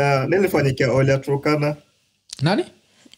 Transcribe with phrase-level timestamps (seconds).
[0.00, 1.76] nilifanyikia nilifanyikia oil ya turkana.
[2.42, 2.64] Nani?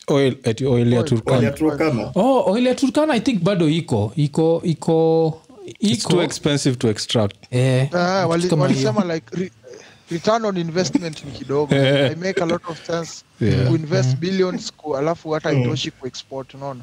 [0.08, 1.50] Oil ati oil ya turkana.
[1.50, 2.10] Turkana.
[2.14, 4.12] Oh, oil ya turkana i think bado iko.
[4.16, 5.42] Iko iko
[5.80, 7.36] it's too expensive to extract.
[7.50, 9.50] Eh, Ah, kitu wali- kama like re,
[10.10, 11.74] return on investment ni kidogo.
[12.12, 13.68] I make a lot of sense Yeah.
[13.68, 16.80] kuinvest billions ku, alafu hata itoshi kuexport unaona?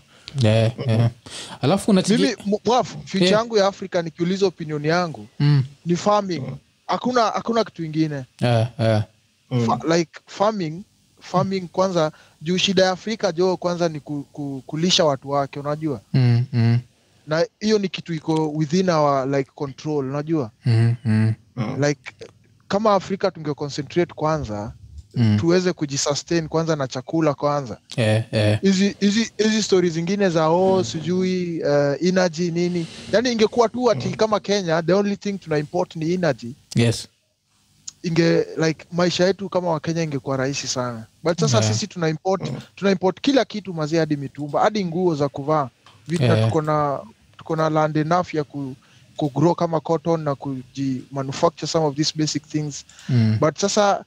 [1.62, 6.44] Alafu mimi mwafu future yangu ya afrika nikiuliza opinion yangu Mm, ni farming.
[6.88, 8.24] Hakuna hakuna kitu ingine.
[8.42, 9.02] Eh,
[9.50, 10.84] Fa, like farming
[11.20, 16.02] farming kwanza juu shida ya afrika jo kwanza ni ku, ku, kulisha watu wake unajua?
[16.14, 16.80] Mm, mm,
[17.28, 20.52] na hiyo ni kitu iko within our like control unajua?
[20.66, 21.34] Mm, mm,
[21.86, 22.12] like
[22.68, 24.74] kama afrika tunge concentrate kwanza
[25.16, 25.38] mm.
[25.40, 27.78] tuweze kujisustain kwanza na chakula kwanza.
[27.98, 28.60] Eh, eh.
[28.62, 29.64] hizi yeah, yeah.
[29.64, 32.88] stori zingine za oh sijui uh, energy nini.
[33.12, 36.56] Yani ingekuwa tu ati kama kenya the only thing tuna import ni energy.
[36.76, 37.08] Yes
[38.06, 41.74] inge like maisha yetu kama wakenya ingekuwa rahisi sana but sasa Yeah.
[41.74, 45.70] sisi tuna import tuna import kila kitu mazie hadi mitumba hadi nguo za kuvaa
[46.08, 46.46] vitu Yeah.
[46.48, 47.00] tuko na
[47.38, 48.76] tuko na land enough ya ku,
[49.18, 53.38] ku grow kama cotton na kuji manufacture some of these basic things mm.
[53.42, 54.06] but sasa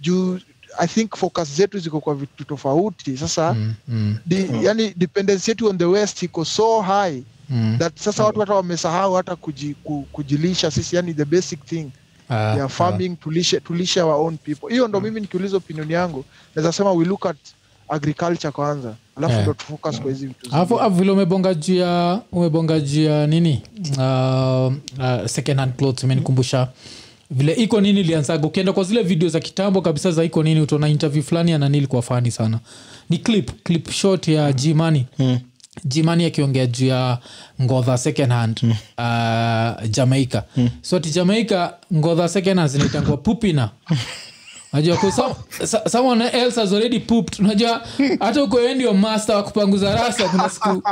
[0.00, 0.38] juu
[0.78, 5.68] i think focus zetu ziko kwa vitu tofauti sasa Mm, mm, di, yani dependence yetu
[5.68, 7.76] on the west iko so high mm.
[7.78, 11.90] that sasa watu hata wamesahau hata kuji, ku, kujilisha sisi yani the basic thing
[12.28, 14.68] Ah, ya farming tulishe, tulishe our own people.
[14.70, 16.24] Hiyo ndo mimi nikiuliza opinion yangu
[16.54, 17.36] naweza sema we look at
[17.88, 19.44] agriculture kwanza alafu Yeah.
[19.44, 23.62] ndo tufocus kwa hizi vitu alafu vile umebonga juu ya umebonga juu ya nini?
[23.98, 26.68] Uh, uh, second hand clothes imenikumbusha.
[27.30, 28.46] Vile iko nini ilianzaga?
[28.46, 31.78] Ukienda kwa zile video za kitambo kabisa za iko nini utaona interview fulani ya nani
[31.78, 32.60] ilikuwa fani sana.
[33.10, 35.38] Ni clip clip short ya jimani mm
[35.84, 37.18] jimani akiongea juu ya
[37.62, 38.70] ngodha second hand mm.
[38.70, 40.42] uh, jamaica.
[40.56, 40.68] Mm.
[40.82, 43.70] so ti jamaica ngodha second hand zinaitangwa pupina
[44.72, 45.34] najua some,
[45.90, 47.40] someone else has already pooped.
[47.40, 47.86] Unajua
[48.20, 50.82] hata uko ndio master wa kupanguza rasa kuna siku u-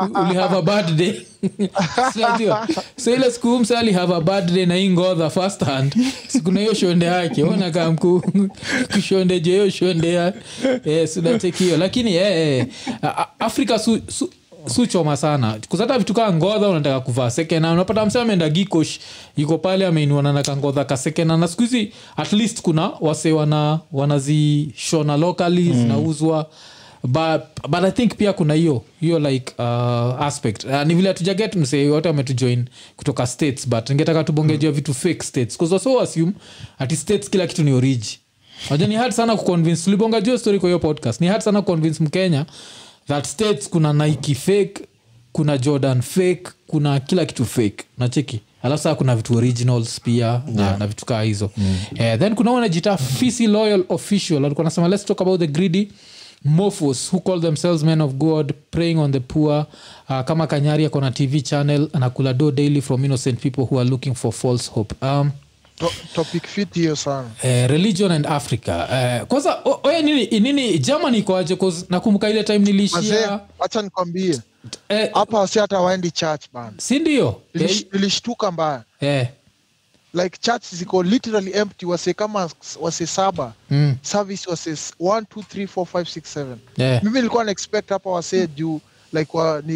[0.59, 1.15] a bad day.
[2.13, 2.23] Si
[2.97, 5.95] so ile siku msa ali a bad day na hii ngodha first hand.
[6.29, 7.43] Sikuna hiyo shonde yake.
[7.45, 7.71] Ona
[8.95, 10.33] kushonde je hiyo shonde ya
[10.85, 12.67] eh, sunatekio lakini eh, eh,
[13.03, 14.31] a- a- afrika su, su,
[14.67, 15.59] suchoma sana.
[15.69, 18.99] Kuzata vitu kaa ngodha unataka kuvaa sekena unapata mse ameenda gikosh
[19.37, 23.81] yuko pale ameinuana na kangodha ka sekena na siku hizi at least kuna wase wana
[23.93, 26.47] wanazishona locally zinauzwa.
[27.07, 29.65] But, but i think pia kuna hiyo hiyo like uh,
[30.23, 30.65] aspect.
[30.65, 32.65] Uh, ni vile hatujaget msee wote ametujoin
[32.97, 35.59] kutoka states but ningetaka tubongejia vitu fake states.
[35.83, 36.33] So assume
[36.79, 38.19] ati states kila kitu ni origi.
[38.71, 39.85] Wajua ni hard sana kuconvince.
[39.85, 41.21] Tulibonga juu story kwa hiyo podcast.
[41.21, 42.47] Ni hard sana kuconvince mkenya
[43.09, 44.75] that states kuna nike fake
[45.33, 47.85] kuna jordan fake kuna kila kitu fake.
[47.99, 51.51] Nacheki alafu saa kuna vitu originals pia na, na vitu kaa hizo.
[51.57, 51.77] Mm.
[51.95, 54.45] eh, then kuna wanajita fisi loyal official.
[54.45, 55.89] Alikuwa anasema let's talk about the greedy
[56.45, 59.67] mofos who call themselves men of god praying on the poor.
[60.09, 64.15] Uh, kama kanyari akona tv channel anakula do daily from innocent people who are looking
[64.15, 64.95] for false hope.
[65.07, 65.31] Um,
[65.77, 67.31] To, topic fit hiyo sana.
[67.43, 68.89] Eh, religion and africa.
[68.93, 71.59] Eh, kwanza oye nini, nini germany ikoaje
[71.89, 73.41] nakumbuka ile time niliishia.
[73.59, 74.41] Hacha nikwambie.
[74.89, 77.41] Eh, hapa wasi hata waendi church bana si ndio?
[77.55, 77.61] Eh,
[77.93, 78.83] Nilish- mbaya.
[79.01, 79.29] eh,
[80.15, 83.53] like church ziko literally empty wase kama wase saba.
[83.71, 84.71] Mm, service wase
[85.01, 88.81] 1 2 3 4 5 6 7 eh, mimi nilikuwa na expect hapa wase juu
[89.13, 89.73] like, wa, ni,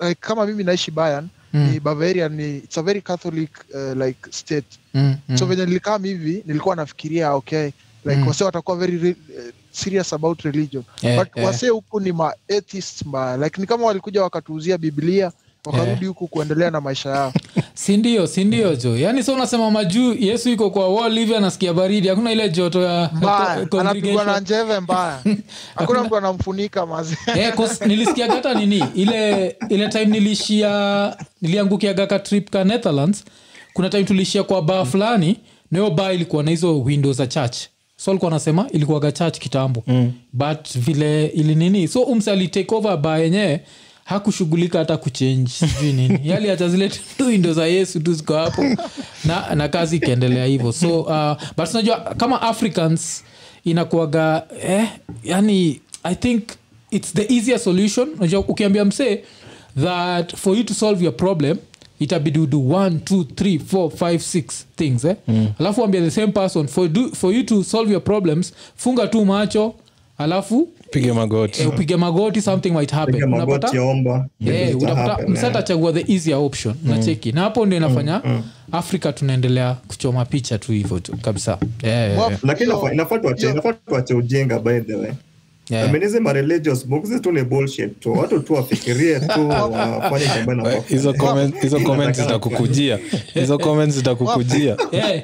[0.00, 1.28] like kama mimi naishi Bayern Mm.
[1.52, 6.04] Ni Bavaria ni it's a very catholic uh, like state mm, mm, so venye nilikam
[6.04, 7.70] hivi nilikuwa nafikiria okay
[8.04, 8.28] like Mm.
[8.28, 11.46] wase watakuwa very re, uh, serious about religion yeah, but yeah.
[11.48, 15.32] wasee huku ni ma atheists mbaya like ni kama walikuja wakatuuzia biblia
[15.66, 17.32] wakarudi huku kuendelea na maisha yao.
[17.74, 18.96] Sindio sindio jo?
[18.96, 23.10] Yaani so unasema majuu yesu iko kwa wall hivi anasikia baridi hakuna ile joto ya
[23.80, 25.18] anapigwa na njeve mbaya.
[25.76, 27.16] Hakuna mtu anamfunika mazi.
[27.36, 27.84] Yeah, 'cause
[28.28, 33.24] hata nini ile ile time nilishia niliangukiaga ka trip ka netherlands
[33.72, 35.38] kuna time tulishia kwa baa fulani
[35.70, 37.56] nayo baa ilikuwa na hizo window za church.
[37.96, 39.82] So alikuwa anasema ilikuwaga church kitambo.
[39.86, 40.12] Mm.
[40.32, 43.60] but vile ili nini so umse alitake over baa yenyewe
[44.12, 48.62] hakushughulika hata kuchenji sijui nini yali hata zile tu window za yesu tu ziko hapo
[49.24, 53.24] na, na kazi ikiendelea hivyo so uh, but unajua kama africans
[53.64, 54.88] inakuaga eh,
[55.24, 56.42] yani i think
[56.90, 59.24] it's the easier solution unajua ukiambia msee
[59.82, 61.56] that for you to solve your problem
[62.00, 64.42] itabidi udo 1 2 3 4 5 6
[64.76, 65.16] things eh?
[65.28, 65.46] mm.
[65.58, 69.24] alafu ambia the same person for, do, for you to solve your problems funga tu
[69.24, 69.74] macho
[70.18, 71.62] alafu upige magoti.
[71.62, 73.22] eh, upige magoti something might happen.
[73.24, 73.70] Unapata?
[74.46, 75.56] Eh, utapata happen, msa yeah.
[75.56, 76.74] atachagua the easier option.
[76.84, 78.22] Nacheki na hapo ndio inafanya
[78.72, 81.58] afrika tunaendelea kuchoma picha tu hivyo tu kabisa.
[81.82, 82.38] Yeah, yeah, yeah.
[82.44, 85.10] lakini so, inafaa- tuache inafaa tuache ujinga by the way.
[85.70, 85.88] Yeah.
[85.88, 88.12] I mean, hizi ma religious books tu ni bullshit tu.
[88.12, 92.98] Watu tu wafikirie tu wafanye jambo na Eh, hizo comment- hizo comments zitakukujia.
[93.34, 94.76] Hizo comments zitakukujia.
[94.92, 95.22] Yeah.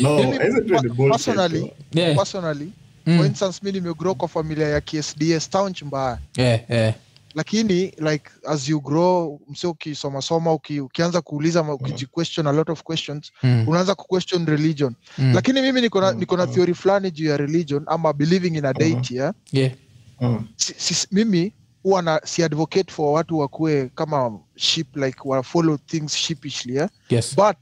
[0.00, 0.38] no Mimi,
[0.68, 1.72] tu ni bullshit personally.
[1.94, 2.16] Yeah.
[2.16, 2.68] personally
[3.06, 3.16] Mm.
[3.18, 6.94] for instance mi nimegrow kwa familia ya ksds townch mbaya Yeah, yeah.
[7.34, 13.32] lakini like as you grow mse ukisomasoma uki, ukianza kuuliza ukijiquestion a lot of questions
[13.42, 13.64] Mm.
[13.68, 15.32] unaanza kuquestion religion Mm.
[15.34, 18.72] lakini mimi niko na niko na theory fulani juu ya religion ama believing in a
[18.72, 19.34] deity yeah?
[19.52, 19.72] Yeah.
[20.20, 20.48] Mm.
[20.56, 21.52] si, si, mimi
[21.82, 26.88] huwa na si advocate for watu wakuwe kama sheep like wa follow things sheepishly yeah?
[27.10, 27.36] Yes.
[27.36, 27.56] but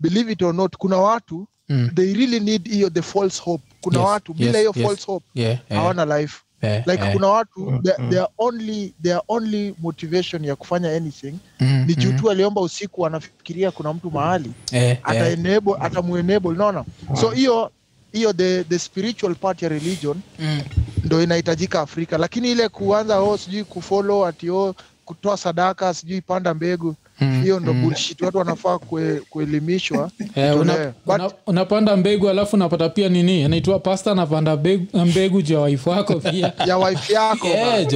[0.00, 1.90] believe it or not kuna watu Mm.
[1.94, 4.86] they really need hiyo the false hope kuna Yes, watu bila hiyo yes.
[4.86, 5.82] false hope Yeah, yeah.
[5.82, 7.12] hawana life Yeah, like yeah.
[7.14, 12.28] kuna watu their, their only their only motivation ya kufanya anything Mm, ni juu mm.
[12.28, 16.84] aliomba usiku anafikiria kuna mtu mahali yeah, ata ata enable atamuenable unaona
[17.20, 17.70] so hiyo
[18.12, 20.60] hiyo the, the spiritual part ya religion Mm.
[21.04, 24.74] ndo inahitajika afrika lakini ile kuanza oh sijui kufollow ati oh
[25.04, 26.94] kutoa sadaka sijui panda mbegu Mm,
[27.42, 28.22] hiyo ndo bullshit.
[28.22, 30.10] Watu wanafaa kue, kuelimishwa.
[30.34, 30.74] Eh, una.
[31.06, 33.44] But- una, unapanda mbegu alafu unapata pia nini?
[33.44, 36.52] Anaitwa pasta anapanda mbegu, mbegu juu ya waifu wako pia.
[36.66, 37.86] Ya wife yako Yeah,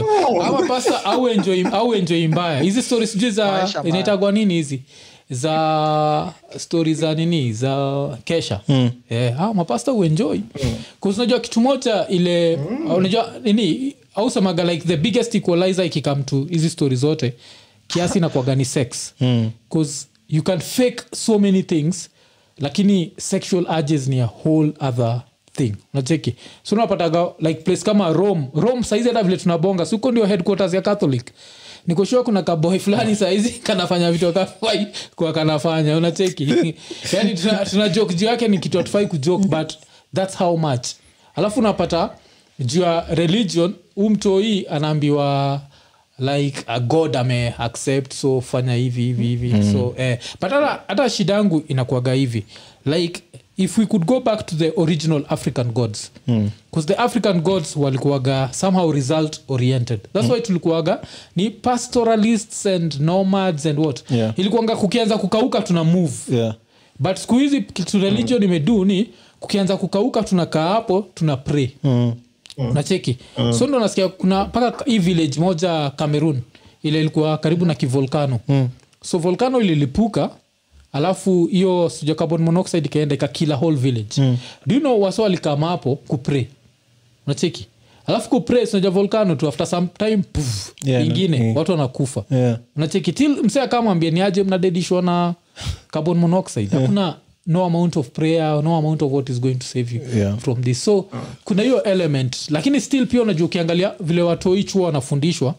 [0.46, 2.60] ama pasta au enjoy, au enjoy mbaya.
[2.60, 4.82] Hizi stori sijui za inaitagwa nini hizi?
[5.30, 7.52] Za stori za nini?
[7.52, 8.60] Za kesha.
[8.68, 8.90] Mm.
[9.10, 10.74] yeah, ah, mapasta uenjoy mm.
[11.16, 12.90] unajua kitu moja ile mm.
[12.90, 13.94] unajua nini?
[14.14, 17.34] Au semaga like the biggest equalizer ikikam to hizi stori zote
[17.92, 19.14] kiasi na ni sex?
[19.70, 22.08] Bcause you can fake so many things
[22.58, 25.22] lakini sexual urges ni a whole other
[25.52, 25.76] thing.
[25.94, 28.48] Nacheki so unapataga like place kama rome.
[28.54, 31.30] Rome saizi hata vile tunabonga suko ndio headquarters ya catholic?
[31.86, 34.86] Nikoshua kuna kaboy fulani saizi kanafanya vitu akafai
[35.16, 35.96] kwa kanafanya.
[35.96, 36.44] Unacheki?
[37.12, 39.72] Yani tuna, tuna joke juu yake ni kitu atufai kujoke but
[40.14, 40.86] thats how much.
[41.34, 42.10] Alafu unapata
[42.58, 45.60] juu ya religion huu mtoi anaambiwa
[46.20, 49.52] like a god ame accept so fanya hivi hivi hivi.
[49.52, 49.72] Mm.
[49.72, 50.50] so eh, but
[50.86, 52.44] hata, shida yangu inakuaga hivi.
[52.86, 53.22] Like
[53.56, 56.12] if we could go back to the original african gods
[56.70, 60.00] because the african gods walikuwaga somehow result oriented.
[60.12, 61.00] Thats why tulikuwaga
[61.36, 64.10] ni pastoralists and nomads and what.
[64.10, 64.32] Yeah.
[64.38, 66.12] ilikuanga kukianza kukauka tuna move.
[66.32, 66.54] Yeah.
[66.98, 69.08] but siku hizi kitu religion imedu ni
[69.40, 71.68] kukianza kukauka tunakaa hapo tuna pray.
[71.84, 72.12] Mm.
[72.74, 73.16] Nacheki
[73.58, 76.40] so ndo nasikia kuna mpaka hii village moja cameroon
[76.82, 78.68] ile ilikuwa karibu na kivolkano mm.
[79.04, 80.30] so volcano ililipuka
[80.92, 84.22] alafu hiyo sija carbon monoxide ikaenda ikakila whole village.
[84.22, 84.36] Mm.
[84.66, 86.46] do you know waso walikama hapo kupray?
[87.26, 87.66] Unacheki?
[88.06, 91.56] Alafu kupray sinaja volcano tu after some time puf, Yeah, ingine no, mm.
[91.56, 92.24] watu wanakufa.
[92.30, 92.58] Yeah.
[92.76, 93.12] unacheki?
[93.12, 95.34] Til msee akamwambia ni aje mnadedishwa na
[95.90, 96.76] carbon monoxide?
[96.78, 97.14] Hakuna
[97.46, 100.38] no amount of prayer no amount of what is going to save you Yeah.
[100.38, 101.06] from this so
[101.44, 105.54] kuna hiyo element lakini still pia unajua ukiangalia vile watoi chuo wanafundishwa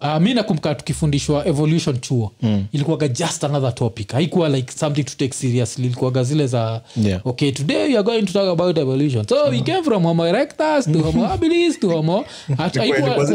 [0.00, 2.64] Uh, mi nakumbuka tukifundishwa evolution chuo mm.
[2.72, 7.26] ilikuwaga just another topic haikuwa like something to take seriously ilikuwaga zile za Yeah.
[7.26, 9.50] okay today we are going to talk about evolution so uh-huh.
[9.50, 12.24] we came from homo erectus to homo habilis to homo
[12.74, 13.30] haikuwa.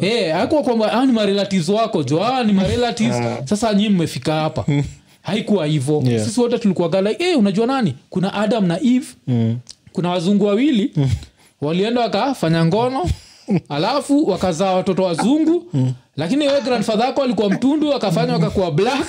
[0.00, 3.16] Eh, kwamba ah, ni marelatives wako jo ah, ni marelatives
[3.48, 4.64] sasa nyii mmefika hapa
[5.26, 6.24] haikuwa hivo Yeah.
[6.24, 7.94] sisi wote tulikuaga like hey, unajua nani?
[8.10, 9.06] Kuna adam na eve.
[9.26, 9.58] Mm.
[9.92, 10.92] kuna wazungu wawili.
[11.60, 13.10] Walienda wakafanya ngono.
[13.68, 15.66] Alafu wakazaa watoto wazungu.
[16.16, 19.06] Lakini we grandfather ako alikuwa mtundu akafanya wakakuwa black.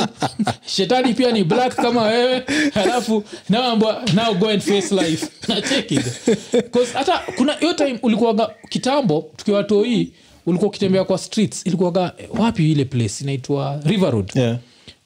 [0.66, 2.42] Shetani pia ni black kama wewe.
[2.74, 5.26] Alafu naambwa now go and face life.
[6.94, 10.12] Hata kuna hiyo time ulikuwaga kitambo tukiwa toi
[10.46, 14.30] ulikuwa ukitembea kwa streets ilikuwaga eh, wapi ile place inaitwa river road?
[14.34, 14.56] Yeah.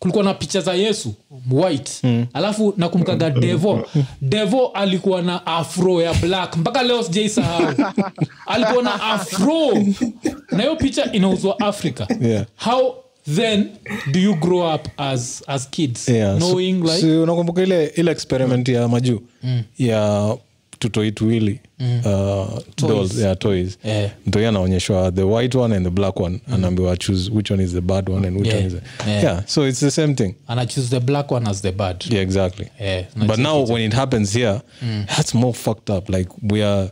[0.01, 1.15] Kulikuwa na picha za yesu
[1.51, 1.91] white.
[2.03, 2.27] Mm.
[2.33, 3.87] alafu nakumkaga devo.
[4.21, 6.57] Devo alikuwa na afro ya black.
[6.57, 7.75] Mpaka leo sijai sahau
[8.47, 9.73] alikuwa na afro.
[10.53, 12.07] Na hiyo picha inauzwa africa.
[12.21, 12.47] Yeah.
[12.57, 12.95] how
[13.35, 13.69] then
[14.13, 16.09] do you grow up as, as kids?
[16.09, 19.21] Yeah, knowing like so, unakumbuka ile ile experiment ya majuu
[19.79, 20.37] ya
[20.81, 23.79] tutoi tuwili uh, dolls, yeah, toys.
[23.85, 24.11] Yeah.
[24.27, 26.41] mtoi anaonyeshwa the white one and the black one.
[26.53, 28.57] Anaambiwa choose which one is the bad one and which Yeah.
[28.59, 29.23] one is the, Yeah.
[29.25, 29.43] yeah.
[29.47, 30.35] so it's the same thing.
[30.49, 32.05] And i choose the black one as the bad.
[32.11, 32.67] Yeah exactly.
[32.81, 34.61] Yeah, but now when it happens here
[35.07, 36.09] that's more fucked up.
[36.09, 36.91] Like we are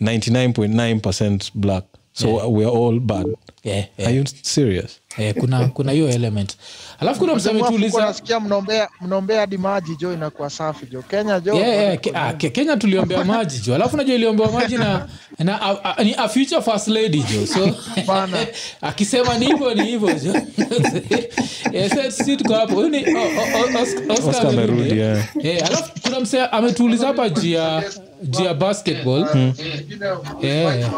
[0.00, 2.46] 99.9% black so yeah.
[2.52, 3.26] weare all bad.
[3.64, 4.08] Yeah, yeah.
[4.08, 5.00] are you serious?
[5.18, 6.56] Yeah, kuna kuna hiyo element.
[7.00, 11.02] Alafu kuna Mzee Mwafuko, msametuuliza nasikia mnaombea mnaombea hadi maji jo inakuwa safi jo.
[11.02, 13.74] Kenya jo Yeah, yeah, ke, a, ke, kenya tuliombea maji jo.
[13.74, 17.46] Alafu najua iliombewa maji na, na a, a, ni a future first lady jo.
[17.46, 17.70] So
[18.88, 20.34] akisema ni hivyo ni hivyo jo.
[21.72, 22.74] Eh, so sisi tuko hapo.
[22.74, 23.04] Huyu ni
[25.60, 27.82] alafu kuna msee ametuuliza hapa jia
[28.30, 29.26] jia basketball?
[30.42, 30.92] Yeah, yeah.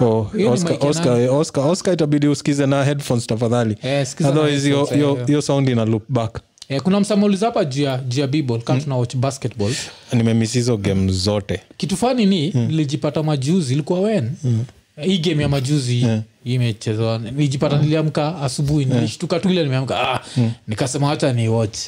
[0.00, 1.20] Oh, Oscar, ya Oscar?
[1.30, 3.76] Oscar, Oscar itabidi usikize na headphones tafadhali.
[3.82, 4.88] Eh, otherwise hiyo-
[5.20, 6.40] eh, hiyo sound ina loop back.
[6.68, 8.62] Eh, kuna msamauliza hapa juu ya bball.
[8.62, 9.72] Kama tuna watch basketball.
[10.12, 11.60] Nimemiss hizo game zote.
[11.76, 14.30] Kitu fani ni nilijipata majuzi ilikuwa wen
[15.02, 16.20] hii game ya majuzi yeah.
[16.44, 20.10] imechezwa nilijipata niliamka asubuhi nilishtuka tu ile nimeamka.
[20.10, 20.20] Ah,
[20.68, 21.78] nikasema wacha ni watch.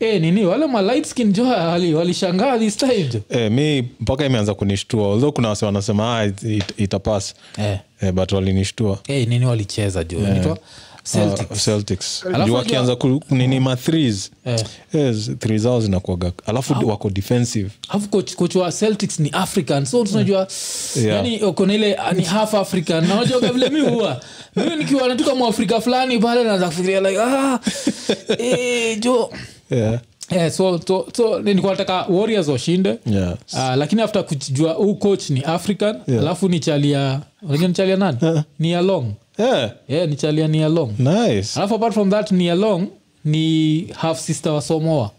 [0.00, 0.44] Eh nini?
[0.44, 3.20] Wale ma light skin jo wali- walishangaa this time jo.
[3.30, 5.12] Eh, mi mpaka imeanza kunishtua.
[5.12, 7.78] Although kuna wase wanasema ah, it, it, itapass eh.
[8.00, 8.98] eh, but walinishtua.
[9.08, 10.18] Eh nini walicheza jo?
[10.18, 10.56] Yeah.
[11.04, 11.50] Celtics.
[11.50, 12.24] Uh, Celtics.
[12.34, 12.96] Alafu wakianza
[13.30, 14.64] nini ma threes Eh.
[14.92, 20.04] yes, three zao zinakuaga alafu wako defensive alafu coach, coach wa celtics ni african so
[20.04, 20.48] tunajua
[20.96, 21.16] Yeah.
[21.16, 24.20] yani ile ah, ni half african na unajua vile mi huwa
[24.56, 27.58] mimi nikiwa natuka mwafrika fulani pale naanza kufikiria like ah,
[28.38, 29.30] eh, jo
[29.70, 30.00] yeah.
[30.30, 33.28] Yeah, so, so, so nilikuwa nataka warriors washinde Yes.
[33.52, 36.22] uh, lakini after kujua huu coach ni african Yeah.
[36.22, 38.18] alafu ni chalia unajua ni chalia nani
[38.58, 39.04] ni along
[39.42, 39.70] Yeah.
[39.88, 41.56] yeah, ni chalia ni along nice.
[41.60, 42.86] Alafu apart from that ni along
[43.24, 45.10] ni half sister wa somoa.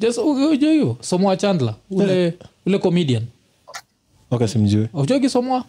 [0.00, 0.18] Just
[1.00, 1.74] somoa chandler.
[1.90, 2.34] Ule
[2.66, 3.22] ule comedian.
[4.30, 4.88] Okay simjui.
[4.94, 5.64] Ujoki somoa?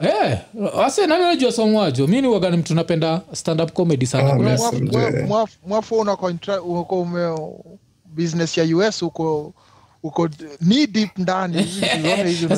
[0.00, 0.38] Eh,
[0.84, 4.32] ase nani anajua somoa mi ni wagani mtu napenda standup comedy sana.
[4.32, 4.60] Oh, yes.
[4.60, 4.98] Mwafu- mzee.
[4.98, 7.38] mwafu- mwafu- mwafu una contra- uko ume
[8.16, 9.52] business ya us uko
[10.02, 10.28] uko
[10.60, 11.54] ni deep ndani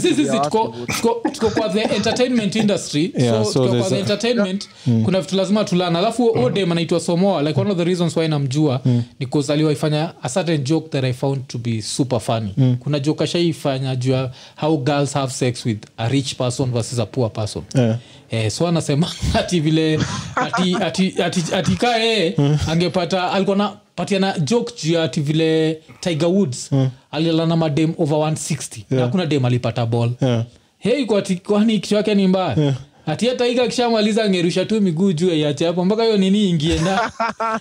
[0.02, 3.98] Sisi- tuko- tuko tuko kwa the entertainment industry Yeah, so, so tuko kwa the a-
[3.98, 4.68] entertainment
[5.04, 6.54] kuna vitu lazima tulana alafu mm.
[6.54, 9.02] dem anaitwa somoa like one of the reasons why namjua mm.
[9.20, 12.76] ni cause aliwaifanya a certain joke that i found to be super funny mm.
[12.80, 17.06] kuna joke ashaifanya juu ya how girls have sex with a rich person versus a
[17.06, 17.98] poor person Yeah.
[18.30, 19.10] Eh, so anasema
[19.40, 19.98] ati vile
[20.36, 22.34] ati, ati, ati, ati kaa yeye
[22.68, 26.70] angepata alikuwa na patiana joke juu ya ati vile tiger woods
[27.10, 29.04] alilana madem over 160 yeah.
[29.04, 30.10] hakuna dem alipata ball.
[30.20, 30.44] Yeah.
[30.78, 32.74] hei kwati kwani kichwa yake ni mbaya?
[33.06, 37.10] Ati hata iga kishamaliza angerusha tu miguu juu iache hapo mpaka hiyo nini ingie na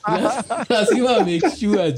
[0.69, 1.93] lazima make sure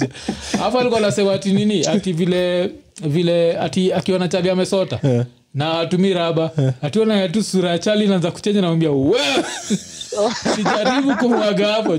[0.80, 2.70] alikuwa anasema ati nini ati vile
[3.02, 6.52] vile ati akiona chali amesota na atumii raba.
[6.82, 9.20] Ationa tu sura ya chali naanza kuchenja namwambia we
[10.56, 11.90] sijaribu kumwaga hapo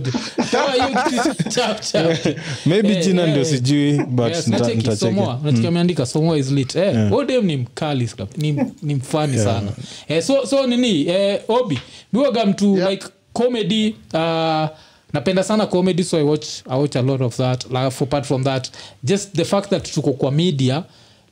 [2.67, 3.49] maybe Eh, jina eh, ndio eh.
[3.49, 5.15] sijui but Yes, nita- nacheki nitacheki.
[5.17, 5.41] Somoa.
[5.69, 6.77] Ameandika somoa is lit.
[6.77, 9.71] Eh, huyo dem ni mkali ni, ni mfani sana.
[10.09, 11.79] Eh, so, so nini eh, obi
[12.13, 12.91] miwaga mtu Yeah.
[12.91, 14.69] like comedy uh,
[15.13, 18.45] napenda sana comedy so I watch, I watch a lot of that like, apart from
[18.45, 18.71] that
[19.05, 20.83] just the fact that tuko kwa media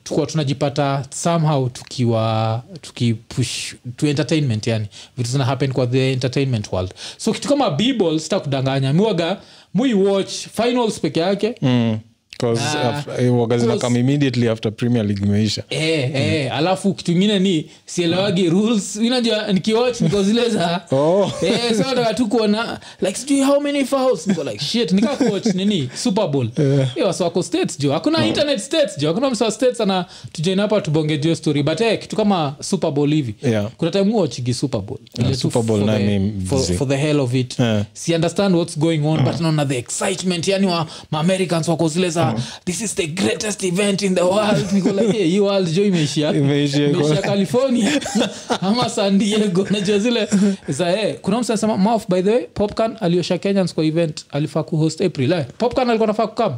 [0.03, 6.93] tukuwa tunajipata somehow tukiwa tukipush to entertainment yani vitu zina happen kwa the entertainment world.
[7.17, 8.93] So kitu kama bball sita kudanganya.
[8.93, 9.37] Miwaga
[9.73, 11.55] mui watch finals peke yake.
[11.61, 11.99] Mm.
[12.43, 15.63] Ah, eh, waga zina cause- come immediately after premier league imeisha.
[15.69, 18.95] Eh, eh, alafu kitu ingine ni sielewagi rules.
[18.95, 21.31] Inajua nikiwatch niko zile za Oh.
[21.41, 24.27] eh, so nataka tu kuona like sijui how many fouls.
[24.27, 25.89] Niko like shit nika kuwatch nini?
[25.95, 26.47] Super bowl.
[26.61, 26.97] Yeah.
[26.97, 27.91] eh, wasi wako states jo.
[27.93, 28.25] Hakuna oh.
[28.27, 29.07] internet states jo.
[29.07, 31.63] Hakuna msa states ana tujoin hapa tubonge juu story.
[31.63, 33.35] But eh, kitu kama super bowl hivi.
[33.43, 33.69] Yeah.
[33.77, 34.99] kuna time huwachigi super bowl.
[35.19, 37.59] Yeah, Super Bowl for nayo the- for, for the hell of it.
[37.59, 37.85] Yeah.
[37.93, 39.25] si understand what's going on mm.
[39.25, 42.30] but naona the excitement yani wa maamericans wako zile za
[42.65, 44.65] this is the greatest event in the world.
[44.73, 46.33] Niko like hey, world jo imeishia.
[46.33, 48.01] Imeishia california.
[48.61, 49.67] Ama san diego.
[49.69, 50.27] Najua zile
[50.67, 55.01] za eh, kuna msasema maf by the way popcan aliosha kenyans kwa event alifaa kuhost
[55.01, 56.53] april eh, popcan alikuwa nafaa kukam.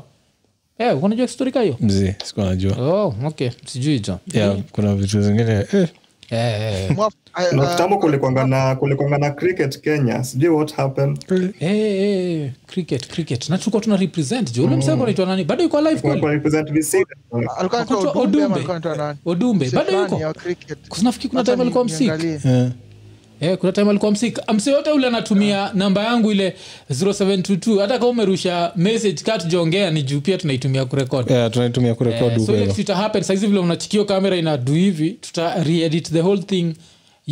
[0.78, 1.78] Eh, unajua story ka hiyo?
[1.80, 2.78] Mzee sikuwa najua.
[2.78, 3.50] Oh, okay.
[3.66, 4.20] Sijui jo.
[4.34, 5.88] Yeah, kuna vitu zingine eh.
[6.34, 10.24] Eh, eh, na uh, kitambo kulikwanga na kulikwanga na cricket kenya.
[10.24, 11.26] Sijui what happened.
[11.32, 13.50] Eh, eh, cricket cricket.
[13.50, 15.44] Na tulikuwa tuna represent jo ule mseko anaitwa nani?
[15.44, 16.28] Bado yuko live kweli?
[16.28, 16.96] represent VC
[17.58, 17.86] alikuwa
[19.26, 20.16] Odumbe bado yuko?
[20.16, 20.34] wa
[21.30, 22.12] kuna time alikuwa msik
[23.42, 23.50] Eh.
[23.50, 26.56] Eh, kuna time alikuwa msika mse yote ule anatumia namba yangu ile
[26.92, 31.34] 0722 hata kama umerusha message kaa tujaongea ni juu pia tunaitumia kurekodi.
[31.34, 35.64] Yeah, tunaitumia kurekodi Eh, so ile kitu ita saizi vile unachikio kamera inadu hivi tuta
[35.64, 36.74] reedit the whole thing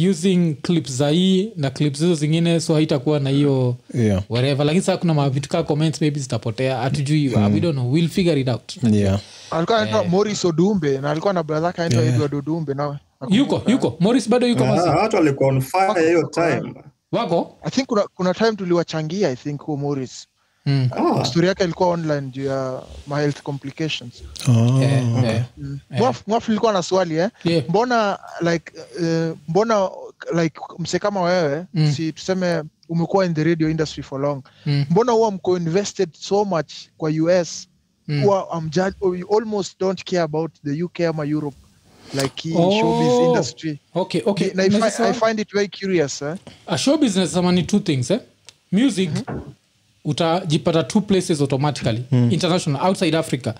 [0.09, 4.23] using clips za hii na clips hizo zingine so haitakuwa na hiyo Yeah.
[4.29, 4.65] whatever.
[4.65, 6.77] Lakini saa kuna mavitu kaa comments maybe zitapotea.
[6.77, 7.91] Hatujui we don't know.
[7.93, 8.77] We'll figure it out.
[8.91, 9.19] Yeah.
[9.51, 13.97] alikuwa anaitwa Morris Odumbe na alikuwa na brother yake anaitwa Edward Odumbe na yuko yuko
[13.99, 16.73] morris bado yuko Ah, watu walikuwa on fire hiyo time
[17.11, 20.27] wako i think kuna, kuna time tuliwachangia i think huo morris
[20.65, 20.89] mm.
[20.91, 24.83] Ah, story yake ilikuwa online juu ya my health complications Ah.
[24.83, 25.43] eh, eh.
[25.91, 27.29] Mwaf- mwaf ilikuwa na swali eh?
[27.43, 27.69] Yeah.
[27.69, 28.19] mbona
[28.51, 29.89] like uh, mbona
[30.41, 31.91] like mse kama wewe Mm.
[31.91, 34.85] si tuseme umekuwa in the radio industry for long Mm.
[34.89, 37.09] mbona huwa mko invested so much kwa
[37.41, 37.67] us
[38.07, 38.23] Mm.
[38.23, 38.47] huwa
[39.37, 41.57] almost don't care about the uk ama europe
[42.13, 42.71] like hii Oh.
[42.79, 43.79] showbiz industry.
[43.95, 44.51] Okay okay.
[44.53, 46.35] Na I, fi- Unaweza I find it very curious eh?
[46.67, 48.19] a show business sama ni two things eh?
[48.71, 49.09] music
[50.05, 52.03] utajipata two places automatically.
[52.11, 53.53] International outside africa.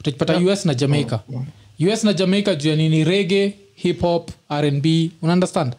[0.00, 1.18] Utajipata us na jamaica.
[1.92, 3.04] Us na jamaica juu ya nini?
[3.04, 4.86] Rege hip hop rnb
[5.22, 5.74] unaunderstand?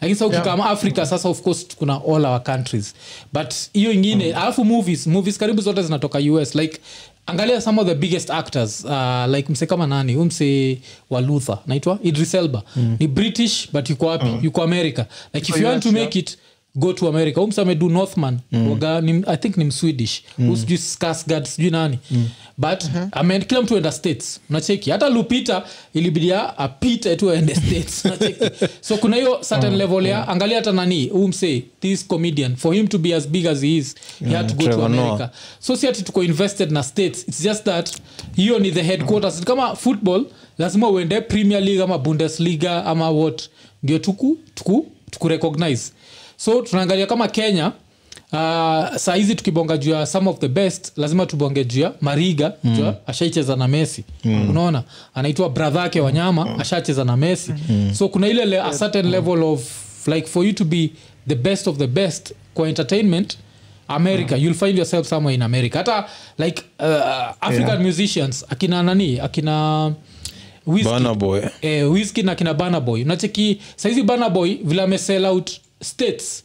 [0.00, 2.94] Lakini sa ukikama africa sasa of course kuna all our countries.
[3.32, 5.06] But hiyo ingine alafu movies.
[5.06, 6.78] Movies karibu zote zinatoka us like
[7.26, 10.78] angalia some of the biggest actors uh, like mse kama nani hu mse
[11.10, 12.62] wa luther naitwa idris elba.
[12.98, 14.26] Ni british but yuko wapi?
[14.42, 15.04] Yuko america.
[15.34, 16.38] Like if you want to make it
[16.76, 17.40] go to america.
[17.62, 18.38] Amedu northman.
[18.70, 20.22] Waga ni, i think ni mswedish.
[20.38, 20.56] Mm.
[20.56, 21.98] sijui skasgard sijui nani.
[22.58, 24.40] But amen, kila mtu enda states.
[24.50, 25.62] Nacheki hata lupita
[25.94, 28.04] ilibidia apite tu aende states.
[28.10, 32.88] Nacheki so kuna hiyo certain level ya angalia hata nani umse this comedian for him
[32.88, 33.94] to be as big as he is
[34.28, 35.16] he had to go to america.
[35.18, 35.30] Noah.
[35.60, 37.90] so si ati tuko invested na states its just that
[38.36, 39.40] hiyo ni the headquarters.
[39.44, 40.26] Kama football
[40.58, 43.42] lazima uende premier league ama bundesliga ama what.
[43.82, 45.92] Ndio tuku tuku tuku recognize
[46.36, 47.72] so tunaangalia kama kenya
[48.32, 48.38] Uh,
[48.96, 52.76] saa hizi tukibonga juu ya some of the best lazima tubonge juu ya mariga mm.
[52.76, 54.50] jua ashaicheza na messi mm.
[54.50, 54.82] unaona
[55.14, 56.60] anaitwa bradha ake wanyama mm.
[56.60, 57.94] ashacheza na messi mm.
[57.94, 59.62] so kuna ile le, a certain level of
[60.08, 60.90] like for you to be
[61.28, 63.38] the best of the best kwa entertainment
[63.88, 66.06] america you'll find yourself somewhere in america hata
[66.38, 66.86] like uh,
[67.40, 67.80] african Yeah.
[67.80, 69.92] musicians akina nani akina
[70.66, 70.86] Wizkid.
[71.62, 75.50] Eh, Wizkid na kina banaboy unacheki saizi banaboy vile amesell out
[75.82, 76.44] states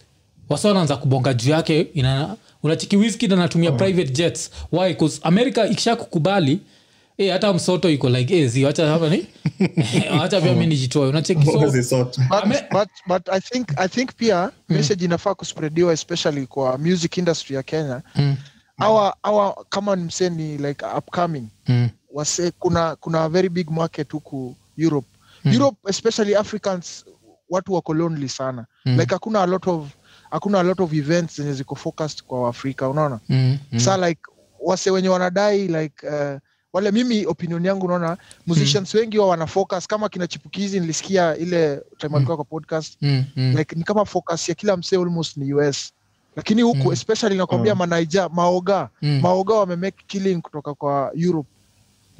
[0.49, 4.51] wasa wanaanza kubonga juu yake ina unacheki Wizkid anatumia private jets.
[4.71, 4.93] Why?
[4.93, 6.59] Bcause america ikisha kukubali
[7.21, 9.27] Eh, hata msoto iko like eh, zi wacha hapa ni
[10.19, 11.45] wacha pia mi nijitoe unacheki
[11.83, 17.17] so, but, but, but I, think, i think pia message inafaa kuspreadiwa especially kwa music
[17.17, 18.01] industry ya kenya.
[18.15, 18.35] Mm,
[18.77, 21.47] awa, awa kama ni mseni like upcoming.
[21.67, 25.07] Mm, wase kuna kuna very big market huku europe.
[25.45, 27.05] Europe especially africans
[27.49, 29.87] watu wako lonely sana like hakuna a lot of
[30.31, 33.19] hakuna a lot of events zenye ziko focused kwa waafrika unaona?
[33.29, 33.79] Mm, mm.
[33.79, 34.21] sa like
[34.61, 36.39] wase wenye wanadai like uh,
[36.73, 38.17] wale mimi opinion yangu unaona
[38.47, 39.87] musicians wengi wa wana focus.
[39.87, 42.97] Kama kina chipukizi nilisikia ile time alikuwa kwa podcast.
[43.01, 43.55] Mm, mm.
[43.57, 45.91] like ni kama focus ya kila msee almost ni us
[46.35, 48.89] lakini huku especially nakwambia manaija maoga.
[49.01, 49.19] Mm.
[49.21, 51.49] maoga wamemake killing kutoka kwa europe.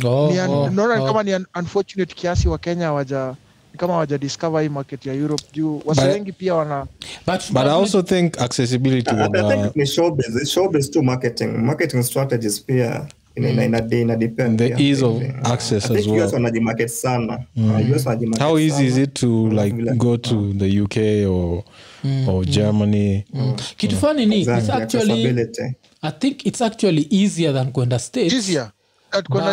[0.06, 1.06] Oh, ni oh, naona oh.
[1.08, 3.36] kama ni un- unfortunate kiasi wa kenya hawaja ni
[3.78, 6.88] kama wajadiscover hii market ya europe juu wasi wengi pia wana
[7.28, 10.36] But- but i also think accessibility I, I think ni showbiz.
[10.36, 11.48] It's showbiz to marketing.
[11.58, 16.08] Marketing strategies pia ina, ina, ina, ina depend The ease of I access think as
[16.08, 16.26] well.
[16.26, 17.40] US wanajimarket sana.
[17.58, 20.98] Uh, US wanajimarket how easy is it to like go to the uk
[21.32, 21.64] or
[22.28, 23.24] or germany?
[23.78, 25.46] kitu fani ni it's actually
[26.02, 28.72] i think it's actually easier than kwenda states easier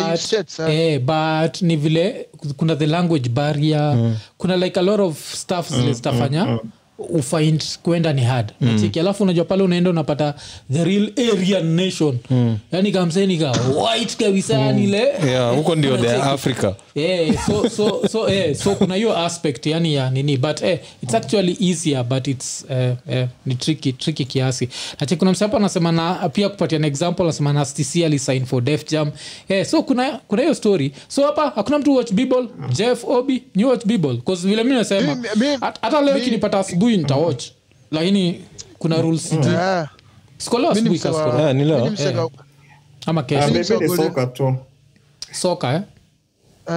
[0.09, 0.18] but,
[0.68, 0.92] eh.
[0.94, 4.14] eh, but ni vile kuna the language barrier.
[4.38, 6.59] Kuna like a lot of stuff zile zitafanya
[6.99, 8.53] ufind kwenda ni hard.
[8.61, 10.35] Nachiki alafu unajua pale unaenda unapata
[10.73, 12.19] the real arian nation.
[12.73, 16.73] Yani kamsenika white kabisa yani ile yeah huko ndio the africa.
[16.95, 21.15] Yeah, so, so, so, yeah, so kuna hiyo aspect yani ya nini but eh, it's
[21.15, 24.69] actually easier but its eh, eh, ni tricky, tricky kiasi.
[25.01, 27.67] Nache kuna msapo anasema na pia kupatia an example anasema na
[28.07, 29.11] alisign for def jam.
[29.49, 30.93] Eh, so kuna kuna hiyo story.
[31.09, 32.49] So hapa hakuna mtu watch bball?
[32.73, 34.17] Jeff obi ni watch bball?
[34.17, 35.17] Bcause vile mi nasema
[35.61, 37.51] hata leo mi- kinipata asubuhi nitawatch
[37.90, 38.44] lakini
[38.79, 39.55] kuna rules sijui
[40.38, 42.31] sikolewa mi ni asubuhi ni ni
[43.07, 43.38] ama ni
[45.74, 45.83] eh?
[46.66, 46.77] Uh,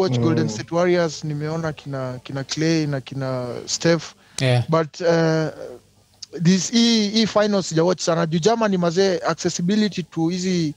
[0.00, 4.14] watch golden state warriors nimeona kina kina clay na kina steph.
[4.40, 4.64] Yeah.
[4.68, 5.48] but uh,
[6.42, 8.26] this hii hii final sijawatch sana.
[8.26, 10.74] Juu germany mazee accessibility to hizi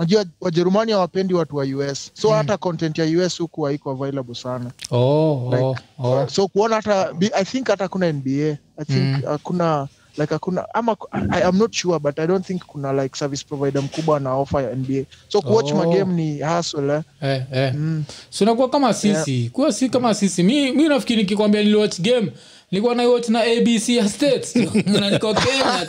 [0.00, 4.70] najua wajerumani hawapendi watu wa us so hata content ya us huku haiko available sana.
[4.90, 6.28] Oh, oh, oh.
[6.28, 8.30] so kuona hata i think hata kuna nba
[8.76, 12.92] i think hakuna like hakuna ama I, i'm not sure but i don't think kuna
[13.02, 15.74] like service provider mkubwa na offer ya nba so kuwatch Oh.
[15.74, 17.02] magame ni hustle eh?
[17.22, 17.74] eh, eh.
[18.30, 19.50] sinakuwa kama sisi.
[19.52, 20.42] Kuwa si kama sisi.
[20.42, 22.32] Mi, mi nafikiri nikikwambia niliwatch game
[22.70, 24.56] nilikuwa naiwatch na abc ya states.
[24.86, 25.86] Na niko kenya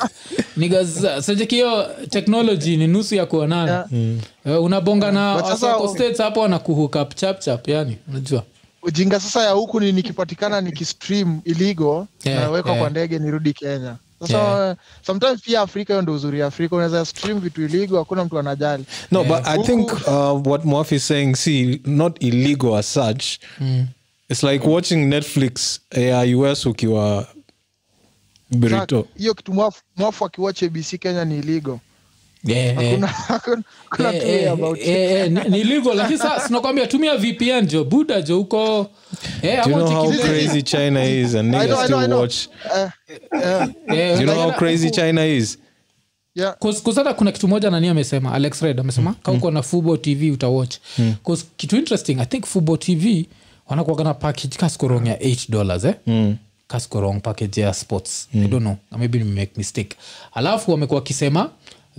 [0.58, 3.88] nikasachekio technology ni nusu ya kuonana.
[3.92, 4.18] Yeah.
[4.46, 8.44] Eh, unabonga na wasako states hapo wanakuhukap up chap chap yani unajua.
[8.84, 12.82] Ujinga sasa ya huku ni nikipatikana nikistream iligo Yeah, nawekwa yeah.
[12.84, 14.76] kwa ndege nirudi kenya sasa Yeah.
[15.06, 16.76] sometimes pia afrika hiyo ndo uzuri ya afrika.
[16.76, 18.86] Unaweza stream vitu iligo hakuna mtu anajali.
[19.12, 23.26] No, but I think uh, what Moaf is saying, see, not illegal as such.
[24.30, 27.28] It's like watching Netflix ya US ukiwa
[28.52, 29.54] brito hiyo kitu
[29.98, 31.78] mwafu, akiwatch abc kenya ni illegal
[35.30, 38.90] ni- ni lakini sasa sinakwambia tumia vpn jo buda jo huko
[39.42, 42.48] eh, Do you know how crazy China is and niggas know, still watch?
[43.90, 45.58] Do you know how crazy China is?
[46.36, 46.56] yeah.
[46.84, 49.16] kusata kuna kitu moja nani amesema alex red amesema mm.
[49.24, 51.16] kauko na fubo tv utawatch mm.
[51.58, 53.26] kitu interesting i think fubo tv
[53.70, 55.94] wanakuagana package kaskorong ya 8 dollars eh?
[56.08, 56.36] mm
[56.68, 58.44] kaskorong package ya sports mm.
[58.44, 59.98] i don't know maybe make mistake
[60.34, 61.50] alafu wamekuwa wakisema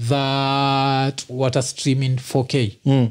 [0.09, 3.09] that wata stream in 4k mm.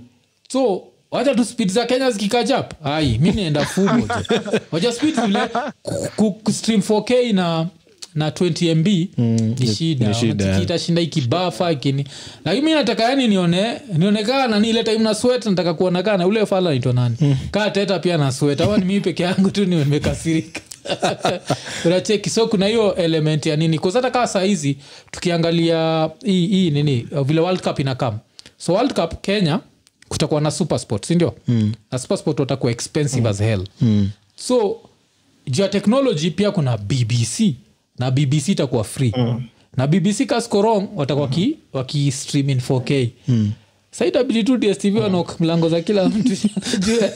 [0.51, 4.07] so wacha tu spid za kenya zikikajap ai mi nienda fubo
[4.71, 5.39] wacha spid vile
[5.83, 7.67] ku- ku- kustream 4k na
[8.15, 10.09] na 20 mb mm, ni shida,
[10.63, 12.05] itashinda ikibafa kini
[12.45, 16.69] lakini mi nataka yani nione nionekana nani ile time na swet nataka kuonekana ule fala
[16.69, 17.15] naitwa nani?
[17.51, 20.61] Kaa teta pia na swet awa ni mii peke yangu tu nimekasirika
[21.85, 23.79] unacheki so kuna hiyo element ya nini?
[23.79, 24.77] Kuzata kaa saa hizi
[25.11, 28.17] tukiangalia hii hii nini uh, vile world cup inakam
[28.57, 29.59] so world cup kenya
[30.09, 31.73] kutakuwa na supersport sindio mm.
[31.91, 33.27] na supersport watakuwa expensive mm.
[33.27, 33.67] as hell.
[33.81, 34.09] Mm.
[34.35, 34.77] so
[35.47, 37.53] juu ya technology pia kuna bbc
[37.99, 39.13] na bbc itakuwa free.
[39.17, 39.43] Mm.
[39.77, 43.51] na bbc kaskorong watakuwa waki, waki stream in 4k mm
[43.91, 46.29] saitabidi tu dstv wanok mlango za kila mtu.
[46.79, 46.97] Juu.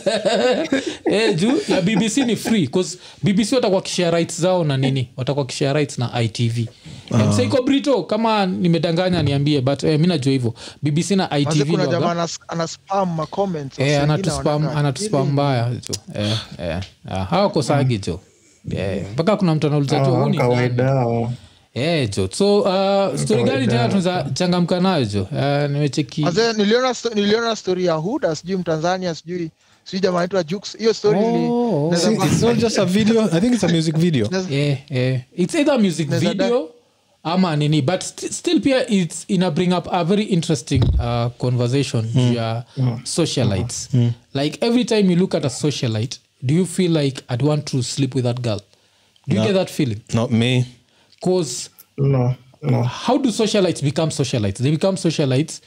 [1.12, 1.52] Eh, juu.
[1.68, 5.10] Ya bbc ni free bcause bbc watakuwa kishare rights zao na nini?
[5.18, 6.68] Watakuwa kishare rights na itv
[7.12, 7.20] uh.
[7.30, 10.54] msaiko brito kama nimedanganya niambie but eh, mi najua hivyo.
[10.82, 11.74] Bbc na itv
[13.78, 16.80] Eh, anatuspam anatuspam mbaya jo Eh, eh.
[17.10, 18.20] Ah, hawakosagi jo
[18.78, 21.06] Eh, mpaka kuna mtu anauliza jo huu ni kawaida
[21.76, 26.26] yao Eh, jo so uh, stori gani tena tunaweza changamka nayo jo uh, nimecheki
[26.58, 29.50] niliona sto- niliona story ya huda sijui mtanzania sijui
[29.84, 30.78] sijui jamaa naitwa Jux.
[30.78, 33.22] hiyo story ni- Oh, naweza it's not just a video.
[33.32, 34.30] I think it's a music video.
[34.50, 35.22] yeah, yeah.
[35.38, 36.70] it's either music Naweza video
[37.24, 42.10] ama nini but st still pia its ina bring up a very interesting uh, conversation
[42.16, 42.36] mm.
[42.36, 42.64] ya
[43.04, 43.90] socialites
[44.34, 47.84] like every time you look at a socialite do you feel like i'd want to
[47.84, 48.60] sleep with that girl
[49.28, 49.48] do you No.
[49.48, 50.66] get that feeling Not me.
[51.26, 52.84] Because no no.
[52.84, 54.58] How do socialites become socialites?
[54.58, 55.62] They become socialites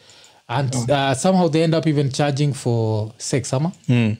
[0.49, 4.16] and uh, somehow they end up even charging for sex ama Mm.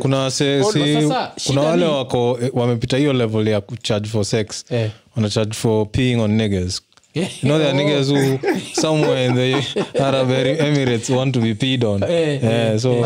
[0.00, 1.08] kuna se, si,
[1.46, 4.64] kuna wale wako eh, wamepita hiyo level ya kucharge for sex.
[4.70, 4.90] Eh.
[5.16, 6.82] wana charge for peeing on niggers
[7.14, 7.28] Yeah.
[7.42, 8.38] you know there are niggas who
[8.80, 9.54] somewhere in the
[10.02, 12.02] arab emirates want to be peed on.
[12.02, 13.04] Eh, yeah, so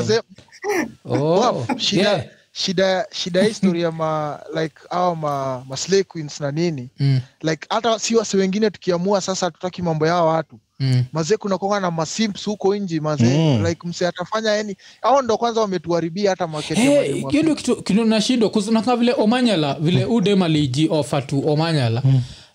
[1.05, 2.23] oh, yeah.
[2.57, 6.89] Shida shida ya ma like au ma, ma slay queens na nini.
[7.01, 10.59] Mm, like hata si wasi wengine tukiamua sasa tutaki mambo yao watu.
[10.81, 11.05] Mm.
[11.13, 13.67] mazee kunakonga na masimps huko nji mazee Mm.
[13.67, 18.05] like mse atafanya yani au ndo kwanza wametuharibia hata market Hey, hiyo ndio kitu kitu
[18.05, 22.03] nashindwa kunakaa vile omanyala vile udem aliji offer tu omanyala.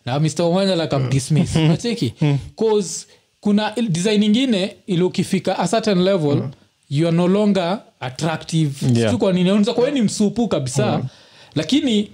[0.06, 2.14] Na mr omanyala kamdismiss nacheki
[2.56, 3.08] cause
[3.40, 6.44] kuna design ingine ili ukifika a certain level
[6.92, 8.72] you are no longer attractive.
[9.00, 9.18] Yeah.
[9.18, 9.50] Kwa nini?
[9.50, 11.02] Unaweza kuwa ni msupu kabisa.
[11.56, 12.10] Lakini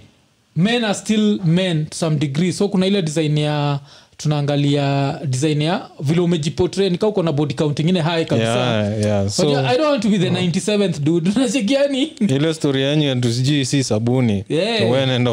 [0.56, 2.54] men are still men to some degree.
[2.54, 3.80] So kuna ile design ya
[4.18, 8.48] tunaangalia design ya vile umejipotre nika uko na body count ingine hai kabisa.
[8.48, 9.24] Yeah, yeah.
[9.24, 11.32] But i don't want to be the 97th dude.
[11.36, 13.34] Unachekiani ile story yenyu atu
[13.66, 14.44] si sabuni.
[14.50, 14.92] Yeah.
[14.92, 15.32] we nenda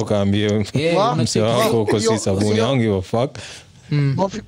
[0.74, 2.52] Yeah, mse wako uko si sabuni.
[2.52, 2.88] Hiyo- aongi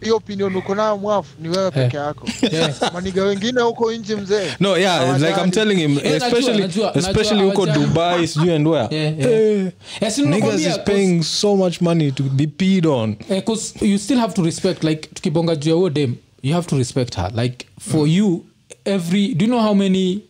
[0.02, 2.28] hiyo opinion uko nayo mwafu ni wewe peke yako.
[2.94, 4.46] Maniga wengine huko nji mzee.
[4.60, 5.26] No yeah Hawajali.
[5.32, 9.18] like i'm telling him yeah, especially najua, najua, especially huko dubai sijui and where Yeah,
[9.18, 9.30] yeah.
[9.30, 9.66] Hey,
[10.00, 13.16] Eh, niggas is paying so much money to be peed on.
[13.30, 16.66] Eh, 'cause you still have to respect like tukibonga juu ya huo dem you have
[16.68, 17.32] to respect her.
[17.42, 18.44] Like for you
[18.84, 20.20] every do you know how many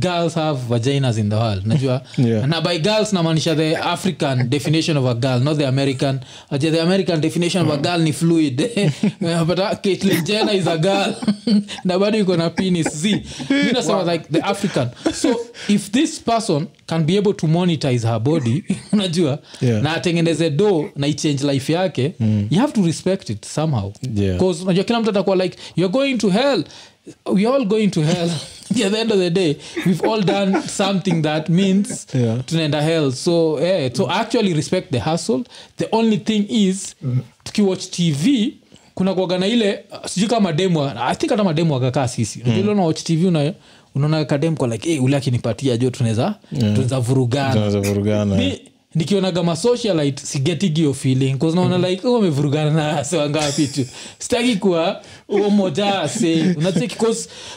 [0.00, 2.46] girls have vaginas in the world najua Yeah.
[2.48, 6.80] na by girls namaanisha the african definition of a girl not the american Aje the
[6.80, 8.56] american definition of a girl ni fluid
[9.46, 11.14] but uh, Caitlyn Jenner is a girl
[11.84, 13.22] na bado iko na penis z
[13.72, 14.12] nasema wow.
[14.12, 15.36] like the african so
[15.68, 19.82] if this person can be able to monetize her body unajua Yeah.
[19.82, 22.46] na atengeneze do na ichange life yake mm.
[22.50, 24.32] you have to respect it somehow Yeah.
[24.38, 26.64] Because unajua kila mtu atakuwa like you're going to hell
[27.26, 28.30] we're all going to hell
[28.70, 32.44] at the end of the day we've all done something that means Yeah.
[32.44, 35.44] tunaenda hell so yeah, so actually respect the hustle
[35.76, 36.96] the only thing is
[37.44, 38.54] tukiwatch tv
[38.94, 42.68] kuna kuaga na ile sijui kama demu i think hata mademu akakaa sisi mm.
[42.68, 43.54] unawatch tv unayo
[43.94, 46.60] unaona kadem kwa like hey, ule akinipatia jo tunaweza yeah.
[46.74, 47.54] tunaweza vurugana
[48.94, 53.86] nikionaga masocialite sigetigi feeling cause naona like oh, wamevurugana na ase tu
[54.18, 56.96] sitaki kuwa umoja moja ase unacheki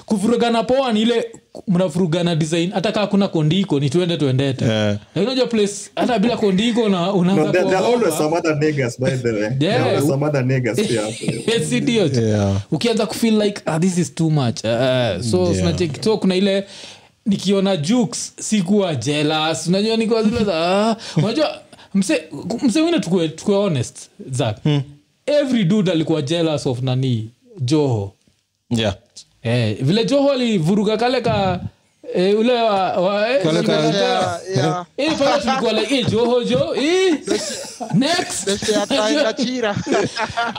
[0.05, 1.25] kuvurugana poa ni ile
[1.67, 4.97] mnavurugana design hata kaa kuna kondiko ni tuende tuendete Yeah.
[5.15, 8.17] lakini unajua place hata bila kondiko na No, unaanza there, there are always kuogopa.
[8.17, 9.49] some other niggas, by the way.
[9.49, 9.85] There are Yeah.
[9.87, 11.51] always some other niggas pia hapo.
[11.51, 12.17] Yes, idiot.
[12.17, 12.61] Yeah.
[12.71, 15.77] ukianza kufeel like ah, this is too much uh, so yeah.
[16.01, 16.63] so kuna ile
[17.27, 19.67] nikiona juks sikuwa jealous.
[19.67, 20.53] Unajua nikuwa zile za
[20.89, 21.61] ah, unajua
[21.93, 22.23] mse
[22.63, 24.57] mse wingine tukue, tukue honest zak
[25.25, 27.29] every dud alikuwa jealous of nani?
[27.59, 28.13] Joho.
[28.69, 28.95] Yeah.
[29.41, 31.59] eh, vile joho alivuruga kale ka
[32.13, 34.85] eh, ule wa, wa eh, Kale Yeah, yeah.
[34.97, 37.17] Eh, pale tulikuwa like eh, joho jo eh,
[37.93, 38.47] next.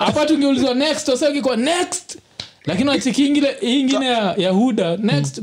[0.04, 1.08] hapa tungeulizwa next
[1.56, 2.18] next
[2.68, 5.42] lakini wachiki ingine ingine ya, ya huda next.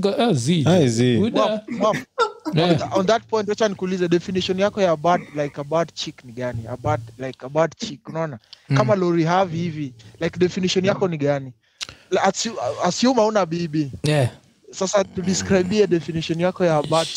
[1.19, 1.61] Huda.
[2.53, 2.97] Yeah.
[2.97, 6.59] on that point wacha nikuulize definition yako ya bad like a bad chick ni gani?
[6.69, 8.39] A bad like a bad chick unaona?
[8.77, 11.51] Kama lori have hivi like definition yako ni gani?
[12.83, 13.91] Assume hauna bibi.
[14.03, 14.29] Yeah.
[14.71, 17.07] sasa tudescribie definition yako ya bad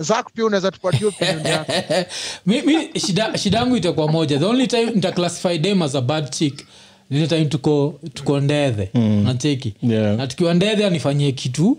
[0.00, 1.72] zak pia unaweza tupatia opinion yako.
[2.46, 4.38] Mi, mi shida, shida yangu itakuwa moja.
[4.38, 6.66] The only time nitaclassify dem as a bad chick
[7.10, 9.22] time tuko tuko mm.
[9.24, 10.16] nacheki Yeah.
[10.16, 11.78] na tukiwa ndedhe anifanyie kitu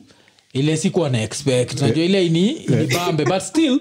[0.53, 1.81] ile sikuwa na expect.
[1.81, 3.79] Najua ile ini inibambe but still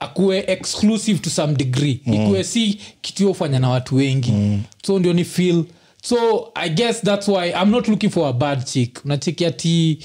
[0.00, 2.00] akuwe exclusive to some degree.
[2.06, 4.32] Ikuwe si kitu yofanya na watu wengi.
[4.86, 5.64] So ndio ni feel.
[6.04, 9.00] So i guess that's why i'm not looking for a bad chick.
[9.04, 9.98] Unacheki ati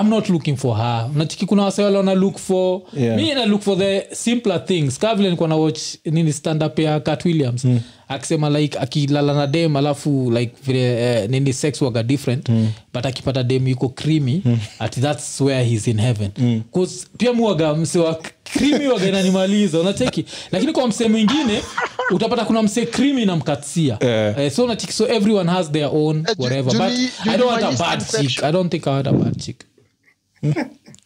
[0.00, 1.10] i'm not looking for her.
[1.14, 3.16] Unacheki kuna wasewale wana look for Yeah.
[3.16, 4.98] mi na look for the simpler things.
[4.98, 7.64] Kaa vile nikuwa na watch nini stand up ya cat williams.
[7.64, 7.80] Mm.
[8.14, 12.68] Akisema like akilala na dem alafu like vile uh, nini sex waga different mm.
[12.94, 14.58] but akipata dem yuko creamy mm.
[14.78, 16.62] at thats where he's in heaven mm.
[16.74, 21.62] cause pia muwaga mse wa krimi waga inanimaliza unacheki lakini kwa msee mwingine
[22.10, 24.34] utapata kuna msee krimi na mkatsia Eh.
[24.38, 26.98] eh, so unacheki so everyone has their own Eh, ju- whatever but
[27.34, 29.56] i don't want a bad chick i don't think i want a bad chick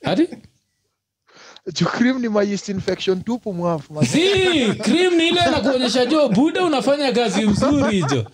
[0.04, 0.26] ati
[1.78, 4.04] Jukrim ni my yeast infection tupu mwafu man.
[4.06, 4.20] si
[4.82, 8.24] cream ni ile na kuonyesha jo buda unafanya kazi mzuri jo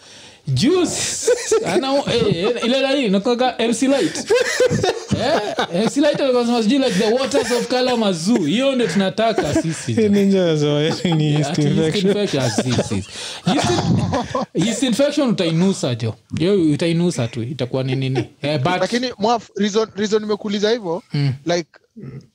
[0.48, 1.30] juice
[1.66, 4.30] ana eh, eh, ile nani nakoga mc light
[5.20, 10.08] eh, mc light alikuwa sijui like the waters of kalamazoo hiyo ndio tunataka sisi jo.
[10.08, 12.10] Ninja anasema yeye ni yeast infection.
[12.10, 13.04] infection, si, si.
[14.54, 19.88] Yeast infection utainusa jo yo utainusa tu itakuwa ni nini eh, but lakini mwaf reason,
[19.96, 21.02] reason nimekuuliza hivyo
[21.46, 21.68] like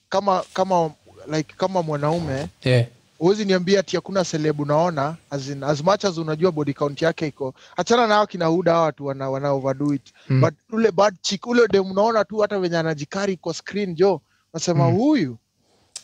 [0.09, 0.91] kama kama
[1.35, 2.85] like kama mwanaume eh,
[3.19, 7.27] huwezi niambia ati hakuna selebu naona as, in, as much as unajua body count yake
[7.27, 10.01] iko achana nao kina huda hawa watu wana, wana overdo it.
[10.29, 10.41] Mm.
[10.41, 14.21] but ule bad chick ule dem unaona tu hata venye anajikari kwa screen jo
[14.53, 15.37] nasema huyu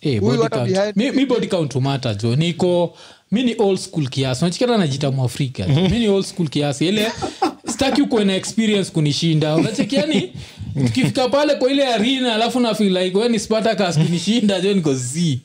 [0.01, 2.35] Eh, Huyu hata behind- mi, mi body count umata jo.
[2.35, 2.97] Niko
[3.31, 4.45] mi ni old school kiasi.
[4.45, 6.87] Nachikana najita mwafrika mi ni old school kiasi.
[6.87, 7.11] Ile
[7.67, 9.55] staki ukuwe na experience kunishinda.
[9.55, 10.33] Unachekiani
[10.85, 15.39] tukifika pale kwa ile arena alafu nafil like weni spartacus kunishinda jo niko z.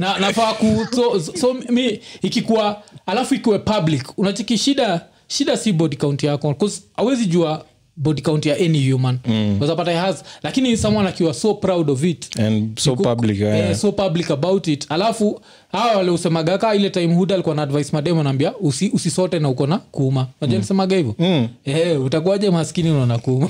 [0.00, 4.18] Na nafaa ku so, so mi ikikuwa alafu ikiwe public.
[4.18, 6.56] Unacheki shida shida si body count yako
[6.96, 7.64] awezi jua
[7.98, 9.60] body count ya any human mm.
[9.86, 13.70] has lakini someone akiwa so proud of it And so Iko- public, yeah.
[13.70, 15.40] eh, so public about it alafu
[15.72, 19.66] hawa waliusemaga ka ile time huda alikuwa na advice mademo naambia usi, usisote na uko
[19.66, 20.60] na kuuma najua mm.
[20.60, 21.48] nisemaga hivyo mm.
[21.64, 23.48] eh, utakuwaje maskini unaona kuuma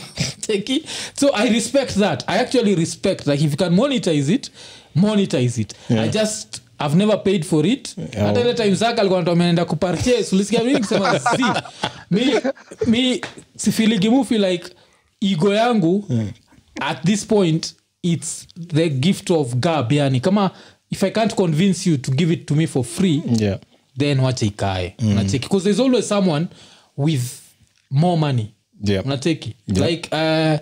[1.21, 4.51] so i respect that i actually respect like if you can monetize it
[4.95, 6.05] monetize it yeah.
[6.05, 7.97] i just i've never paid for it.
[8.19, 11.45] Hata ile time zake alikuwa anatoa ameenda kupurchase ulisikia mimi nikisema si.
[12.11, 12.23] Mi,
[12.87, 13.21] mi
[13.57, 14.65] sifiligi mufi like
[15.21, 16.05] ego yangu
[16.81, 20.21] at this point it's the gift of gab yani.
[20.21, 20.51] Kama
[20.91, 23.59] if i can't convince you to give it to me for free Yeah.
[23.99, 24.95] then wacha ikae.
[24.99, 25.39] Unacheki.
[25.49, 26.47] Because there's always someone
[26.97, 27.23] with
[27.91, 28.49] more money.
[28.85, 29.05] Yeah.
[29.07, 29.55] unacheki.
[29.69, 30.59] Like uh,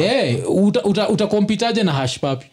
[0.00, 0.50] yeah.
[0.50, 2.46] uta, uta, utakompitaje na hashpapi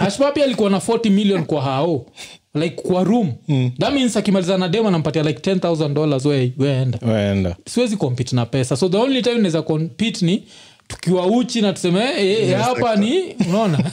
[0.00, 2.06] hashpapi alikuwa na 40 million kwa hao
[2.54, 3.32] like kwa room.
[3.48, 3.70] Mm.
[3.78, 6.98] that means akimaliza na dem anampatia like 10000 dollars we weenda.
[7.02, 7.56] Waenda.
[7.68, 8.76] siwezi compete na pesa.
[8.76, 10.44] So the only time unaweza compete ni
[10.88, 13.78] tukiwa uchi na tuseme eh, eh, hapa ni unaona?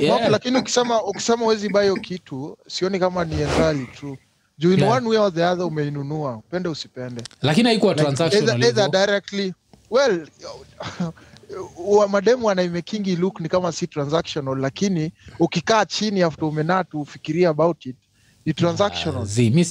[0.00, 0.30] Yeah.
[0.30, 4.18] lakini ukisema ukisema huwezi buy hiyo kitu sioni kama ni entirely true.
[4.58, 4.92] Juu in Yeah.
[4.92, 6.36] one way or the other umeinunua.
[6.36, 7.22] Upende usipende.
[7.42, 9.54] Lakini haikuwa Like, transactional either, either directly.
[9.90, 10.26] Well
[11.86, 17.86] wa mademu wanaimekingi look ni kama si transactional lakini ukikaa chini after umenatu ufikiria about
[17.86, 17.96] it
[18.46, 19.24] ni transactional.
[19.26, 19.66] Zi, mi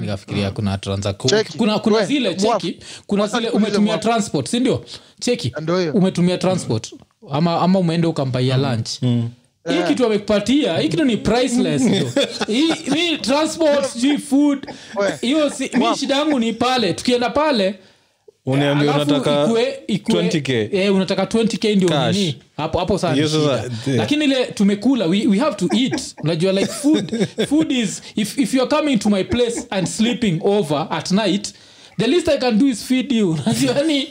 [0.00, 2.62] nikafikiria kuna transac- kuna, kuna We, zile mwaf.
[2.62, 4.02] cheki kuna zile umetumia mwaf.
[4.02, 4.84] transport sindio
[5.20, 5.52] cheki
[5.94, 6.94] umetumia transport.
[7.30, 8.88] Ama, ama umeenda ukampaia lunch.
[9.68, 11.82] Hii kitu amekupatia hii kitu ni priceless
[12.46, 14.66] hii transport sijui food.
[15.20, 16.92] Hiyo si, mi shida yangu ni pale.
[16.92, 17.78] Tukienda pale
[18.46, 22.38] uniambia unataka ikue- ikue- 20k eh, unataka 20k ndio nini?
[22.56, 23.74] Hapo hapo sana Hiyo ni sasa, shida.
[23.86, 23.96] yeah.
[23.98, 26.02] lakini ile tumekula we, we have to eat.
[26.24, 30.86] Unajua like food food is if, if you're coming to my place and sleeping over
[30.90, 31.54] at night
[31.98, 33.30] the least i can do is feed you.
[33.46, 34.08] Unajua yani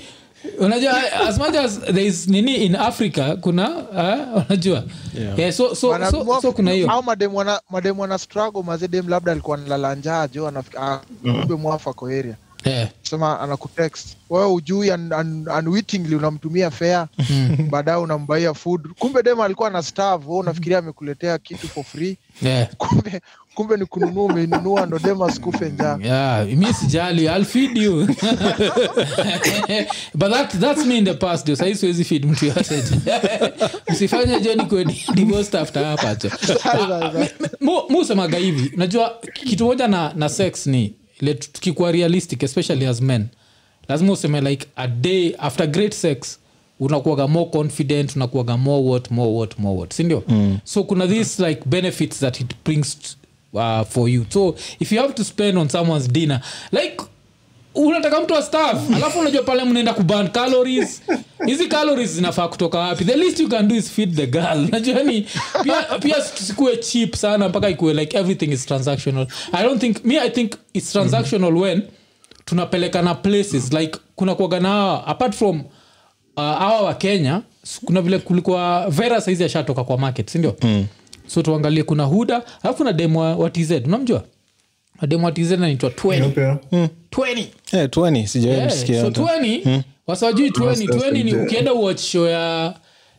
[0.59, 4.83] unajua as much as there is nini in africa kuna uh, unajua.
[5.19, 5.39] Yeah.
[5.39, 6.91] yeah, so, so, Bana, so, so kuna hiyo.
[6.91, 11.01] au madem wana madem wana struggle mazee labda alikuwa nalala njaa jo anafika ah,
[11.47, 12.35] kumbe area
[12.65, 12.89] yeah.
[13.01, 17.08] sema anakutext wewe ujui un, un, unwittingly unamtumia fea
[17.69, 18.88] baadaye unambaia food.
[18.99, 19.84] Kumbe dem alikuwa na
[20.28, 22.17] wewe unafikiria amekuletea kitu for free?
[22.41, 22.67] Yeah.
[22.78, 23.21] kumbe
[23.56, 25.97] kumbe ni kununua umeinunua ndo dem asikufe njaa.
[26.01, 28.06] Yeah mi sijali i'll feed you.
[30.15, 32.84] But that, that's me in the past jo sahii siwezi feed mtu yote
[33.89, 34.56] msifanye jo
[35.13, 36.15] divorced after hapa
[38.38, 43.28] hivi najua kitu moja na, na sex ni ile tukikuwa realistic especially as men
[43.88, 46.39] lazima useme like a day after great sex
[46.80, 50.58] unakuaga more confident unakuaga more what more what more what sindio mm.
[50.63, 53.17] so kuna this like benefits that it brings
[53.54, 56.97] uh, for you so if you have to spend on someone's dinner like
[57.75, 58.77] unataka mtu wa staff?
[58.95, 61.01] Alafu unajua pale mnaenda kuban calories.
[61.45, 63.05] Hizi calories zinafaa kutoka wapi?
[63.05, 64.67] The least you can do is feed the girl.
[64.71, 65.27] Najua ni
[65.63, 69.27] pia, pia tusikue cheap sana mpaka ikue like everything is transactional.
[69.53, 71.81] I don't think me i think it's transactional when
[72.45, 75.59] tunapelekana places like kuna kuagana apart from
[76.38, 77.41] uh, awa wa kenya
[77.85, 80.85] kuna vile kulikuwa vera saizi ashatoka kwa market sindio mm.
[81.27, 84.23] so tuangalie kuna huda alafu na demo wa tz unamjua
[85.08, 85.58] demo wa 20
[86.19, 86.58] Nyeupe.
[87.12, 89.21] 20 Eh, 20 sijawahi Yeah, so hata.
[89.21, 92.73] 20 wasawajui 20 20 ni uh, ukienda watch show ya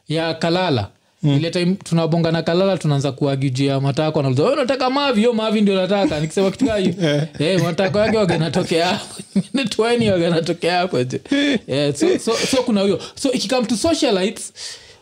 [0.08, 0.88] ya kalala.
[1.22, 5.22] Ile time tunabonga na kalala tunaanza kuagijia matako nauliza nataka mavi?
[5.22, 6.20] Yo mavi ndio nataka.
[6.20, 7.26] Nikisema kitu kaa yeah.
[7.38, 9.22] hey, matako yake waganatokea hapo.
[9.76, 11.20] Tweni waganatokea hapo je
[11.68, 13.00] yeah, so, so, so kuna huyo.
[13.14, 14.52] So ikikam to socialites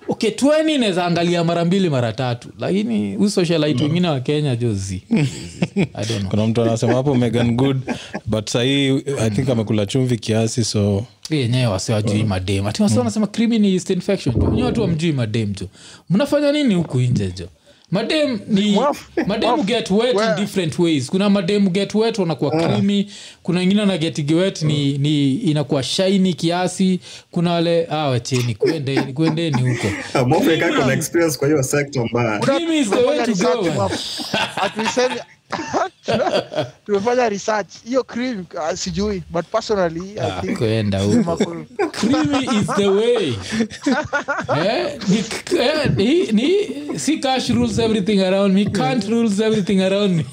[0.08, 2.48] okay tweni angalia mara mbili mara tatu.
[2.58, 5.02] Lakini hu socialite wengine wa kenya jozi.
[5.94, 7.76] I kuna mtu anasema hapo megan good
[8.26, 12.66] but sahii i think amekula chumvi kiasi so yenyewe wasiwajui madem.
[12.66, 14.34] Ati wasi wanasema creamy ni infection.
[14.34, 15.66] Jo nyewe watu wamjui madem jo.
[16.10, 17.48] Mnafanya nini huku nje jo
[17.94, 19.26] madem ni Mwafu-
[19.64, 21.10] get wet in different ways.
[21.10, 23.06] Kuna mademu get wet wanakuwa creamy.
[23.42, 27.00] Kuna wengine ana get wet ni, ni inakuwa shaini kiasi.
[27.30, 28.08] Kuna wale ah,
[28.54, 29.88] kwendeni kuendeni huko
[36.86, 40.40] Tumefanya research, hiyo cream uh, sijui but personally Ah,
[40.98, 41.22] huko.
[41.22, 41.64] Makul-
[42.60, 43.34] is the way.
[44.66, 45.18] Eh, ni,
[45.58, 50.24] eh, ni, ni, si cash rules everything around me can't rules everything around me.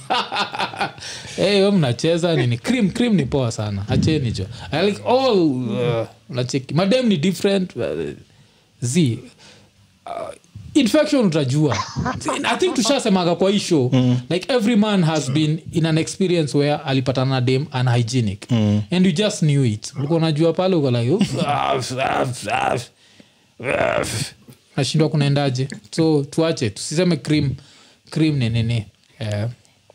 [1.36, 2.58] Hey, we mnacheza nini?
[2.58, 3.86] Cream cream ni poa sana.
[3.90, 5.40] Acheni jo I like all
[5.72, 7.84] uh, nacheki madem ni different uh,
[8.82, 9.20] z
[10.06, 10.12] uh,
[10.74, 11.78] infection utajua
[12.44, 14.20] i think tushasemaga kwa hii show mm.
[14.30, 18.82] like every man has been in an experience where alipatana na dem unhygienic mm.
[18.92, 22.90] and you just knew it ulikuwa unajua pale uko like "Uf, af, af, af,
[23.80, 24.34] af."
[24.78, 27.56] nashindwa kunaendaje so tuache tusiseme cream
[28.10, 28.86] cream ni nini
[29.20, 29.50] yeah.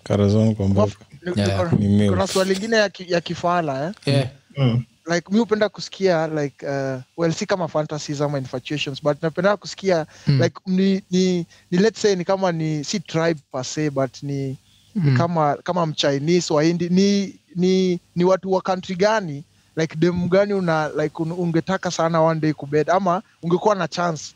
[0.04, 0.92] karazon kwa mboka
[1.36, 1.70] Yeah,
[2.08, 3.92] kuna swali lingine ya, ki, ya kifala eh?
[4.14, 4.28] Yeah.
[4.56, 4.84] Mm.
[5.14, 10.06] Like mi hupenda kusikia like uh, well si kama fantasies ama infatuations but napenda kusikia
[10.26, 10.40] Mm.
[10.42, 14.56] like ni, ni, ni let's say ni kama ni si tribe per se but ni,
[14.94, 15.10] Mm.
[15.10, 19.44] ni kama kama mchinese wahindi ni, ni, ni watu wa country gani?
[19.76, 24.34] Like dem gani una like un, ungetaka sana one day kubed ama ungekuwa na chance?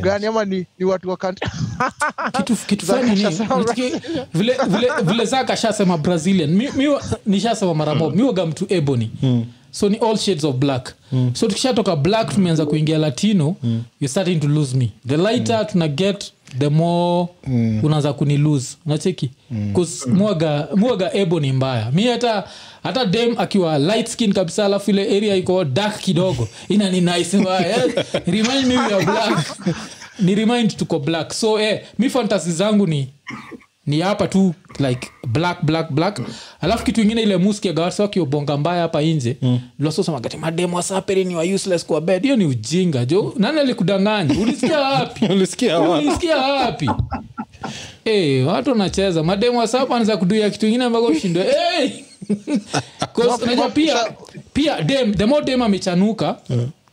[0.00, 1.50] Gani ama ni, ni watu wa country?
[2.36, 3.56] Kitu, kitu Zaka fani ni shasema
[4.34, 6.50] vile, vile, vile zaka shasema brazilian.
[6.50, 6.88] Mi, mi,
[7.26, 9.10] nishasema mara mob mi waga mtu ebony
[9.72, 10.94] so ni all shades of black.
[11.32, 13.56] So tukishatoka black tumeanza kuingia latino
[14.00, 14.92] you're starting to lose me.
[15.06, 17.28] The lighter tuna get the more
[17.82, 18.76] unaanza kuni lose.
[18.86, 19.30] Unacheki?
[19.50, 21.90] Bcause mwaga mwaga ebony mbaya.
[21.90, 22.44] Mi hata
[22.82, 27.38] hata dem akiwa light skin kabisa alafu ile area iko dark kidogo ina ni nice
[27.38, 27.84] mbaya.
[27.86, 29.56] Eh, remind me we are black.
[30.20, 31.32] Ni remind tuko black.
[31.32, 33.08] So eh, mi fantasi zangu ni
[33.86, 36.20] ni hapa tu like black black black.
[36.60, 39.60] Alafu kitu ingine ile muskiagawasakiobonga mbaya hapa inje mm.
[39.78, 42.22] lososomagati mademu wasaperi ni wa useless kwa bed.
[42.22, 43.34] Hiyo ni ujinga jo.
[43.36, 44.40] Nani alikudanganya?
[44.40, 45.26] Ulisikia wapi?
[45.32, 45.78] Ulisikia
[46.38, 46.90] wapi?
[48.04, 49.22] hey, watu wanacheza.
[49.22, 51.46] Mademu wasapa kuduia kitu ingine ambako ushindwe.
[51.78, 51.90] Hey!
[53.46, 53.96] najua pia
[54.52, 56.36] pia dem the more dem amechanuka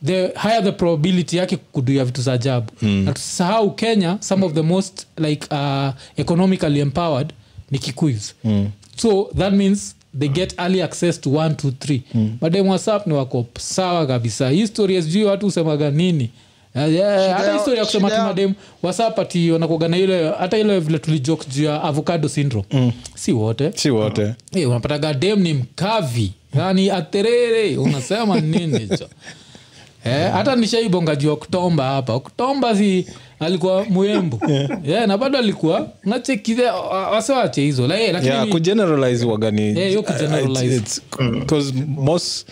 [0.06, 2.72] the higher the probability yake kuduia vitu za ajabu.
[2.82, 3.04] Mm.
[3.04, 7.32] na tusisahau kenya some of the most like uh, economically empowered
[7.70, 8.70] ni kikuis mm.
[8.96, 12.02] so that means they get early access to one to three.
[12.14, 12.38] Mm.
[12.40, 14.50] madem whatsapp ni wako sawa kabisa.
[14.50, 16.30] History sijui watu usemaga nini?
[16.74, 22.28] Yeah, historia kusema tu madem whatsapp ati ile hata ile vile tulijok juu ya avocado
[22.28, 22.66] syndrome.
[22.72, 22.92] Mm.
[23.14, 23.72] si wote.
[23.74, 24.34] Si wote.
[24.52, 26.32] Hey, unapataga dem ni mkavi.
[26.54, 29.08] Yani aterere unasema nini cho
[30.04, 32.12] Eh, hata nishaibonga juu oktomba hapa.
[32.14, 33.06] Oktomba si
[33.40, 34.40] alikuwa mwembu.
[34.84, 36.66] Yeah, na bado alikuwa nachekile
[37.12, 37.86] wasewache hizo.
[37.86, 40.04] La- eh, lakini yeah, kugeneralize wagani Eh, hiyo
[41.86, 42.46] most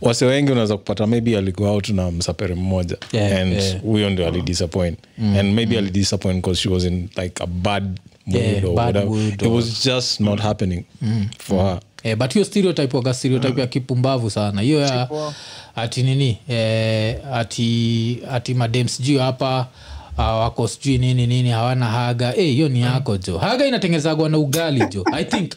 [0.00, 2.96] wase wengi unaweza kupata maybe aligo out na msapere mmoja.
[3.12, 3.80] Yeah, and yeah.
[3.82, 4.98] huyo ndio alidisappoint
[5.38, 9.06] and maybe alidisappoint because she was in like a bad mood Yeah, or bad whatever.
[9.06, 10.84] mood it or- was just not happening
[11.38, 14.60] for her eh, but hiyo stereotype waga stereotype ya kipumbavu sana.
[14.60, 15.08] Hiyo ya
[15.76, 16.38] ati nini?
[16.48, 19.66] Eh, ati ati madem sijui hapa
[20.18, 22.30] uh, wako sijui nini nini hawana haga.
[22.30, 25.52] Hiyo hiyo ni yako jo haga inatengenezagwa na ugali jo i think.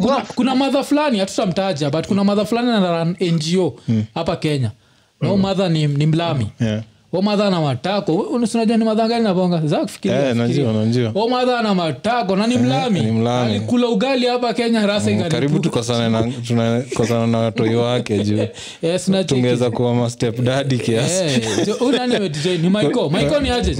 [0.00, 3.80] Kuna, kuna madha fulani hatutamtaja but kuna madha fulani na run ngo
[4.14, 4.70] hapa kenya.
[5.20, 6.46] No madha ni, ni mlami.
[6.60, 6.82] Yeah.
[7.12, 10.46] O madha na matako unajua ni madha gani nabonga za kufikiria Eh, fikiria.
[10.72, 11.12] najua, najua.
[11.14, 13.00] o madha na matako na ni mlami.
[13.28, 16.08] alikula ugali hapa kenya rasa Mm, karibu tukosane
[17.26, 18.46] na watoi wake juu.
[19.26, 20.80] Tungeweza kuwa mastepdadi
[22.62, 23.10] ni maiko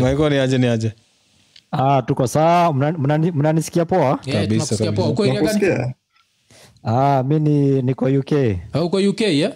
[0.00, 0.92] maiko ni aje ni aje
[1.72, 2.72] Ah, tuko saa
[3.34, 4.16] mnanisikia poa?
[4.32, 4.92] Kabisa,
[6.84, 7.38] ah, mi
[7.82, 8.32] niko uk
[8.72, 9.52] Ah, uko uk yeah?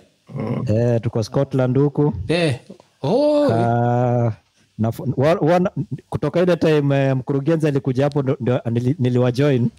[0.66, 2.12] eh, tuko scotland huku.
[2.28, 2.54] Eh.
[3.02, 4.32] Oh, Ah,
[4.78, 5.70] na, wa, wa,
[6.10, 8.36] kutoka ile time eh, mkurugenzi alikuja hapo ndo-
[8.70, 8.96] nili-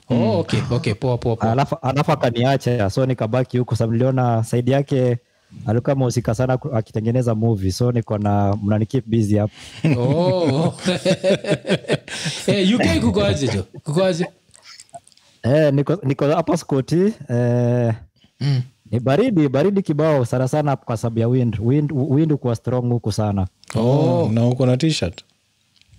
[0.10, 1.52] oh, okay, okay, poa, poa, poa.
[1.52, 5.18] alafu alafu akaniacha so nikabaki huko sababu niliona saidi yake
[5.66, 9.54] alikuwa amehusika sana akitengeneza movie so niko na mnani busy hapo
[10.00, 10.74] Oh.
[12.48, 12.82] Eh, uk
[13.48, 13.66] jo
[15.44, 17.94] eh, niko niko hapa skoti eh,
[18.40, 18.62] Mm.
[18.94, 21.58] Ni baridi baridi kibao sana sana kwa sababu ya wind.
[21.62, 23.48] Wind wind kuwa strong huku sana.
[23.76, 24.30] Oh.
[24.34, 25.24] na uko na t-shirt?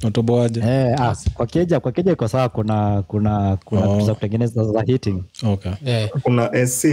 [0.02, 4.00] Natoboaje eh, ah, kwa keja kwa keja iko sawa kuna kuna kuna Oh.
[4.00, 5.22] za kutengeneza za heating.
[5.42, 5.72] Okay.
[5.84, 6.10] Eh.
[6.22, 6.84] kuna ac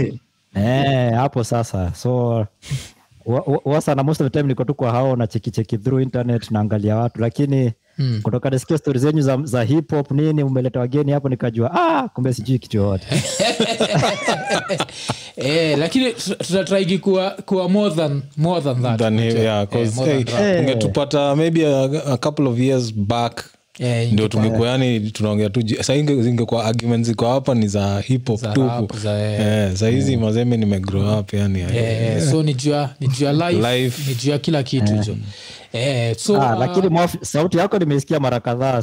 [0.54, 1.94] eh, hapo sasa.
[1.94, 2.46] So
[3.26, 5.78] wa- wa- wasa na most of the time niko tu kwa hao na cheki cheki
[5.78, 8.20] through internet naangalia watu lakini Mm.
[8.22, 12.32] kutoka nasikia stori zenyu za, za hip hop nini umeleta wageni hapo nikajua ah, kumbe
[12.34, 13.06] sijui kitu yoyote
[15.36, 20.12] eh, lakini tuta- tutatraigi kuwa, kuwa more than, more than that Than yeah, Eh, more
[20.12, 20.44] hey, than.
[20.44, 20.60] Eh.
[20.60, 23.44] ungetupata maybe a, a couple of years back
[23.78, 25.94] Eh, ndio tungekuwa yani tunaongea tu saa
[26.64, 29.40] arguments ziko hapa ni za hip hop tupu rap, za, eh.
[29.40, 34.02] eh, sahizi mazembe nimegrow up yani Eh, so ni jua ni jua life, Life.
[34.10, 35.16] ni jua kila kitu jo
[35.72, 38.82] eh, so ah, uh, lakini mwafi, sauti yako nimeisikia mara kadhaa.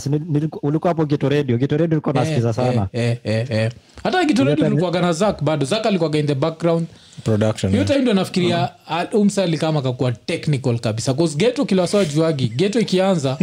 [0.63, 2.87] Ulikuwa hapo gitoredio gitoredio gito redio ulikuwa nasikiza sana.
[2.93, 3.71] eh, eh, eh.
[4.03, 5.65] hata kitoredu tulikuwaga na zak bado.
[5.65, 6.87] Zak alikuwaga in the background.
[7.23, 7.87] Production hiyo yeah.
[7.93, 9.19] time ndo nafikiria mm.
[9.19, 11.13] umsali kama kakuwa technical kabisa.
[11.13, 13.37] Bcause geto kilasawa juagi geto ikianza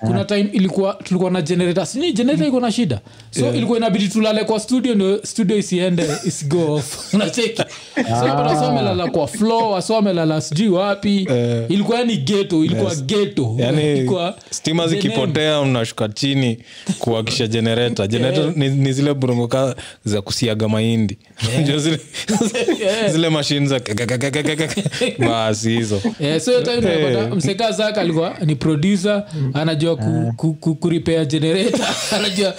[0.00, 1.86] kuna time ilikuwa tulikuwa na generator.
[1.86, 3.00] Sini generator iko na shida?
[3.30, 6.96] So ilikuwa inabidi tulale kwa studio ndio studio isiende isigo off.
[7.14, 7.56] Unacheki?
[7.96, 11.28] So napata wasa wamelala kwa floor wasa wamelala sijui wapi.
[11.68, 16.58] Ilikuwa yani geto ilikuwa geto yani Ilikuwa stima zikipotea mnashuka chini
[16.98, 18.08] kuakisha generator.
[18.08, 21.18] Generator ni, ni zile burunguka za kusiaga mahindi.
[21.52, 21.76] Yeah.
[21.84, 22.00] zile,
[23.10, 23.80] zile mashini za
[25.18, 26.00] basi hizo.
[26.20, 29.24] Yeah, so hiyo time tunapata mseka zaka alikuwa ni producer
[29.54, 30.88] anajua ku, ku, ku,
[31.26, 31.86] generator.
[32.16, 32.54] Anajua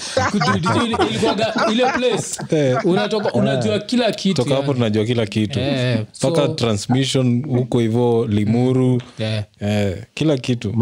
[0.86, 2.78] ilikuwaga ile place.
[2.84, 5.60] Unatoka unajua kila kitu toka hapo tunajua kila kitu.
[5.60, 6.06] Mpaka yeah.
[6.12, 9.02] so- transmission huko hivo limuru.
[9.20, 9.44] Yeah.
[9.60, 10.74] eh, kila kitu.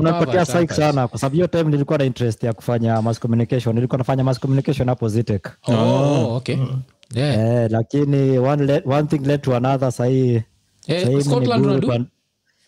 [0.00, 3.74] Mnapatia psych sana kwa sababu hiyo time nilikuwa na interest ya kufanya mass communication.
[3.74, 6.56] Nilikuwa nafanya mass communication hapo zitek Oh, oh, okay.
[7.14, 7.38] Yeah.
[7.64, 10.42] eh, lakini one, le, one thing led to another sahii.
[10.86, 11.08] Eh,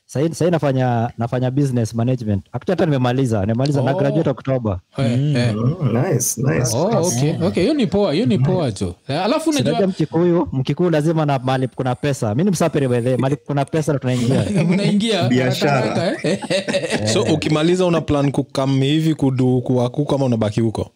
[0.06, 3.98] Sahii nafanya nafanya business management Actually hata nimemaliza nimemaliza na Oh.
[3.98, 5.54] graduate oktoba Eh, eh.
[5.56, 6.76] Mm, nice, nice.
[6.76, 7.62] Oh, okay, okay.
[7.62, 11.68] hiyo ni poa hiyo ni poa jo Eh, alafu najua mkikuyu mkikuyu lazima na mali
[11.68, 16.16] kuna pesa mi ni msapiri bedhe mali kuna pesa ndo tunaingia unaingia Biashara.
[17.12, 20.90] so ukimaliza una plan kukam hivi kudu kuwaku ama unabaki huko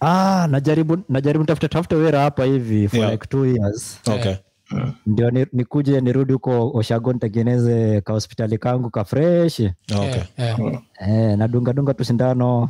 [0.00, 3.12] ah, najaribu najaribu tafute tafute wera hapa hivi for Yeah.
[3.12, 4.34] like two years okay
[5.06, 5.46] ndio ni-
[6.00, 9.60] nirudi huko oshago nitengeneze ka hospitali kangu ka fresh.
[9.60, 10.22] Okay.
[10.38, 10.82] Yeah, yeah.
[11.32, 12.68] E, nadungadunga tu sindano.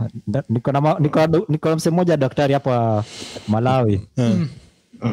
[0.48, 3.04] Niko na ma- niko na- niko na mse mmoja daktari hapa
[3.48, 4.00] malawi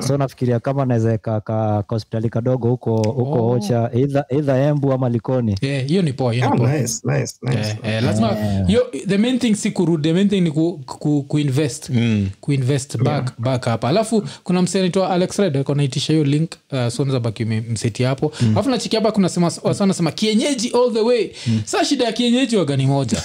[0.07, 3.49] so nafikiria kama naweza ka, ka hospitali kadogo huko huko Oh.
[3.51, 5.55] ocha either, either embu ama likoni.
[5.61, 6.73] Eh, hiyo ni poa hiyo ni poa.
[6.73, 8.01] nice, nice, nice.
[8.01, 12.29] Lazima yo, the main thing si kurudi the main thing ni ku, ku, kuinvest Mm.
[12.41, 13.89] kuinvest back, back hapa.
[13.89, 18.31] Alafu kuna msee anaitwa alex red alikuwa anaitisha hiyo link uh, sonzabaki mseti hapo.
[18.51, 21.29] Alafu nachiki hapa kuna sema wasa wanasema kienyeji all the way.
[21.65, 23.21] Saa shida ya kienyeji wagani moja.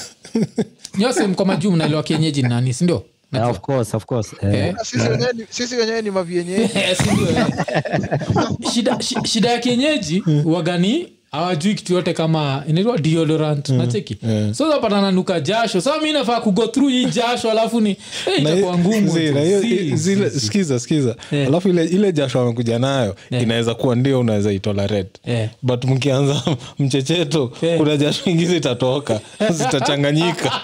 [0.98, 3.02] Nyose mko majuu mnaelewa kienyeji ni nani sindio
[3.33, 4.37] yeah, of course, of course.
[4.43, 4.74] Eh, Eh.
[5.51, 6.70] sisi wenyewe ni- mavienyeji.
[6.78, 6.97] Eh,
[8.74, 13.68] shida, shida ya kienyeji wagani hawajui kitu yote kama inaitwa deodorant.
[13.68, 14.16] Nacheki
[14.53, 15.81] so zapata nanuka jasho.
[15.81, 19.11] Saa mi nafaa kugo through hii jasho alafu ni eh, itakuwa ngumu
[20.39, 21.49] skiza skiza yeah.
[21.49, 23.45] alafu ile, ile jasho amekuja nayo yeah.
[23.45, 25.49] inaweza kuwa ndio unaweza itolerate yeah.
[25.62, 26.43] but mkianza
[26.78, 27.78] mchecheto yeah.
[27.78, 29.20] kuna jasho ingine itatoka.
[29.51, 30.61] Zitachanganyika.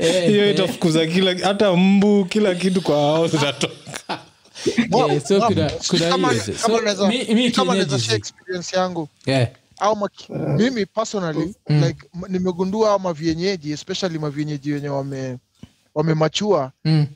[0.26, 4.18] Hiyo itafukuza kila hata mbu kila kitu kwa hao zitatoka
[4.66, 8.22] Eh, so kuna- kuna kama- kama So, naweza- mi- mi kama naweza kienyeji share zi.
[8.22, 9.08] experience yangu.
[9.26, 9.48] Yeah.
[9.78, 15.38] Au maki, mimi personally like nimegundua au mavienyeji especially mavienyeji wenye wame
[15.94, 17.06] wamemachua mm,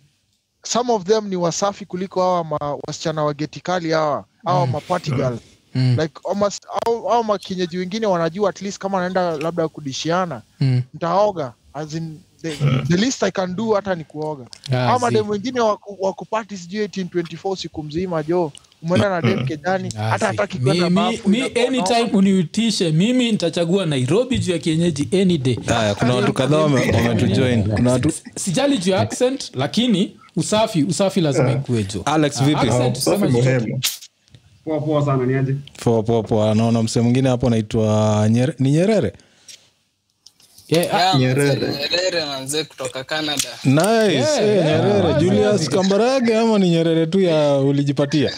[0.63, 5.39] some of them ni wasafi kuliko hawa ma, wasichana wagetikali geti hawa awa mapati girl
[5.75, 10.83] mm, like almost, au, au makienyeji wengine wanajua at least kama anaenda labda kudishiana mm.
[10.95, 12.21] ntaoga as in
[12.51, 14.45] the, the least i can do hata ni kuoga.
[14.73, 19.89] Yeah, ama dem wengine waku- wakupati sijui 1824 siku mzima jo umeenda na dem kejani
[19.99, 25.39] Ah, hata hataki kwenda bafu, mi anytime uniutishe mimi nitachagua nairobi juu ya kienyeji any
[25.39, 25.59] day.
[25.67, 31.21] Haya kuna watu kadhaa wame- wametujoin kuna watu sijali juu ya accent lakini usafi usafi
[31.21, 32.67] lazima ikuwe jo alex vipi?
[33.31, 33.81] muhimu.
[34.65, 36.55] poa poa sana niaje poa poa poa.
[36.55, 38.29] Naona msee mwingine hapo anaitwa
[38.59, 39.13] ni nyerere
[40.69, 41.69] Yeah, ah, Nyerere.
[41.69, 43.49] Nyerere manze kutoka Canada.
[43.65, 44.65] nice Yeah, eh, yeah.
[44.85, 48.33] nyerere julius kambarage ama ni nyerere tu ya ulijipatia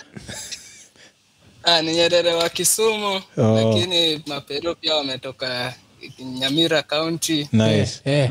[1.65, 3.43] Ah, ni Nyerere wa Kisumu Oh.
[3.55, 5.75] lakini Maperu pia wametoka
[6.19, 7.49] Nyamira County.
[7.53, 8.31] nice eh,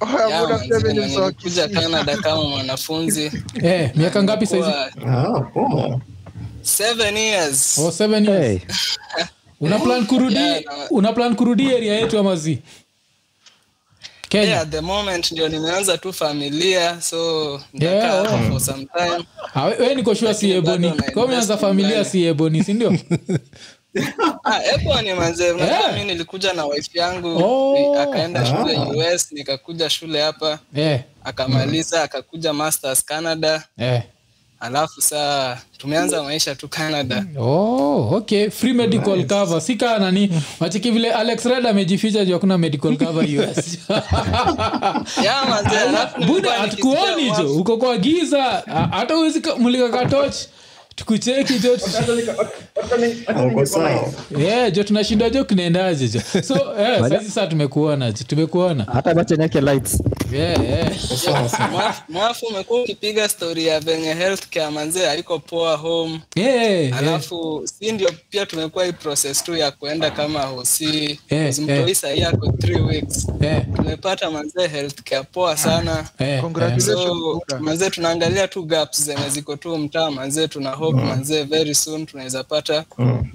[0.00, 0.60] Oh, Yeah,
[0.94, 3.32] nilikuja Canada kama mwanafunzi
[3.62, 4.68] yeah, miaka ngapi saizi
[5.06, 6.00] Ah, poa.
[6.62, 7.78] seven years.
[7.78, 8.58] oh, seven years hey,
[9.60, 12.58] una plan kurudi Yeah, na- una plan kurudi area yetu ama zi
[14.28, 18.50] kenya Yeah, at the moment ndio nimeanza tu familia so Yeah, oh.
[18.50, 19.24] for some time.
[19.54, 22.24] Ah, we nikoshua si na kwa umeanza familia si
[24.44, 25.92] Ah, epo ni manze, Yeah.
[25.92, 28.00] mimi nilikuja na wife yangu Oh.
[28.00, 31.00] akaenda shule US, nikakuja shule hapa yeah.
[31.24, 34.02] akamaliza akakuja masters Canada eh.
[34.60, 37.24] Alafu saa tumeanza maisha tu Canada.
[37.38, 38.50] oh, okay.
[38.50, 39.60] Free medical cover.
[39.60, 40.30] Sika nani
[40.60, 43.78] wachiki vile alex red amejificha juu hakuna medical cover us
[46.26, 47.54] buda hatukuoni jo?
[47.56, 48.42] Uko kwa giza.
[48.90, 50.34] Hata uwezi mulika katoch
[50.98, 51.76] tukucheki jo
[54.38, 56.20] yeah, jo tunashinda jo kunaendaje jo.
[56.42, 58.84] So eh, saizi saa tumekuona jo tumekuona.
[58.92, 60.02] Hata bachenyake lights.
[60.32, 60.92] Yeah, yeah.
[62.08, 66.20] Mwafu- umekuwa ukipiga stori ya venye healthcare manze aiko poa home.
[66.36, 67.22] Yeah, yeah.
[67.64, 72.52] si ndio pia tumekuwa hii process tu ya kuenda kama hosi Eh, mtoi sahii ako
[72.52, 73.26] three weeks.
[73.40, 73.62] Yeah.
[73.76, 76.04] tumepata manze healthcare poa sana.
[76.20, 76.42] Yeah.
[76.80, 77.60] So Buda.
[77.60, 82.44] manze tunaangalia tu gaps zenye ziko tu mtaa manze tuna hope manze very soon tunaweza
[82.44, 82.84] pata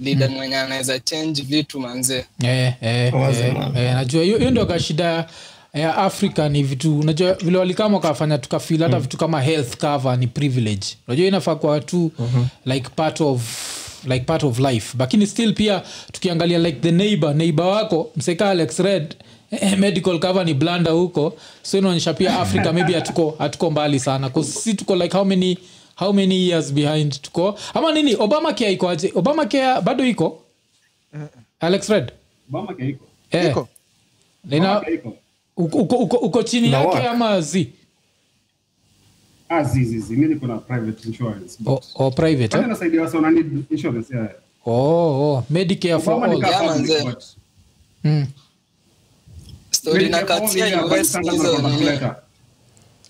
[0.00, 3.12] leader mwenye anaweza change vitu manze Eh, eh,
[3.44, 5.26] eh, eh, najua hiyo ndio kashida
[5.74, 10.26] ya africa ni vitu unajua vile walikama wakafanya tukafil hata vitu kama health cover ni
[10.26, 10.86] privilege.
[11.08, 12.12] Unajua inafaa kwa watu
[12.66, 13.40] like part of
[14.04, 14.96] like part of life.
[14.98, 15.82] Lakini still pia
[16.12, 19.14] tukiangalia like the neighbor neighbor wako mseka alex red
[19.50, 21.34] eh, medical cover ni blanda huko.
[21.62, 24.30] So inaonyesha pia africa maybe hatuko hatuko mbali sana.
[24.30, 25.58] 'Cause si tuko like how many
[25.96, 27.58] how many years behind tuko?
[27.74, 28.14] Ama nini?
[28.16, 29.12] Obama care iko aje?
[29.14, 30.40] Obama care bado iko?
[31.60, 32.12] Alex red
[32.50, 33.04] Obama ke iko.
[33.30, 33.68] Eh, Iko?
[34.44, 35.16] nina- Obama iko.
[35.56, 37.72] Uko, uko, uko, uko chini Na yake ama zi?
[39.48, 42.66] Ah zizi zi mimi niko na private insurance o, o private eh?
[42.66, 44.14] nasaidia wasa wana need insurance?
[44.14, 44.28] Yeah
[44.66, 44.72] oh,
[45.36, 45.44] oh.
[45.50, 46.38] medicare for all.
[46.38, 47.16] Yeah, manze.
[48.04, 48.26] mm.
[49.70, 52.14] story na Medicare for katia US hizo.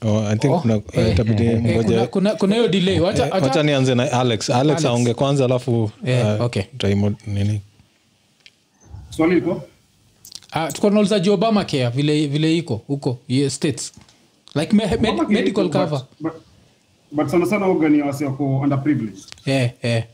[0.05, 3.63] Oh, i think Oh, kuna eh, itabidi eh, kuna- kuna hiyo delay wacha, Eh, wacha
[3.63, 4.85] nianze na alex alex Alex.
[4.85, 6.63] aonge kwanza alafu Eh, eh, okay.
[6.79, 7.61] taimo nini
[9.11, 9.63] swali liko
[10.53, 13.19] ah, tuko tunauliza juu obama care vile, vile iko huko
[13.51, 13.93] states
[14.55, 16.41] like me, med, medical iko, cover but- but-
[17.13, 17.67] but sana sana
[18.61, 20.05] underprivileged eh, eh.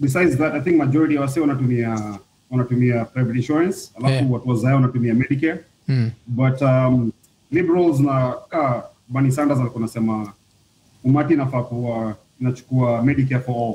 [0.00, 2.18] besides that i think majority ya wase wanatumia
[2.50, 4.30] wanatumia private insurance alafu Yeah.
[4.32, 6.10] watu wanatumia medicare Mm.
[6.26, 7.12] but um,
[7.52, 10.32] liberals na ka Bernie Sanders alikuwa anasema
[11.04, 13.74] umati inafaa kuwa inachukua medicare for all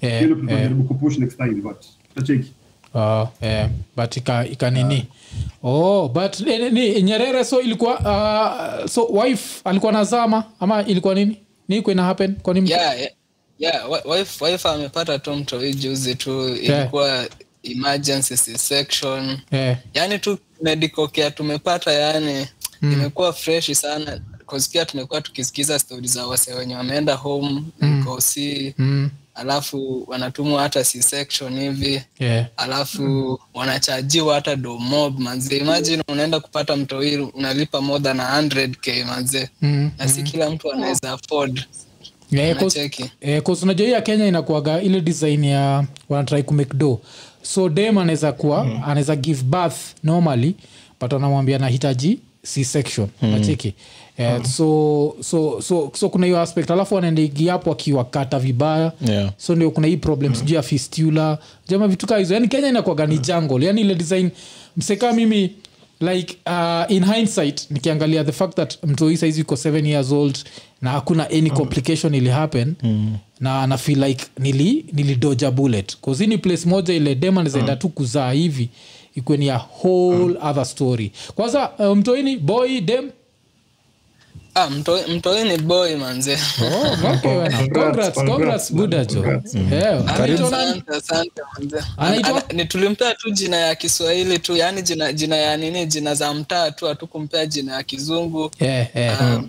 [0.00, 0.70] Eh, hiyo ndio eh.
[0.88, 1.76] kupush next time but
[2.08, 2.52] tutacheki
[2.94, 5.06] Uh, eh, but ika, ika nini
[5.62, 11.36] oh but eh, ni nyerere so ilikuwa uh, so wife alikuwa nazama ama ilikuwa nini
[11.68, 13.12] ni iko happen kwa nini yeah, yeah,
[13.58, 13.90] yeah.
[14.06, 17.26] wife, wife amepata tu mtoi juzi tu ilikuwa
[17.62, 19.78] emergency C-section yeah.
[19.94, 22.46] yani tu medical care tumepata yani
[22.82, 22.92] mm.
[22.92, 24.20] imekuwa freshi sana
[24.50, 28.04] kusikia tumekuwa tukisikiza stori za wase wenye wameenda home mm.
[28.04, 32.46] kosi mm, alafu wanatumwa hata C-section hivi yeah.
[32.56, 35.56] alafu wanachajiwa hata domob manze.
[35.56, 39.48] Imagine unaenda kupata mtoi unalipa more than 100k manze.
[39.62, 41.64] Mm, na si kila mtu anaweza afford.
[42.30, 42.62] Yeah,
[43.20, 47.00] eh, unajua hii ya kenya inakuaga ile design ya wanatrai kumake do
[47.42, 48.80] so dem anaweza kuwa mm.
[48.84, 50.54] anaweza give birth normally
[51.00, 53.08] but anamwambia nahitaji c section.
[53.22, 53.30] Mm.
[53.30, 53.74] nacheki
[54.20, 54.44] eh, mm.
[54.44, 56.70] so, so, so, so kuna hiyo aspect.
[56.70, 57.70] Alafu anaendaigi hapo
[58.38, 58.92] vibaya.
[59.08, 59.32] Yeah.
[59.36, 61.38] so ndio kuna hii problem sijuu ya fistula.
[61.68, 62.34] Jama vitu kaa hizo.
[62.34, 63.66] Yani kenya inakuaga ni jungle.
[63.66, 64.30] Yani ile design
[64.76, 65.50] msekaa mimi
[66.00, 70.38] like uh, in hindsight nikiangalia the fact that mtoi saizi uko seven years old
[70.82, 73.16] na hakuna any complication ili happen mm.
[73.40, 75.96] na na feel like nili nilidoja bullet.
[76.00, 78.68] Cause ni place moja ile dema nizaenda tu kuzaa hivi
[79.14, 81.12] ikuwe ni a whole other story.
[81.34, 83.10] Kwanza uh, mtoini boy dem
[84.54, 86.38] ah, mtoi, mtoi ni boy manze.
[86.62, 86.96] Oh,
[92.68, 95.86] tulimpea tu jina ya kiswahili tu yani jina, jina ya nini?
[95.86, 98.50] Jina za mtaa tu hatukumpea jina ya kizungu.
[98.60, 99.20] Yeah, yeah.
[99.36, 99.48] Um,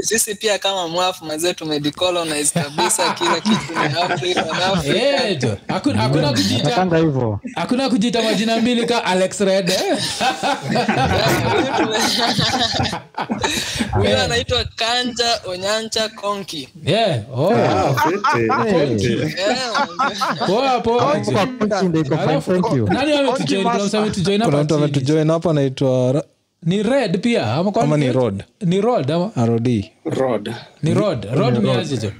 [0.00, 4.96] sisi pia kama mwafu mazee tumedecolonize kabisa kila kitu ni afrika na Africa.
[4.96, 5.56] Eh.
[5.68, 9.98] Hakuna- hakuna kujita nakanga hivyo hakuna kujita majina mbili ka alex red eh?
[13.92, 17.18] huyo anaitwa kanja onyancha konki yeah.
[17.38, 17.52] oh.
[17.54, 17.94] Ah,
[20.46, 21.20] poa poa.
[21.20, 22.88] Kwa content ndio iko thank you.
[22.88, 23.64] nani ametujoin?
[23.64, 26.24] Kuna mtu ametujoin hapa kuna mtu ametujoin hapa anaitwa
[26.62, 28.12] ni red pia ama kwa Ama ni?
[28.12, 28.44] Rod?
[28.60, 30.54] ni rod ama arodi Rod.
[30.82, 32.12] ni rod rod ni aje jo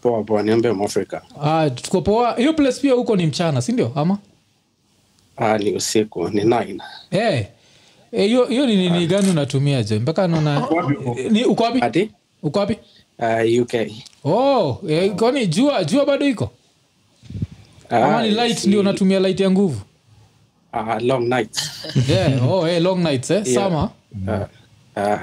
[0.00, 0.42] Poa poa,
[0.74, 1.22] Mwafrika.
[1.42, 4.18] ah, tuko poa hiyo place pia huko ni mchana sindio ama
[5.36, 6.82] Ah, ni usiku, ni nine.
[7.10, 7.46] Eh.
[8.12, 10.68] Eh, hiyo hiyo ni nini gani unatumia jo mpaka naona
[11.30, 12.10] ni uko wapi Ati?
[12.42, 12.76] uko wapi
[13.20, 13.74] Uh, UK.
[14.24, 16.50] oh eh, kwani jua jua bado iko
[17.90, 19.80] ama Ah, ni light ndio unatumia light ya nguvu
[20.72, 21.70] ah, long nights
[22.08, 22.52] yeah.
[22.52, 23.42] oh, hey, long nights eh?
[23.46, 23.54] Yeah.
[23.54, 23.90] summer
[24.28, 24.46] uh,
[24.96, 25.18] uh,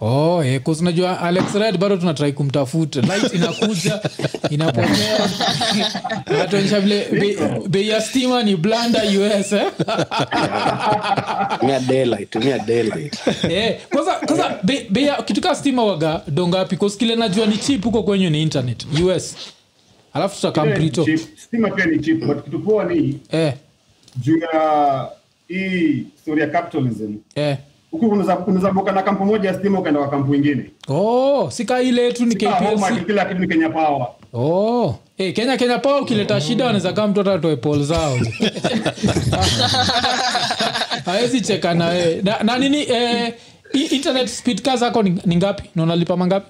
[0.00, 4.00] oh, eh, unajua alex red bado tunatrai kumtafuta light inakuja
[4.50, 5.28] inapotea
[6.38, 7.06] natuonyesha vile
[7.68, 9.02] bei ya stima ni blanda
[9.40, 9.66] us eh?
[12.66, 13.14] daylight.
[13.50, 17.84] eh, kwanza kwanza bei bei ya kitu kaa stima waga dongapi kile najua ni chip
[17.84, 18.86] huko kwenyu ni internet
[19.16, 19.36] us
[20.12, 23.54] alafu tutakamprito stima pia ni cheap but kitu poa ni eh,
[24.16, 25.08] juu ya
[25.48, 27.14] hii story ya capitalism.
[27.34, 27.56] Eh.
[27.90, 30.70] huku unaweza boka na kampu moja ya stima ukaenda kwa kampu ingine.
[30.88, 34.06] Oh, sika ile yetu ni kplc kila kitu ni Kenya Power.
[34.34, 34.98] Oh.
[35.16, 38.18] Hey, kenya kenya paa ukileta shida wanaweza kaa mtoto atoe pol zao.
[41.06, 43.34] Hawezi cheka na wee na, na nini eh,
[43.72, 45.62] internet speed ka zako ni, ni ngapi?
[45.74, 46.46] Na unalipa mangapi?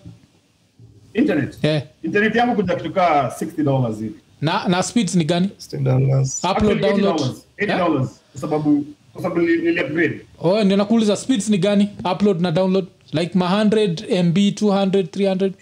[1.14, 1.58] Internet?
[1.64, 1.82] Eh.
[2.02, 4.14] internet yangu kuja kitukaa 60 dollars hivi.
[4.40, 5.50] Na na speeds ni gani?
[5.72, 6.52] $60.
[6.56, 7.20] upload download
[7.66, 8.08] 80 Eh?
[8.32, 9.62] kwa sababu kwa sababu nili
[9.94, 11.90] nili oh, ndio speeds ni gani?
[12.12, 15.52] Upload na download like ma 100 mb 200 300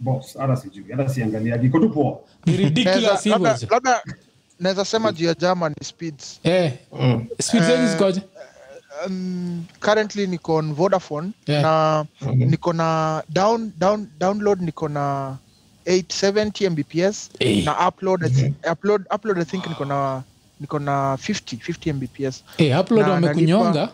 [0.00, 2.18] boss hata sijui hata siangalia iko tu poa.
[2.46, 4.02] Ni ridiculous Naweza- hivyo labda
[4.60, 6.40] naweza sema juu ya german speeds.
[6.44, 6.72] Eh
[7.40, 8.22] speeds zenyu zikoje?
[9.06, 11.62] um, currently niko on vodafone Yeah.
[11.62, 12.04] na
[12.34, 15.36] niko na down, down, download niko na
[15.86, 17.64] 870 mbps hey.
[17.64, 18.72] na upload, mm-hmm.
[18.72, 20.22] upload, upload i think niko na
[20.64, 22.44] niko na 50 50 mbps.
[22.56, 23.88] Hey, upload wamekunyonga.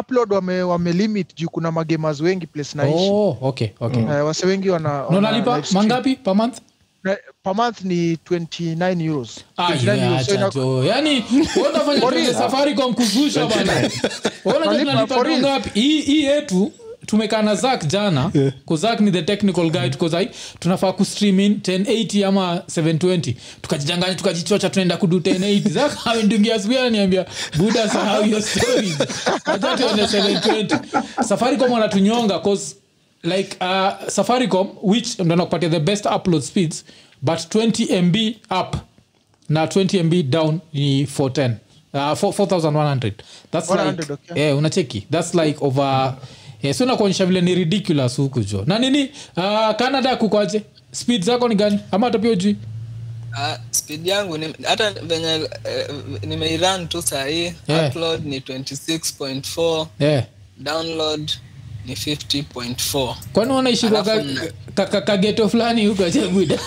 [0.00, 3.08] upload wame, wame limit juu kuna magamers wengi place naishi.
[3.10, 4.02] Oh okay okay.
[4.02, 5.82] Uh, wase wengi wana, na wana unalipa live stream.
[5.88, 6.58] mangapi per month?
[7.04, 9.40] Na- per month ni 29 euros.
[9.56, 10.26] Ah, 29 yeah, euros.
[10.26, 10.84] So acha ina- jo.
[10.84, 11.24] yani
[12.10, 12.34] real?
[12.34, 13.90] safaricom kuzusha bana.
[14.44, 16.72] Unaona tunalipa ngapi hii yetu
[17.06, 18.30] tumekaa na zak jana.
[18.34, 18.52] Yeah.
[18.74, 20.28] zak ni the technical guide cause
[20.58, 27.26] tunafaa kustream in 1080 ama 720 tukajijanganya tukajichocha tunaenda kudu 1080 zak amendungia asubuhi ananiambia
[27.58, 28.94] buda sahau hiyo story
[29.44, 32.76] acha tuende 720 safaricom wanatunyonga cause
[33.22, 36.84] like uh, safaricom which ndo nakupatia the best upload speeds
[37.22, 38.16] but 20 mb
[38.60, 38.76] up.
[39.48, 41.54] Na 20 mb down ni 410
[41.92, 43.12] uh, 4100
[43.50, 44.42] that's 100, like okay.
[44.42, 45.06] yeah, unacheki.
[45.10, 46.14] That's like over
[46.64, 49.10] yes, so nakuonyesha vile ni ridiculous huku jo na nini?
[49.36, 50.62] Uh, canada kukwaje
[50.92, 51.78] speed zako ni gani?
[51.90, 52.56] Ama hata pia ujui
[53.36, 55.48] Uh, speed yangu ni- hata venye uh,
[56.28, 57.88] nimeiran tu sahii Yeah.
[57.90, 60.24] upload ni 26.4 yeah.
[60.58, 61.30] download
[61.86, 64.24] ni 50.4 kwani wanaishikwa ka-
[64.74, 66.58] ka- ka- kageto fulani huko chebuda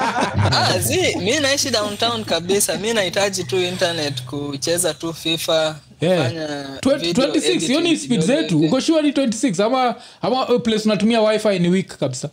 [0.52, 2.76] ah, zi mi naishi downtown kabisa.
[2.78, 6.32] Mi nahitaji tu internet kucheza tu fifa Yeah.
[6.80, 8.60] 26 hiyo ni speed zetu.
[8.60, 12.30] uko sure ni 26 ama ama uh, place unatumia wifi ni weak kabisa?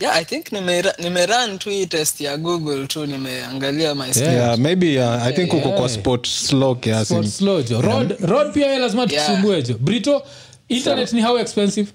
[0.00, 4.32] Yeah i think nimeran nime tu hii test ya google tu nimeangalia my speed.
[4.32, 7.14] yeah, maybe uh, i think uko kwa sport slow kiasi.
[7.14, 7.80] Sport slow jo.
[7.80, 9.26] Rod, rod pia ye lazima Yeah.
[9.26, 9.74] tukusumbue jo.
[9.80, 10.22] Brito
[10.68, 11.90] internet ni how expensive?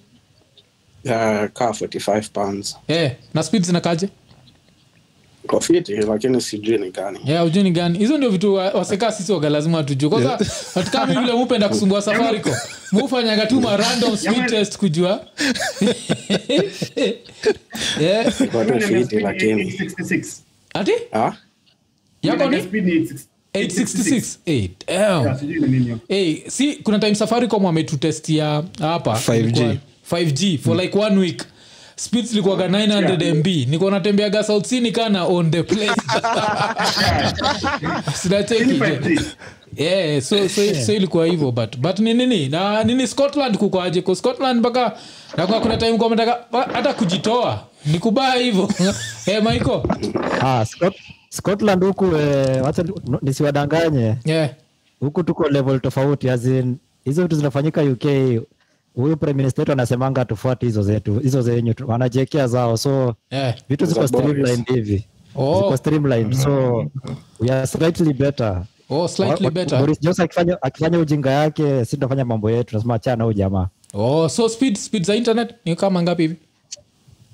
[1.04, 2.78] Yeah, kaa 45 pounds.
[2.88, 3.12] Yeah.
[3.34, 4.10] na speed zinakaje
[5.48, 9.12] Kwa fiti lakini sijui ni gani yeah, ujui ni gani hizo ndio vitu wa- waseka
[9.12, 10.40] sisi waga lazima tujue kwanza
[10.76, 12.54] hatukami vile mupenda kusumbua safaricom
[12.92, 15.22] mufanyaga tu ma random speed test kujua
[18.00, 18.34] yeah.
[18.52, 20.26] Kwa tu fiti lakini 866.
[20.74, 21.32] ati ah?
[22.22, 23.20] yako ni Speed ni 866.
[23.54, 25.26] 866 hey, damn.
[25.26, 26.00] Yeah, sijui ni nini hiyo.
[26.08, 29.40] hey, si kuna time safaricom wametutestia hapa 5G.
[29.40, 29.76] ilikuwa
[30.12, 31.44] 5g for like one week
[32.00, 36.02] speeds ilikuwaga 900 mb niko natembeaga south sea nikana on the place
[38.16, 38.86] sinacheki Ni je.
[38.86, 39.22] 5G.
[39.78, 42.50] yeah, so, so, so ilikuwa hivyo but but ni nini?
[42.50, 44.98] Na nini scotland kukwaje ko scotland mpaka
[45.38, 46.38] nakuwa kuna time kwametaka
[46.74, 47.64] hata kujitoa.
[47.86, 48.70] Ni kubaya hivyo.
[49.26, 49.84] Hey, maiko
[50.42, 50.96] ah, Scot
[51.30, 54.16] scotland huku eh, wacha ni- nisiwadanganye.
[54.26, 54.50] Yeah.
[55.00, 58.06] huku tuko level tofauti azin hizo vitu zinafanyika uk
[58.96, 63.56] huyu prime minister wetu anasemanga tufuate hizo zetu hizo zenyu wanajekea wanajiekea zao so Yeah.
[63.70, 65.06] vitu ziko streamlined hivi.
[65.36, 65.56] Oh.
[65.56, 66.86] ziko streamlined so
[67.40, 68.64] we are slightly better.
[68.90, 69.80] Oh, slightly Wa- better.
[69.80, 72.76] Boris Johnson akifanya akifanya ujinga yake si tunafanya mambo yetu.
[72.76, 73.68] Nasema achana huyu jamaa.
[73.94, 76.36] Oh, so speed speed za internet ni kama ngapi hivi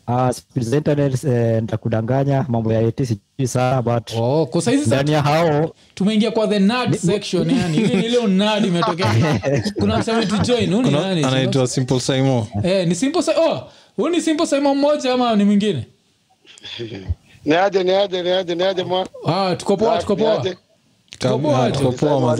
[0.07, 4.85] uh, speed za internet eh, nitakudanganya mambo ya IT sijui sana but oh, kwa saizi
[4.87, 9.39] ndani ya hao tumeingia kwa the nerd section yani ile ni leo nerd imetokea.
[9.79, 11.23] Kuna mseme tu join huni nani?
[11.23, 15.43] anaitwa simple simo eh ni simple Sa- oh huu ni simple Simon mmoja ama ni
[15.43, 15.85] mwingine?
[17.45, 20.45] Niaje niaje niaje niaje mwa ah tuko poa tuko poa.
[21.19, 22.37] Tuko poa Tuko poa,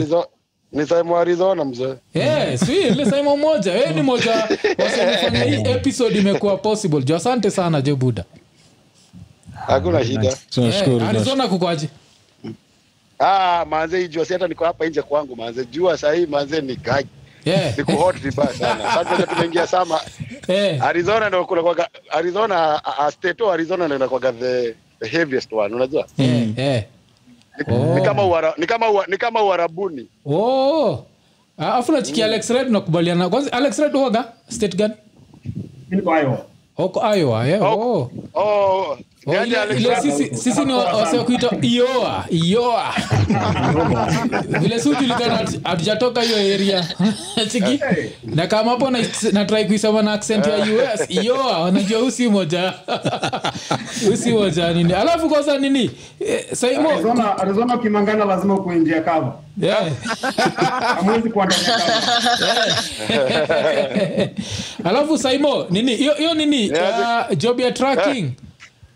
[0.75, 0.85] ni
[1.17, 1.93] Arizona mzee.
[2.13, 3.05] Eh si ile
[3.37, 4.47] mmoja wewe ni moja
[4.77, 7.01] wasemefanya hii episode imekuwa possible.
[7.03, 8.23] Jo asante sana jo buda.
[9.67, 10.37] Hakuna shida.
[11.09, 11.89] Arizona kukwaje?
[13.19, 15.65] Ah manze hii jua si hata niko hapa nje kwangu manze.
[15.65, 17.07] Jua sahii manze ni gaji
[17.45, 17.77] yeah.
[17.77, 18.83] Niko vibaya sana.
[18.93, 19.99] Sasa tumeingia sama
[20.47, 25.07] eh Arizona ndio kuna kwa Arizona a- a state of Arizona ndio inakuwa the the
[25.07, 26.07] heaviest one unajua?
[26.17, 26.83] Eh eh ni,
[27.71, 27.95] Oh.
[27.95, 31.05] ni kama uara, ni kama ua, ni kama uarabuni oh
[31.57, 34.93] Ah, afu nachiki alex red nakubaliana kwanza alex red huwaga state gani
[35.91, 36.45] Iowa.
[36.77, 37.61] oko iowa yeah.
[37.63, 38.11] oh.
[38.33, 38.97] oh
[39.27, 40.35] Rapp?
[40.35, 42.93] sisi, ni wa- wase wa kuita ioa ioa
[44.61, 46.87] vile si ujulikana hatujatoka hiyo area.
[47.51, 47.79] Siki
[48.23, 48.89] na kama hapo
[49.31, 52.73] natrai na kuisema na accent ya us ioa wanajua usi moja.
[54.13, 54.93] Usi moja nini.
[54.93, 55.91] Alafu kwanza nini?
[56.19, 59.31] Eh, saimo Arizona, Arizona ukimangana lazima ukuwe nje ya cover.
[59.61, 59.83] yeah.
[60.95, 62.75] Hamwezi kuwa ndani ya cover.
[64.83, 65.95] alafu saimo nini?
[65.95, 66.71] Hiyo nini?
[66.71, 68.29] Uh, job ya tracking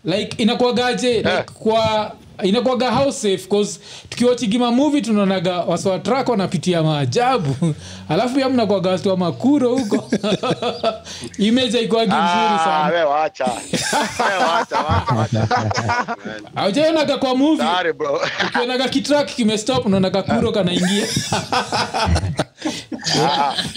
[0.04, 3.48] like inakuagaje like kwa inakuaga how safe?
[3.48, 7.74] Cause tukiwachigima movie tunaonaga wasewatrak wanapitia maajabu.
[8.08, 10.10] Alafu pia mnakwaga wasiwa makuro huko.
[11.38, 12.86] Image haikuagi mzuri ah sana.
[12.86, 13.44] wewe wacha.
[13.44, 16.16] Wewe wacha wacha wacha.
[16.56, 17.66] Aujaonaga kwa movie?
[18.48, 21.06] Ukionaga kitrak kimestop unaonaga kuro kanaingia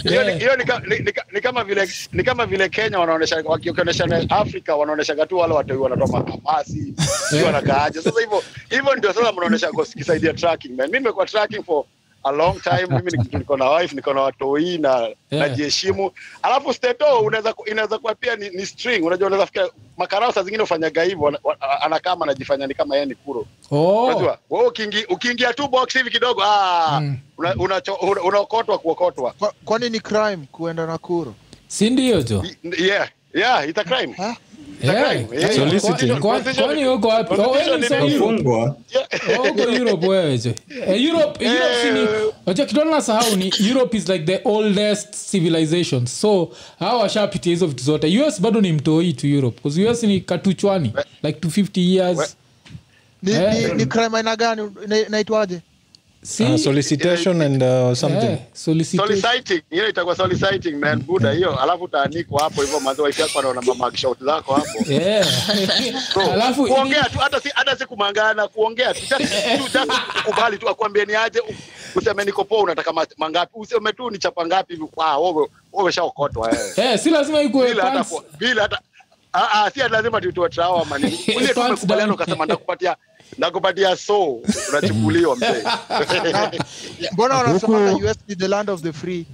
[0.04, 0.40] hiyo ni- ni
[0.88, 5.54] ni- ni ni kama vile ni kama vile Kenya wanaonesha wakionyesha Afrika wanaonesha tu wale
[5.54, 6.94] watu wanatoa makabasi
[7.30, 8.02] sio wanakaaje.
[8.02, 10.88] Sasa hivyo hivyo ndio sasa mnaonesha kwa kisaidia tracking man.
[10.88, 11.86] Mimi nimekuwa tracking for
[12.24, 12.88] a long time.
[12.90, 15.16] Mimi niko- na wife, niko na watoi na Yeah.
[15.50, 16.12] najiheshimu.
[16.42, 19.06] Alafu steto unaweza inaweza kuwa pia ni, ni string.
[19.06, 23.16] Unajua unaweza fikia makarao saa zingine ufanyaga hivyo anakama anakaa anajifanya ni kama yeye ni
[23.16, 23.46] kuro.
[23.72, 24.06] oh.
[24.06, 24.38] Unajua?
[24.50, 27.02] Wewe ukiingia ukiingia tu box hivi kidogo ah
[27.38, 29.32] una- una, una- kuokotwa kuokotwa.
[29.32, 31.36] Kwa- kwani ni crime kuenda nakuru
[31.68, 32.46] si ndio jo
[32.80, 34.14] Yeah, yeah, it's a crime.
[34.14, 34.36] Ha?
[36.56, 38.18] Kwani uko wapi wewe ni msanii?
[38.18, 38.76] Fungwa.
[39.30, 39.52] Yeah.
[39.52, 40.56] Uko europe wewe je
[40.88, 42.08] europe europe si ni
[42.46, 47.84] wacha kidogo nasahau ni europe is like the oldest civilization so hawa washapitia hizo vitu
[47.84, 52.36] zote us bado ni mtoi to europe bcause us ni katuchwani like 250 years
[53.24, 53.70] ni, Eh.
[53.70, 55.60] ni, ni crime aina gani Ina- inaitwaje
[56.24, 58.30] si Uh, solicitation and uh, something.
[58.30, 59.22] yeah, solicitation.
[59.22, 61.02] soliciting hiyo itakuwa soliciting man.
[61.04, 64.92] Buda hiyo alafu utaanikwa hapo hivyo mwanzo wife yako anaona mama shot zako hapo.
[64.94, 65.26] Yeah.
[66.14, 69.02] so, alafu kuongea tu hata si hata si kumangana kuongea tu.
[70.26, 71.42] Kubali tu akwambie ni aje
[71.96, 73.52] useme niko poa unataka mangapi?
[73.56, 76.74] Useme tu ni chapa ngapi hivi ah wewe wewe shaokotwa wewe.
[76.94, 78.06] Eh, si lazima ikuwe bila hata
[78.40, 78.80] bila hata
[79.34, 81.06] ah ah si lazima tutoe trawa mani
[81.38, 82.22] ule tu Pants umekubaliana down.
[82.22, 82.96] ukasema ndakupatia
[83.38, 85.64] ndakupatia so unachukuliwa mzee.
[87.14, 89.26] Mbona wanasemaga us ni the land of the free?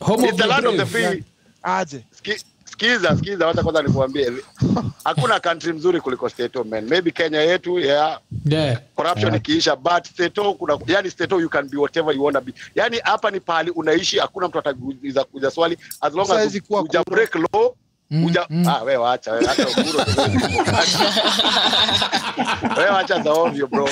[0.00, 1.24] Home of the the land of the free.
[1.62, 2.04] aje.
[2.18, 4.32] Ski- skiza skiza wacha kwanza nikuambie.
[5.04, 6.84] Hakuna country mzuri kuliko stato man.
[6.88, 8.20] Maybe kenya yetu yeah.
[8.44, 8.80] Yeah.
[8.96, 12.52] corruption ikiisha but stato kuna yani stato you can be whatever you wanna be.
[12.74, 17.74] Yani hapa ni pahali unaishi hakuna mtu atakuuliza swali as long as uja break law
[18.12, 18.68] Mm, uja mm.
[18.68, 19.98] ah we wacha we hata uhuru
[22.78, 23.88] we wacha za ovyo bro.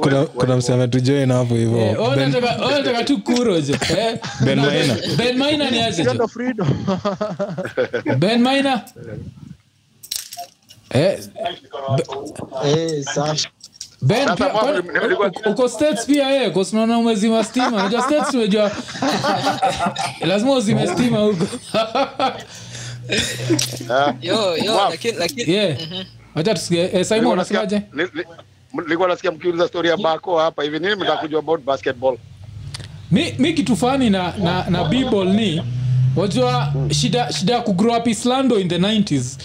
[0.36, 1.88] Kuna, msema tujoe na hapo hivyo.
[1.88, 4.18] Hivo wewe unataka- wewe tu kuro jo eh?
[4.44, 4.96] Ben Maina.
[5.16, 6.68] Ben Maina ni aje freedom.
[8.18, 8.82] Ben Maina
[10.90, 11.18] eh,
[12.64, 13.48] eh sasa
[14.02, 16.64] Ben Sasa pia uko- states pia kwa
[16.98, 17.70] umezima stima.
[17.70, 18.70] Najua states tumejua
[20.28, 21.46] lazima uzime stima huko.
[24.22, 24.90] Yo yo Wow.
[24.90, 25.78] lakini lakini yeah.
[26.34, 27.04] Wacha tusikie.
[27.04, 27.82] Simon unasemaje?
[27.92, 30.78] ni- ni- nilikuwa nasikia mkiuliza story ya bako hapa hivi.
[30.78, 32.16] Nini mtaka kujua about basketball?
[33.10, 35.62] Mi, mi kitu fani na, na, na bball ni
[36.16, 39.38] wajua shida shida ya kugrow up islando in the 90s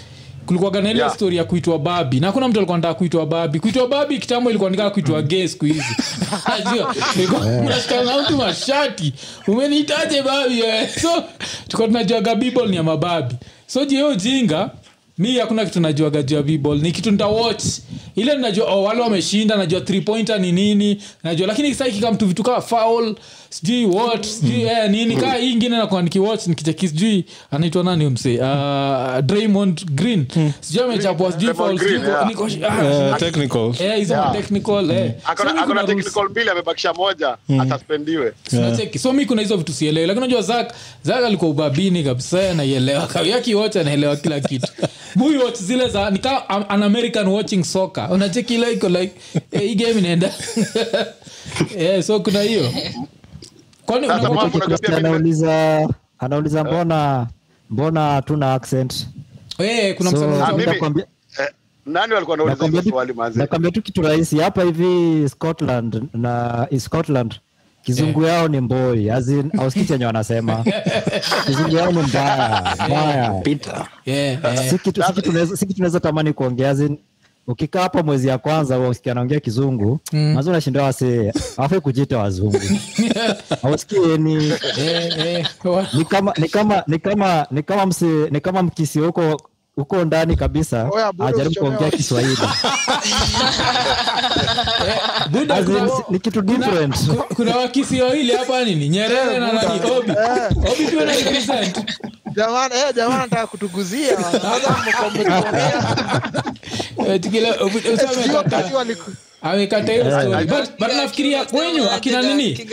[0.48, 1.14] kulikuwaga na ile Yeah.
[1.14, 2.20] story ya kuitwa babi?
[2.20, 3.60] Na kuna mtu alikuwa nataka kuitwa babi.
[3.60, 5.82] Kuitwa babi kitambo ilikuwa nikaa kuitwa gay siku hizi.
[7.64, 9.12] Mnashikana na mtu mashati.
[9.46, 10.62] Umeniitaje babi?
[11.02, 11.24] So
[11.64, 13.34] tulikuwa tunajuaga bball ni ya mababi.
[13.66, 14.70] So jeo jinga
[15.18, 16.78] mi hakuna kitu najuaga juu ya bball.
[16.80, 17.64] Ni kitu nitawatch.
[18.16, 21.46] Ile najua oh, wale wameshinda najua three pointer ni nini najua.
[21.46, 23.16] Lakini sasa kikamtu vitu kaa foul
[23.50, 28.38] sijui what sijui eh, nini kaa hii ingine nakuwa nikiwatch nikicheki sijui anaitwa nani umse
[28.38, 30.26] uh, Draymond Green.
[30.60, 31.54] Sijui amechapwa sijui ah,
[33.48, 35.14] Uh, eh, hizo eh.
[35.36, 38.32] So mi kuna rules- technical mbili amebakisha moja ataspendiwe.
[38.50, 38.98] Tunacheki.
[38.98, 43.80] so mi kuna hizo vitu sielewi lakini unajua zak zak alikuwa ubabini kabisa naielewa yakiwocha
[43.80, 44.72] anaelewa kila kitu.
[45.16, 48.08] Muiwatch zile za nika an american watching soccer.
[48.10, 49.12] Unacheki ile iko like
[49.52, 50.32] eh, hii game inaenda.
[51.78, 52.70] Yeah, so kuna hiyo
[54.96, 57.26] anauliza anauliza mbona
[57.70, 59.06] mbona hatuna accent?
[59.58, 60.52] Eh, kuna So, msemo Ah,
[61.40, 61.48] eh,
[61.86, 64.38] nani walikuwa wanauliza nakwambia tu- swali manzi nakwambia tu kitu rahisi.
[64.38, 67.34] Hapa hivi scotland na scotland
[67.82, 69.10] kizungu yao ni mboi
[69.58, 70.64] auski chenye wanasema.
[71.46, 73.30] Kizungu yao ni mbaya mbaya.
[73.32, 73.86] Peter.
[74.06, 74.70] Yeah, eh.
[74.78, 76.98] kitu tunaweza- si kitu tunaweza tamani kuongea as in,
[77.48, 80.00] ukikaa hapo mwezi ya kwanza usikia anaongea kizungu.
[80.12, 80.32] Mm.
[80.34, 82.60] mazi unashinda wasee awafai kujita wazungu.
[83.62, 84.34] Ausikie ni
[84.78, 85.46] Eh, eh,
[85.94, 89.40] ni kama ni kama ni kama ni kama msi, ni kama mkisi huko
[89.76, 90.90] huko ndani kabisa.
[91.26, 92.36] Ajaribu kuongea Kiswahili
[96.10, 96.96] Ni kitu different.
[97.08, 98.88] ku- kuna wakisi wawili hapa nini?
[98.88, 99.80] Nyerere na nani?
[99.90, 100.12] Obi.
[100.72, 101.78] Obi pia na represent
[102.36, 104.16] jamani eh jamani nataka kutuguzia.
[104.22, 104.76] Sasa
[107.08, 107.20] Eh,
[109.42, 110.44] amekata hiyo story.
[110.46, 112.66] but, but nafikiria kwenyu akina nini?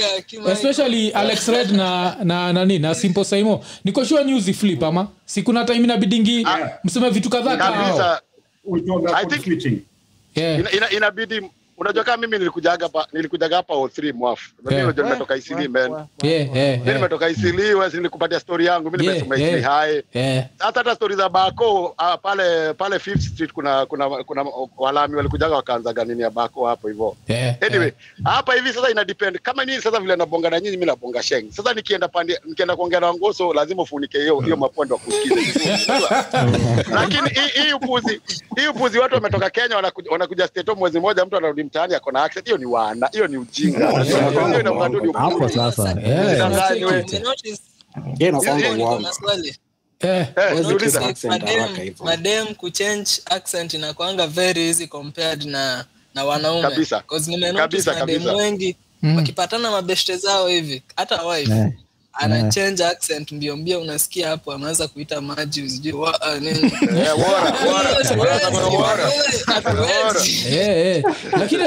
[0.52, 3.64] especially alex red na na nani na simple saimo.
[3.84, 5.08] Niko sure news flip ama?
[5.26, 6.48] Si kuna time inabidingi
[6.84, 8.18] mseme vitu kadhaa kao
[10.92, 11.42] inabidi
[11.78, 14.74] unajua kama mimi nilikujaga hapa nilikujaga hapa O3 mwafu Yeah.
[14.74, 14.86] yeah.
[14.86, 19.06] unajua nimetoka Isili man yeah, yeah, mimi nimetoka Isili wewe si nilikupatia story yangu mimi
[19.06, 20.04] Yeah, nimesoma Isili hai.
[20.14, 20.46] Yeah.
[20.60, 24.46] hata hata story za bako uh, pale pale Fifth Street kuna kuna kuna
[24.78, 28.36] walami walikujaga wakaanzaga nini ya bako hapo hivyo Yeah, anyway yeah.
[28.36, 31.52] hapa hivi sasa ina depend kama nini sasa vile nabonga na nyinyi mimi nabonga sheng
[31.52, 36.26] sasa nikienda pande nikienda kuongea na ngoso lazima ufunike hiyo hiyo mapondo kusikiza
[37.00, 38.22] lakini hii hii upuzi
[38.56, 42.12] hii upuzi watu wametoka Kenya wanakuja, wanakuja state home mwezi mmoja mtu anarudi mtaani ako
[42.12, 44.04] na accent hiyo ni wana hiyo ni ujinga.
[44.04, 46.02] Hiyo inakuwa tu ni hapo sasa.
[46.02, 46.50] Yeah,
[52.04, 56.62] Madem- kuchange accent inakwanga very easy compared na na wanaume.
[56.62, 57.04] Kabisa.
[57.58, 59.16] Kabisa, madem wengi Mm.
[59.16, 61.52] wakipatana mabeshte zao hivi hata wife.
[61.52, 61.72] Eh,
[62.16, 62.50] ana eh.
[62.50, 65.94] change accent mbio mbio unasikia hapo ameanza kuita maji usijui
[71.40, 71.64] lakini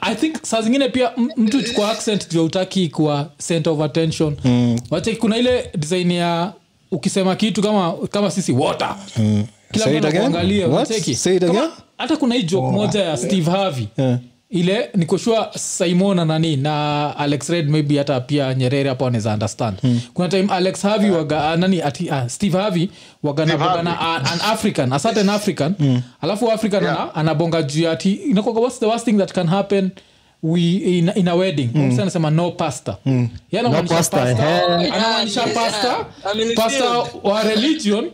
[0.00, 4.78] i think saa zingine pia mtu chukua accent jua utaki kuwa center of attention mm.
[4.90, 6.52] wacha kuna ile design ya
[6.90, 9.46] ukisema kitu kama kama sisi water mm.
[9.72, 10.22] kila mtu it again?
[10.22, 10.88] anakuangalia What?
[10.90, 11.14] unacheki.
[11.14, 11.70] Say it Kama- again?
[11.98, 14.18] hata kuna hii joke moja ya steve harvey Yeah.
[14.50, 19.78] Ile nikoshua simon na nani na alex red maybe hata pia nyerere hapo wanaweza understand
[20.14, 22.90] kuna time alex havi waga uh, nani ati uh, steve havi
[23.22, 24.28] waga Steve nabonga na Harvey.
[24.32, 27.00] an, an african a certain african alafu african Yeah.
[27.02, 29.90] ana, anabonga juu ya ati inakuwaga, what's the worst thing that can happen
[30.42, 31.98] we in, in a wedding mm.
[32.02, 33.28] anasema no pasta mm.
[33.52, 36.06] No pasta, anamaanisha Yeah, pasta yeah.
[36.22, 37.06] Family pasta field.
[37.24, 38.10] wa religion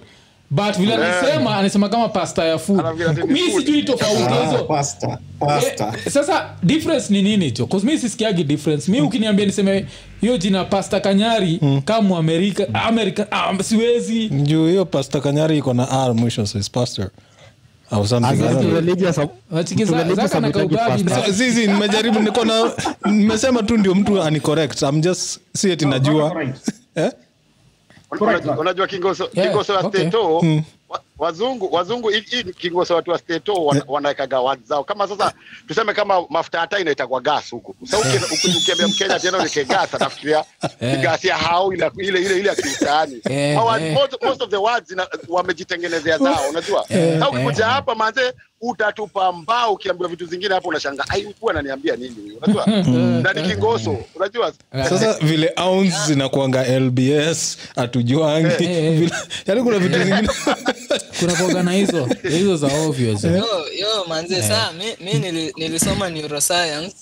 [0.51, 2.85] but vile anasema anasema kama pasta ya food
[3.29, 4.65] mi sijui tofauti Ah, hizo.
[4.65, 5.93] pasta, pasta.
[6.07, 8.91] Eh, sasa difference ni nini cho bcause mi sisikiagi difference.
[8.91, 9.87] Mi ukiniambia niseme
[10.21, 11.83] hiyo jina pasta kanyari mm.
[11.83, 14.29] kama amerika amerika ah, siwezi.
[14.29, 17.11] Juu hiyo pasta kanyari iko na r mwisho so is pastor.
[21.31, 22.73] Zizi nimejaribu niko na
[23.11, 26.45] nimesema tu ndio mtu anicorrect i'm just si eti najua.
[26.95, 27.11] eh?
[28.21, 30.01] Unajua- unajua kingoso Yeah, kingoso wa okay.
[30.01, 30.63] steto mm.
[31.19, 34.85] wazungu wazungu hii kingoso watu wa steto wana- wanawekaga watu zao.
[34.85, 35.33] Kama sasa
[35.69, 37.75] tuseme kama mafuta hata inaitagwa gas huku.
[37.83, 40.45] Uki- ukiambia mkenya tena uweke gas atafikiria
[40.81, 44.57] ni gas ya hao ile ile ile ile ya kiutani yeah, most, most of the
[44.57, 44.97] words
[45.29, 46.85] wamejitengenezea zao unajua?
[46.89, 48.33] Sasa ukikuja hapa manze
[48.71, 52.67] utatupa mbao ukiambiwa vitu zingine hapo unashangaa ai huyu ananiambia nini unajua?
[53.23, 54.53] Na ni kingoso unajua?
[54.89, 58.65] Sasa vile ounce zinakuanga lbs hatujuangi.
[58.65, 58.99] Eh.
[58.99, 59.13] Vile-
[59.47, 60.29] yaani kuna vitu zingine
[61.21, 63.25] kuna kuoga na hizo hizo za obvious.
[63.25, 63.33] Yo
[63.79, 66.97] yo manze saa mi, mi nili, nilisoma neuroscience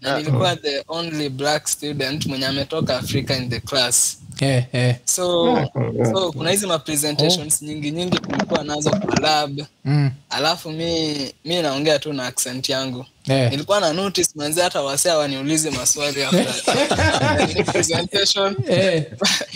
[0.00, 4.96] na nilikuwa the only black student mwenye ametoka africa in the class eh, eh.
[5.04, 6.10] so congrats.
[6.12, 10.10] so kuna hizi mapresentations nyingi nyingi tulikuwa nazo kwa lab Mm.
[10.30, 11.14] alafu mi
[11.44, 13.50] mi naongea tu na accent yangu yeah.
[13.50, 16.20] nilikuwa na notice manzi hata wase waniulize maswali
[17.72, 19.04] presentation Eh.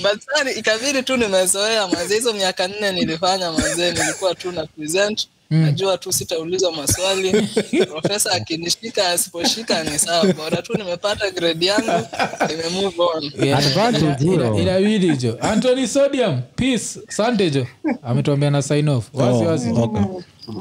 [0.02, 0.22] but
[0.56, 6.12] ikabidi tu nimezoea manze hizo miaka nne nilifanya mazee nilikuwa tu na present najua tu
[6.12, 7.48] sitaulizwa maswali.
[7.90, 10.32] Profesa akinishika asiposhika ni sawa.
[10.32, 12.06] Bora tu nimepata grade yangu
[12.48, 13.32] nime move on.
[13.46, 14.34] Yeah, Advantage ina- hiyo.
[14.34, 17.00] ina- inabidi jo anthony sodium peace.
[17.08, 17.66] Sante jo
[18.02, 19.04] ametuambia na sign off.
[19.14, 20.02] Wazi wazi oh, okay.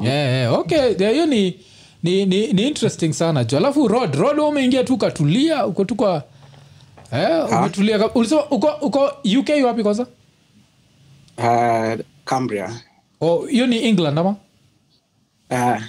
[0.08, 0.52] yeah, yeah.
[0.58, 1.54] okay hiyo ni
[2.02, 6.22] ni, ni ni interesting sana jo alafu rod rod umeingia tu ukatulia uko tu kwa
[7.12, 10.06] eh, umetulia ulisema uko uko uk wapi kwanza?
[11.38, 12.70] Uh, Cambria.
[13.20, 14.36] oh hiyo ni england ama
[15.50, 15.82] Uh,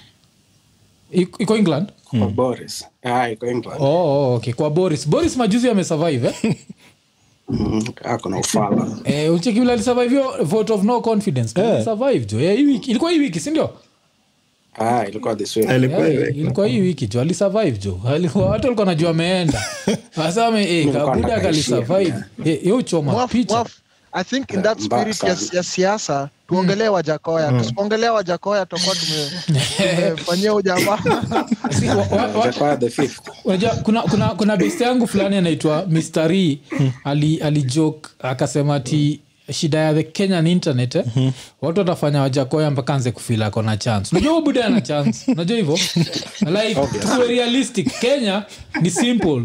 [1.40, 1.92] iko england?
[2.20, 2.86] Kwa Boris.
[3.32, 3.82] Iko England.
[3.82, 4.54] oh, okay.
[4.54, 5.08] Kwa boris.
[5.08, 6.56] Boris majuzi amesurvive eh?
[7.52, 8.88] Mm, ako ufala.
[9.04, 9.60] eh, ucheki
[10.08, 11.62] vile vote of no confidence.
[11.62, 11.78] Eh.
[12.26, 12.40] jo.
[12.40, 13.40] Eh, wiki ilikuwa hii wiki
[14.76, 15.70] Ah, ilikuwa this week.
[15.70, 17.22] Alikuwa Yeah, ilikuwa hii wiki jo.
[17.22, 18.00] Alisurvive jo.
[18.04, 19.64] Watu walikuwa najua ameenda.
[20.26, 22.70] Asame eh, kabuda akalisurvive kalisurvive.
[22.70, 23.66] yo choma picha
[24.14, 27.52] i think in that spirit ya, ya siasa tuongelee wajakoya.
[27.52, 28.96] Tusipoongelea wajakoya tutakuwa
[29.76, 31.00] tumefanyia ujamaa.
[33.46, 36.62] Unajua kuna kuna kuna best yangu fulani anaitwa mistari
[37.04, 39.20] ali alijoke akasema ati
[39.52, 41.06] shida ya the kenyan internet eh?
[41.62, 44.10] watu watafanya wajakoya mpaka anze kufil ako na chance.
[44.12, 45.32] Unajua huyu buda ana chance?
[45.32, 45.78] Unajua hivyo?
[46.42, 48.00] Like tuwe realistic.
[48.00, 48.44] Kenya
[48.82, 49.44] ni simple.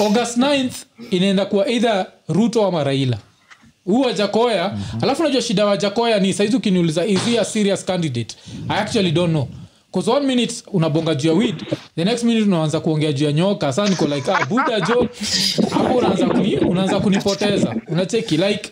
[0.00, 0.72] August 9th
[1.10, 3.18] inaenda kuwa either ruto ama raila
[3.88, 5.02] huu wajakoya mm-hmm.
[5.04, 8.36] alafu najua shida ya wajakoya ni saizi ukiniuliza is he a serious candidate?
[8.68, 9.48] I actually don't know.
[9.92, 11.64] Cause one minute unabonga juu ya weed
[11.96, 13.72] the next minute unaanza kuongea juu ya nyoka.
[13.72, 15.08] Saa niko like ah, buda jo
[15.70, 17.74] hapo unaanza kuni, unaanza kunipoteza.
[17.88, 18.70] Unacheki like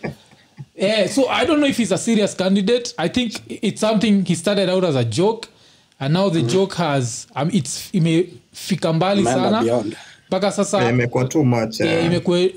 [0.77, 2.93] eh, so i don't know if he's a serious candidate.
[2.97, 5.47] I think it's something he started out as a joke
[5.99, 9.63] and now the joke has um, it's imefika mbali sana.
[9.63, 9.95] beyond.
[10.27, 12.49] Mpaka sasa Eh, imekuwa too much Eh, imekuwa eh,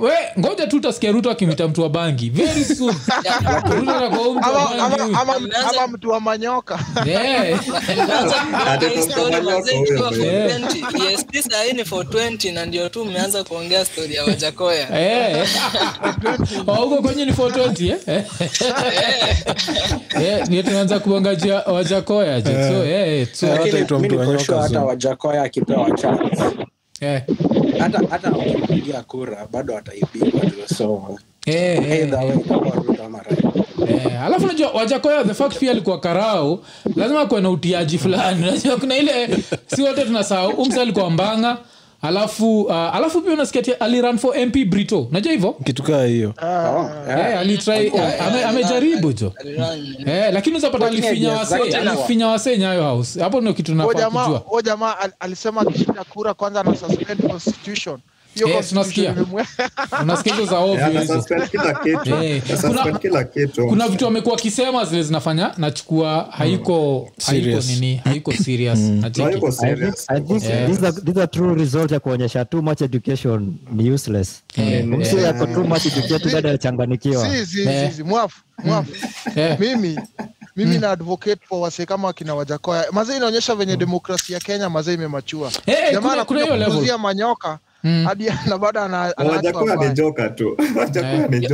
[0.00, 2.30] we ngoja tu utasikia ruto akimwita mtu wa bangi.
[2.30, 2.94] Very soon.
[3.76, 6.78] Ruto atakuwa mtu wa ama, bangi ama, ama, ama mtu wa manyoka.
[7.06, 7.58] Eh,
[8.70, 10.58] Ati Story mazee huyo ikiwa pia.
[10.58, 11.12] 420.
[11.12, 15.00] EST hii ni 420 na ndio tu mmeanza kuongea story ya wajakoya.
[15.00, 15.46] Eh.
[16.66, 18.24] Oh, huko kwenye ni for 20 Eh.
[20.22, 22.52] Eh, ndio tunaanza kuangajia wajakoya je?
[22.68, 23.46] So eh, so.
[23.46, 26.42] Hata mtu wa nyoka hata wajakoya akipewa chance.
[26.42, 26.66] eh.
[27.78, 32.08] Hata hata wakipigia kura bado ataibiwa tu so Eh, eh.
[33.88, 36.60] Eh, alafu najua wajakoya the fact pia alikuwa karao
[36.96, 38.40] lazima kuwe na utiaji fulani.
[38.50, 39.28] Najua kuna ile
[39.74, 41.56] si wote tunasahau umsa alikuwa mbanga
[42.04, 45.08] alafu uh, alafu pia unasikia aliran for mp brito.
[45.10, 45.52] Najua hivyo?
[45.52, 46.34] Kitukaa hiyo.
[46.42, 47.46] Oh, yeah.
[47.46, 49.32] eh, eh, ame- amejaribu jo.
[50.06, 53.20] Eh, lakini uzapata alifinya wase alifinya wase nyayo house.
[53.20, 54.62] Hapo ndio kitu nafaa jamaa kujua.
[54.62, 57.98] jamaa alisema akishinda kura kwanza na suspend constitution
[58.68, 59.14] tunasikia.
[60.02, 60.34] unasikia?
[60.34, 60.60] hizo za
[62.24, 62.42] Eh,
[63.68, 68.78] kuna vitu amekuwa akisema zile zinafanya nachukua haiko haiko nini haiko serious.
[68.78, 70.66] Yeah.
[71.04, 74.42] these, are, true result ya kuonyesha too much education ni useless.
[74.56, 74.88] Eh,
[75.22, 77.90] yako too much educated bado yachanganikiwa Si, si, Eh.
[77.90, 78.92] si, si, mwafu mwafu
[79.36, 79.56] Eh.
[79.60, 80.00] mimi
[80.56, 82.84] mimi na advocate for wase kama akina wajakoya.
[82.92, 86.46] Mazee inaonyesha venye demokrasi ya kenya mazee imemachua Eh, eh, jamaa kuna- kuna
[87.84, 90.28] manyoka hadi na bado mbaya.
[90.30, 90.56] tu.
[90.78, 91.48] Wajakuwa ni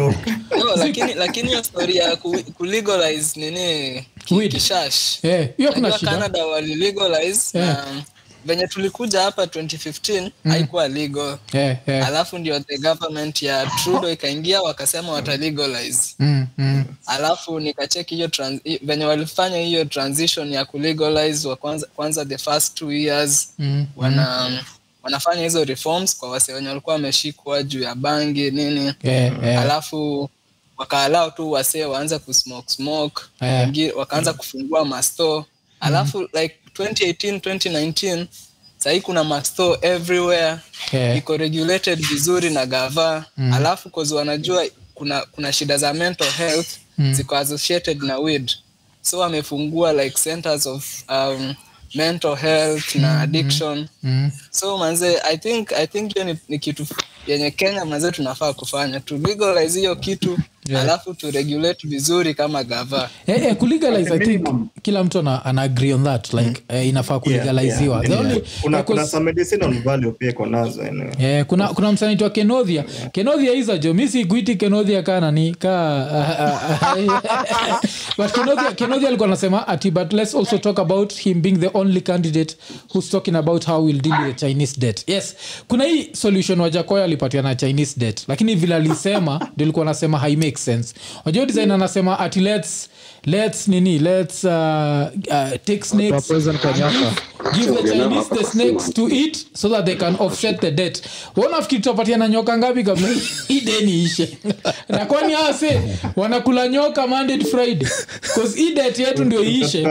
[0.58, 4.06] No, lakini lakini hiyo stori ya ku, kulegalize nini?
[4.48, 5.24] Kishash.
[5.24, 6.10] Eh, hiyo kuna shida.
[6.12, 7.84] Canada walilegalize na
[8.44, 11.38] venye tulikuja hapa 2015 haikuwa legal.
[11.52, 12.06] Yeah, yeah.
[12.08, 16.84] alafu ndio the government ya trudo ikaingia wakasema watalegalize Mm, mm.
[17.06, 22.74] alafu nikacheki hiyo trans- venye walifanya hiyo transition ya kulegalize wa kwanza, kwanza the first
[22.74, 24.50] two years Mm, wana
[25.02, 28.94] wanafanya hizo reforms kwa wase wenye walikuwa wameshikwa juu ya bangi nini.
[29.02, 29.62] Yeah, yeah.
[29.62, 30.30] alafu
[30.76, 35.46] wakaalao tu wasee waanze kusmoke smoke wengi- wakaanza kufungua masto
[35.80, 38.26] alafu like 2018 2019
[38.78, 40.56] sahii kuna masto everywhere.
[40.92, 41.16] Yeah.
[41.16, 43.24] iko regulated vizuri na gava.
[43.52, 46.68] Alafu kozi wanajua kuna kuna shida za mental health
[47.12, 48.50] ziko associated na weed.
[49.02, 51.54] So wamefungua like centers of um,
[51.94, 53.88] mental health na addiction.
[54.02, 54.30] Mm.
[54.50, 56.86] so manze i think i think hiyo ni, ni kitu
[57.26, 59.00] yenye kenya manze tunafaa kufanya.
[59.00, 60.38] Tu legalize hiyo kitu
[60.68, 60.82] Yeah.
[60.82, 63.10] alafu tu regulate vizuri kama gava.
[63.26, 64.48] Yeah, yeah, kulegalize i think
[64.82, 67.96] kila mtu ana, ana agree on that like eh, inafaa kulegaliziwa.
[67.96, 68.24] Yeah, The yeah.
[68.36, 71.12] only- kuna kuna some medicinal value pia iko nazo anyway.
[71.18, 72.84] Eh, kuna kuna msanaitwa kenodhia.
[73.12, 76.06] Kenodhia iza jo mi sikuiti kenodhia ka nani ka
[78.18, 82.00] but kenodhia kenodhia alikuwa anasema ati but let's also talk about him being the only
[82.00, 82.56] candidate
[82.94, 85.08] who's talking about how we'll deal with the chinese debt.
[85.08, 85.36] Yes.
[85.68, 90.36] Kuna hii solution wajakoya alipatia na chinese debt lakini vile alisema ndio ilikuwa anasema hai
[90.60, 90.94] make sense.
[91.24, 92.88] Wajua design anasema ati let's
[93.26, 96.28] let's nini let's uh, uh, take snakes
[97.54, 101.02] give the chinese the snakes to eat so that they can offset the debt.
[101.36, 103.08] Wanafikiri tutapatia na nyoka ngapi kabla
[103.48, 103.60] hii?
[103.60, 104.38] Deni ishe.
[104.88, 105.80] Na kwani ase
[106.16, 107.88] wanakula nyoka monday friday?
[108.22, 109.84] Bcause hii debt yetu ndio iishe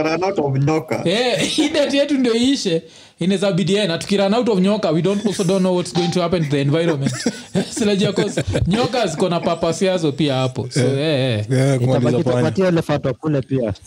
[1.38, 2.82] hii debt yetu ndio iishe
[3.20, 6.22] inaweza bidi eh, na out of nyoka we don't also don't know what's going to
[6.22, 7.14] happen to the environment.
[7.78, 10.68] Sinajua cause nyoka ziko na papas yazo pia hapo.
[10.72, 11.40] So yeah.
[11.40, 11.46] eh.
[11.50, 11.80] Yeah,
[13.48, 13.74] pia.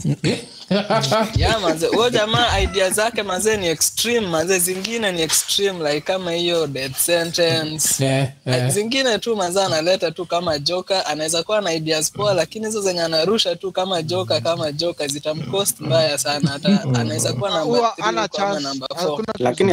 [1.37, 4.27] Yeah, jamaa idea zake mazee ni extreme.
[4.27, 8.05] Mazee zingine ni extreme like kama hiyo death sentence.
[8.05, 8.71] Yeah, yeah.
[8.71, 13.03] zingine tu mazee analeta tu kama joka anaweza kuwa na ideas poa lakini hizo zenye
[13.03, 16.51] anarusha tu kama joka kama joka zitamcost mbaya sana.
[16.51, 18.63] Hata anaweza kuwa namba Huwa 3 ana kama chance.
[18.69, 19.73] namba 4 hakuna lakini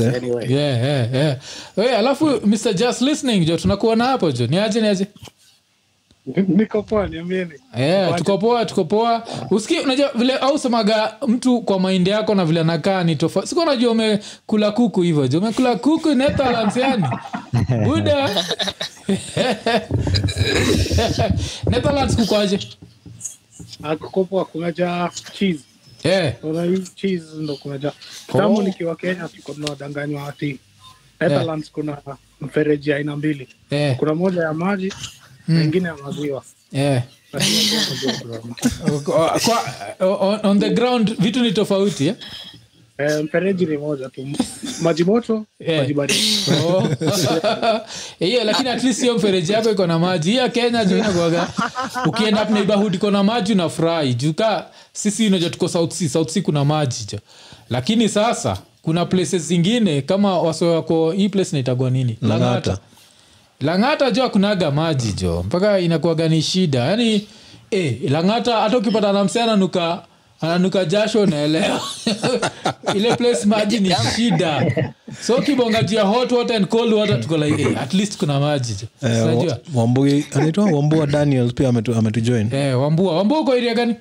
[0.00, 0.14] eh?
[0.16, 0.52] anyway.
[0.52, 1.36] Yeah, yeah, yeah.
[1.76, 4.46] Hey, alafu mr just listening jo tunakuona hapo jo.
[4.46, 5.06] Niaje niaje
[6.48, 12.34] niko poa niambieni yeah, tuko poa uski unajua vile au semaga mtu kwa maindi yako
[12.34, 13.48] na vile anakaa ni tofauti.
[13.48, 15.38] Siku unajua umekula kuku hivyo jo.
[15.38, 17.04] Umekula kuku netherlands yani
[17.86, 18.44] buda.
[21.70, 22.58] Netherlands kukwaje
[23.82, 25.64] akukopoa kunaja cheese
[26.04, 26.34] yeah.
[27.38, 27.92] Ndo kunaja
[28.32, 30.58] tangu nikiwa kenya tuko tunawadanganywa ati
[31.20, 31.98] netherlands kuna
[32.40, 33.96] mfereji aina mbili yeah.
[33.96, 34.92] kuna moja ya maji
[35.48, 37.02] ingine ya maziwa yeah.
[39.04, 42.14] Kwa- kwa, on, on the ground vitu ni tofauti eh?
[43.00, 44.26] Eh, mfereji ni moja tu.
[44.82, 45.78] Maji moto Eh.
[45.80, 46.20] maji baridi.
[46.66, 46.88] Oh.
[48.26, 50.30] hiyo lakini at least hiyo mfereji yako iko na maji.
[50.30, 51.48] Hiyo kenya juu inakuaga
[52.06, 54.14] ukienda up neighborhood iko na maji unafurahi.
[54.14, 57.18] Juuka sisi unajua tuko south sea south sea kuna maji jo
[57.70, 62.18] lakini sasa kuna places zingine kama waso wako hii place naitagwa nini?
[62.22, 62.78] Lang'ata.
[63.60, 64.10] langata.
[64.10, 66.78] Jo akunaga maji jo mpaka inakuaga ni shida.
[66.78, 67.26] Yaani
[67.70, 70.02] eh, langata hata ukipata na ananuka
[70.40, 71.80] ananuka jasho naelewa
[72.96, 74.72] ile place maji ni shida.
[75.20, 78.88] So kibongatia hot water and cold water tuko like hey, at least kuna maji.
[79.02, 82.54] Eh, wambui anaitwa wambua daniel pia ametu, ametujoin.
[82.54, 83.16] Eh, wambua.
[83.16, 83.94] Wambua uko iria gani?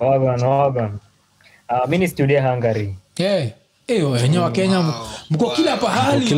[0.00, 0.98] Orban, Orban.
[1.70, 2.94] Uh, mi ni studia Hungary.
[3.16, 3.50] eh,
[3.88, 4.92] wenye wa kenya m-
[5.30, 6.34] mko kila pahaliyani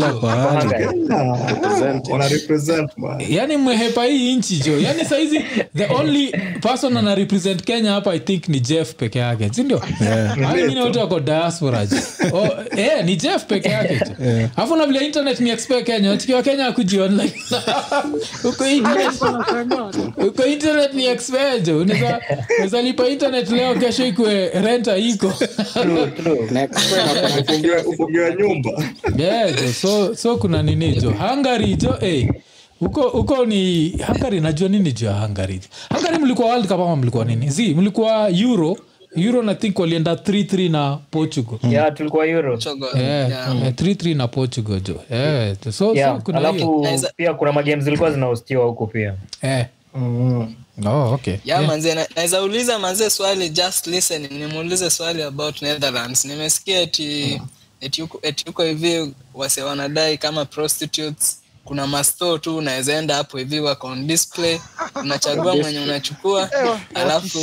[3.56, 4.80] mmehepa hii nchi jo.
[4.80, 5.40] Yani saizi
[5.76, 10.54] the only person ana represent kenya hapa i think ni jeff peke yake sindio yeah.
[10.54, 11.96] wengine wote wako diaspora jo.
[12.32, 14.48] Oh, eh, ni jeff peke yake jo.
[14.56, 17.32] Alafu na vile internet ni expe kenya tukiwa kenya akuji online.
[18.44, 19.22] Uko internet.
[20.28, 21.78] Uko internet ni expe jo.
[21.78, 22.20] Unaweza
[22.56, 25.32] unaweza lipa internet leo kesho ikwe renta iko.
[25.82, 26.48] True, true.
[27.86, 28.70] Ufungiwe nyumba.
[29.18, 31.10] Yeah, so, so kuna nini jo?
[31.10, 32.26] Hungary jo hey,
[32.80, 35.60] huko huko ni hungary najua nini jo ya hungary
[35.94, 37.48] hungary mlikuwa world cup ama mlikuwa nini?
[37.50, 38.76] Zi mlikuwa euro.
[39.16, 41.58] Euro na think walienda 33 na portugal.
[41.72, 42.58] Yeah, tulikuwa euro.
[42.96, 44.96] Yeah, yeah, 3-3 na portugal jo.
[45.10, 45.56] Yeah.
[45.64, 46.86] so, so kuna alafu
[47.16, 49.14] pia kuna magame zilikuwa zinahostiwa huko pia.
[49.42, 49.66] Eh.
[50.86, 51.36] Oh, okay.
[51.44, 56.24] ya manze naweza uliza manze swali just listen nimuulize swali about netherlands.
[56.24, 57.40] Nimesikia eti
[57.80, 63.38] eti huko eti huko hivi wase wanadai kama prostitutes kuna masto tu unaweza enda hapo
[63.38, 64.58] hivi wako on display
[65.02, 66.50] unachagua mwenye unachukua
[66.94, 67.38] alafu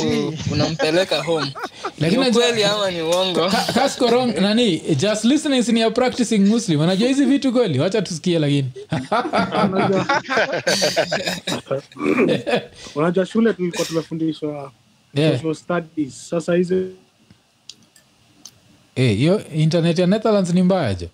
[0.52, 1.52] unampeleka home.
[1.98, 3.50] Lakini ni najua- ama ni uongo?
[3.50, 6.80] Ka- Kasko wrong nani just listening ni practicing muslim.
[6.80, 7.80] Anajua hizi vitu kweli?
[7.80, 8.70] Wacha tusikie lakini.
[12.94, 14.72] Unajua shule tulikuwa tumefundishwa
[15.14, 15.32] Yeah.
[15.36, 16.28] social studies.
[16.28, 16.86] Sasa hizi
[18.94, 21.08] Eh, hiyo internet ya netherlands ni mbaya jo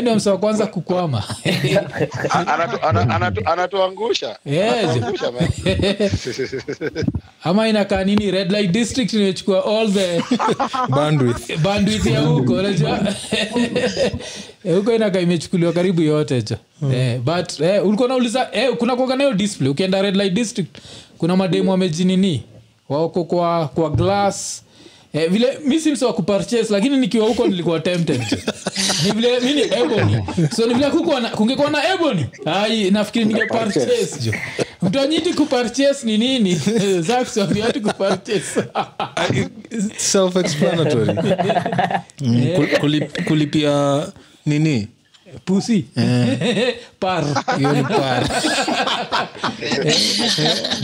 [0.00, 1.18] ndio msa wa kwanza kukwama.
[1.44, 4.36] Anatu- ana- anatu- anatuangusha.
[4.46, 4.72] Yes.
[4.72, 5.48] Anatuangusha, man.
[7.44, 10.22] ama inakaa nini red light district imechukua all the
[10.96, 11.56] bandwidth.
[11.62, 12.98] Bandwidth ya huko unajua?
[14.64, 16.56] Eh, huko inakaa imechukuliwa karibu yote cho
[16.94, 19.70] eh, but eh, ulikuwa nauliza eh, kuna kuoga nayo display?
[19.70, 20.78] Ukienda red light district
[21.18, 22.42] kuna mademu wamejinini
[22.88, 24.62] wako kwa kwa glass
[25.14, 28.20] Eh, vile mi si mse wa kupurchase lakini nikiwa huko nilikuwa tempted.
[29.04, 30.16] Ni vile mi ni ebony.
[30.56, 34.32] So ni vile kukuwa na- kungekuwa na ebony ai nafikiri ningepurchase jo
[34.82, 36.54] mtu anyiti kupurchase ni nini?
[37.06, 38.64] Zakswaviati kupurchase
[40.12, 41.14] self-explanatory.
[42.20, 42.44] Mm,
[42.80, 44.06] kulip- kulipia
[44.46, 44.88] nini
[45.44, 45.86] pusi
[47.00, 47.24] par.
[47.58, 48.24] Hiyo ni par.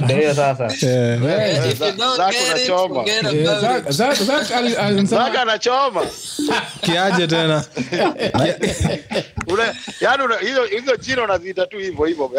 [0.05, 0.67] Ndio sasa.
[0.87, 1.21] Eh,
[5.05, 6.03] Zaka anachoma
[6.81, 7.65] kiaje tena?
[10.01, 10.23] Yaani
[10.77, 12.31] hizo jina unaziita tu hivyo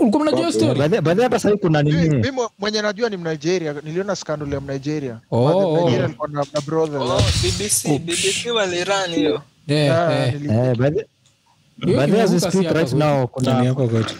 [0.00, 0.80] Ulikuwa mnajua hiyo story?
[0.80, 2.08] Baadhi- baadhi hata sahii kuna nini?
[2.08, 2.28] Mi
[2.58, 3.74] mwenye najua ni mnigeria.
[3.84, 5.20] Niliona scandal ya mnigeria.
[5.30, 5.76] Oh, oh.
[5.80, 7.00] Nigeria alikuwa na, na brother.
[7.00, 9.42] Oh, BBC BBC waliran hiyo
[13.32, 14.14] kuna yako kwetu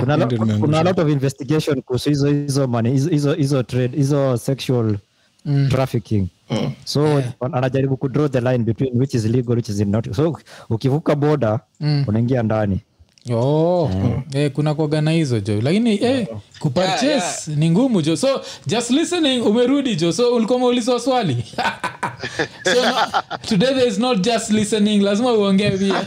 [0.00, 0.28] kuna, lo-
[0.60, 4.96] kuna a lot of investigation kuhusu hizo hizo money hizo hizo trade hizo sexual
[5.44, 5.68] Mm.
[5.70, 6.26] trafficking.
[6.84, 7.22] So
[7.52, 10.12] anajaribu ku draw the line between which is legal which is not.
[10.16, 10.38] So
[10.70, 12.04] ukivuka boda Mm.
[12.08, 12.80] unaingia ndani.
[13.32, 13.90] Oh,
[14.34, 16.26] eh, kuna kuagana hizo jo lakini eh,
[16.58, 21.44] kupurchase Yeah, ni ngumu jo so just listening umerudi jo so ulikuwa umeulizwa swali
[22.64, 22.96] so no,
[23.48, 26.06] today there is not just listening lazima uongee pia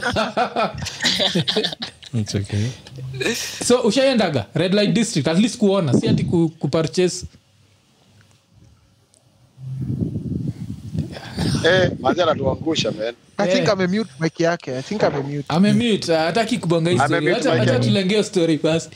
[2.20, 2.66] It's okay.
[3.64, 7.26] so ushaendaga red light district at least kuona si ati ku, kupurchase
[11.64, 13.14] Eh, maji anatuangusha man.
[13.38, 14.78] I think amemute mic yake.
[14.78, 15.44] I think amemute.
[15.48, 16.16] amemute.
[16.16, 17.26] Hataki kubonga hii story.
[17.26, 18.88] Acha- acha tulengee story basi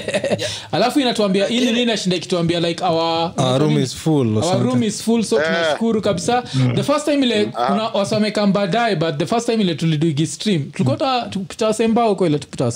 [0.72, 5.02] alafu inatuambia ili nini nashinda ikituambia like our, Our room is full our room is
[5.02, 6.42] full so tunashukuru kabisa.
[6.74, 10.70] The first time ile kuna wasamekam baadaye but the first time ile tuliduigi stream.
[10.70, 12.72] Tulikuwa ta- tupita wasembao huko ile tupita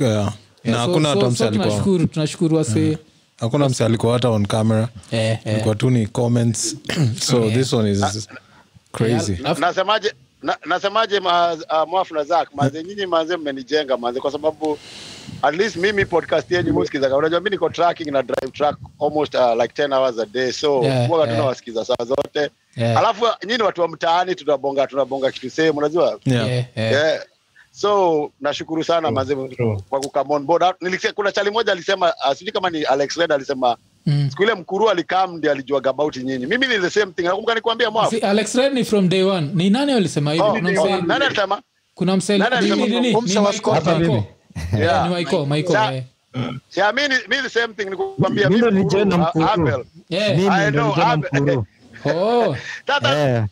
[0.00, 0.32] yeah.
[0.64, 2.98] na hakuna hata tunashukuru tunashukuru wase
[3.40, 4.88] hakuna msi alikuwa hata on camera.
[5.10, 5.38] Eh, eh.
[5.52, 6.76] ilikuwa tu ni comments.
[7.20, 8.28] So this one is
[8.92, 9.32] crazy.
[9.42, 10.12] Yeah, nasemaje
[10.42, 14.78] na, nasemaje ma, uh, mwafu na zak manze nyinyi manze mmenijenga manze kwa sababu
[15.42, 19.62] at least mimi podcast yenyu musikiza unajua mi niko tracking na drive track almost uh,
[19.62, 21.30] like 10 hours a day so Yeah, huwa yeah.
[21.36, 22.98] tunawasikiza saa zote Yeah.
[22.98, 26.48] alafu nyinyi watu wa mtaani tunabonga tunabonga kitu sehemu unajua yeah.
[26.48, 26.92] Yeah, yeah.
[26.92, 27.22] yeah.
[27.70, 29.36] so nashukuru sana manze
[29.88, 33.32] kwa kukam on board Nilisikia- kuna chali moja alisema uh, sijui kama ni alex red
[33.32, 33.76] alisema
[34.06, 34.26] Mm.
[34.30, 37.90] siku ile mkuru alikam ndi alijuaga about nyinyi mimi ni the same thing nakumbuka nikwambia
[37.90, 41.00] mwafu Si, alex red ni from day one ni nani alisema hivi Oh, oh, mse
[41.06, 41.60] nani alisema
[41.94, 44.08] kuna mse Nani alisema ni- ni- ni- ni from Michael, Hapa Michael.
[44.10, 44.22] mimi.
[44.72, 45.92] Yeah, Yeah.
[45.92, 46.02] ni.
[46.76, 49.86] Yeah, ni- mi the same thing nikukwambia Mimi mi ndo Mkuru, uh, Mkuru.
[50.08, 50.36] Yeah.
[50.36, 51.66] mimi I ndo know, mkuru
[52.04, 52.56] Oh.
[52.86, 53.18] Tata.
[53.18, 53.44] eh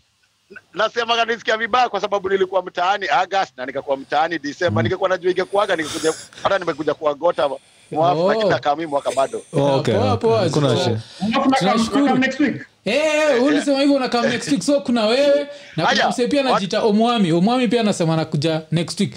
[0.74, 5.76] nasema nisikia vibaya kwa sababu nilikuwa mtaani August na nikakuwa mtaani December ningekuwa najua ingekuaga
[5.76, 7.48] ningekuja hata nimekuja kuagota
[7.90, 8.76] mwafu Oh.
[8.76, 9.94] mimi mwaka bado Oh, okay.
[9.94, 12.18] Poa, poa, Tunashukuru.
[12.18, 12.66] next week.
[12.84, 12.94] Eh,
[13.36, 15.46] eh, ulisema hivyo unakaa next week so kuna wewe
[15.76, 17.32] na kuna Aya, pia najita omwami.
[17.32, 19.12] Omwami pia anasema nakuja next week.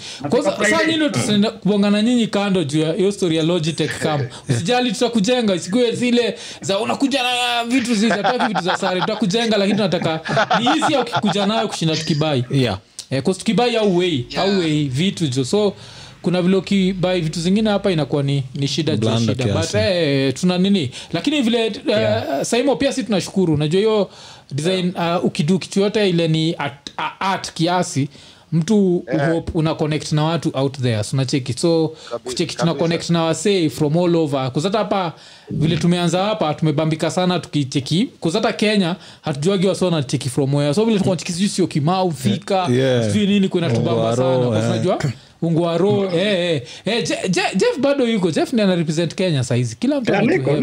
[0.70, 5.54] Saa nyini tunaenda kubongana nyinyi kando juu ya hiyo story ya logitech kam usijali tutakujenga.
[5.54, 10.20] Isikue zile za unakuja na vitu zizataki vitu za sare tutakujenga lakini tunataka
[10.58, 12.44] ni hizi ukikuja nayo kushinda tukibai.
[12.50, 12.78] Yeah.
[13.10, 15.44] Eh, tukibai au wei au wei vitu jo.
[15.44, 15.74] So
[16.22, 19.44] kuna vile ukibai vitu zingine hapa inakuwa ni, ni shida jo Blanda shida.
[19.44, 19.76] Kiasi.
[19.76, 20.90] eh, tuna nini?
[21.12, 22.24] Lakini vile yeah.
[22.38, 23.56] uh, saimo pia si tunashukuru.
[23.56, 24.10] Najua hiyo
[24.52, 28.08] design uh, ukidu kitu yote ile ni art, a- art kiasi
[28.52, 29.32] mtu yeah.
[29.32, 31.04] hope una connect na watu out there.
[31.04, 31.52] So unacheki?
[31.52, 34.52] So kucheki tuna connect na wasee from all over.
[34.52, 35.12] Kuzata hapa
[35.50, 38.08] vile tumeanza hapa tumebambika sana tukicheki.
[38.20, 40.74] Kuzata kenya hatujuagi wasi wanacheki from where.
[40.74, 43.06] So vile tunacheki sijui sio kimau thika Yeah.
[43.12, 44.38] sijui nini kuna tubamba sana.
[44.46, 45.12] Kwa eh.
[45.42, 46.18] unajua mm.
[46.18, 46.62] eh, eh.
[46.84, 48.30] Eh, Je- Je- jeff bado yuko.
[48.30, 50.58] Jeff ndi anarepresent kenya saizi kila mtu Niko, eh,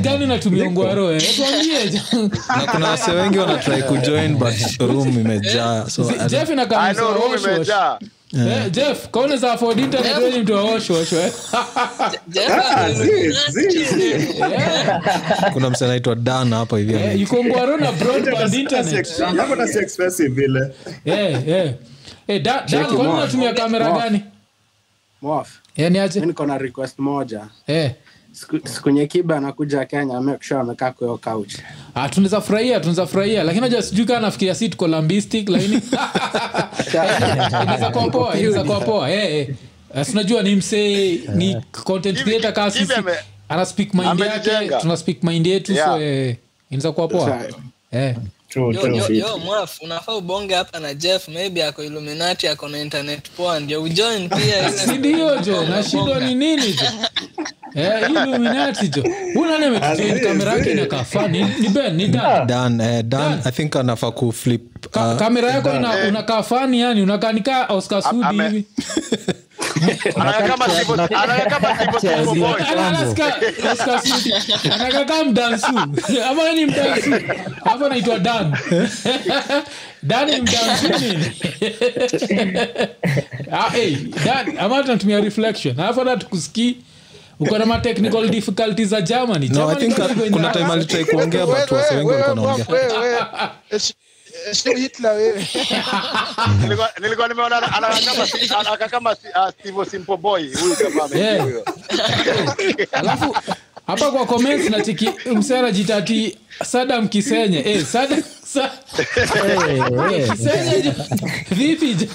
[0.00, 1.22] gani natumia unguaro eh?
[2.56, 6.94] Na kuna wase wengi wanatrai kujoin but room imejaa so jeff inakaa
[8.32, 8.64] Imejaa.
[8.64, 11.32] Eh, jeff kaone za afford internet wewe ni mtu wa wash, wash, eh?
[12.34, 12.50] Jeff.
[12.50, 13.34] Ah, zi.
[15.52, 16.94] kuna mse anaitwa dan hapa hivi.
[16.94, 17.20] Eh,
[20.28, 20.74] vile.
[21.04, 21.74] Eh, eh.
[22.28, 22.42] Eh,
[23.54, 24.24] kamera gani?
[25.22, 26.20] Mof, yani aje?
[26.20, 27.46] Niko na request moja.
[27.66, 27.90] Eh.
[28.32, 31.52] Siku siku nye kiba anakuja kenya make sure amekaa kwa hiyo couch.
[31.94, 33.44] Ah, tunaweza furahia tunaweza furahia.
[33.44, 35.74] Lakini najua sijui kaa nafikiria si tuko lambistic lakini
[37.62, 39.10] inaweza kuwa poa inaweza kuwa poa.
[39.10, 39.48] Eh, eh.
[39.96, 42.92] Eh, tunajua ni msee ni content Hivi- creator kaa sisi.
[43.48, 44.50] ana speak mind yake
[44.80, 46.36] tuna speak mind yetu so eh,
[46.70, 47.38] inaweza kuwa poa.
[47.92, 48.16] Eh.
[48.48, 48.96] True, Yo, true.
[48.96, 53.60] yo, yo, mwaf unafaa ubonge hapa na jeff maybe ako illuminati ako na internet poa
[53.60, 54.72] ndio ujoin pia
[55.46, 56.84] jo nashindwa ni nini jo
[57.74, 59.02] Eh, illuminati jo
[59.34, 62.46] unane ametujoin kamera yake inakaa fani ni ben ni dan.
[62.46, 63.04] Dan eh,
[64.96, 65.70] uh, kamera yako
[66.08, 68.64] unakaa fani yani unakaanika oscar sudi hivi.
[74.72, 75.66] Anakaka mdansu
[76.30, 77.10] ama ni mdansu
[77.64, 78.56] hapo naitwa dan.
[80.02, 81.26] Dan ni mdansu nini?
[83.52, 83.70] Ah,
[84.58, 85.80] ama tunatumia reflection.
[85.80, 86.76] Alafu hata tukusikii
[87.42, 89.48] uko na matechnical difficulties za germany.
[89.48, 92.64] No i think karibu kuna time alitrai kuongea but wase wengi walikuwa naongea
[96.62, 99.28] Nilikuwa- nilikuwa nimeona anakaa kama si- anakaa kama si-
[99.60, 101.44] Steve Simple Boy huyu jamaa ameingia Yeah.
[101.44, 101.64] huyo.
[102.92, 103.36] alafu
[103.86, 107.58] hapa kwa comments nachiki msera jitati sadam kisenye.
[107.66, 108.28] Eh, sadam sa,
[110.30, 110.94] kisenye
[111.50, 111.96] vipi?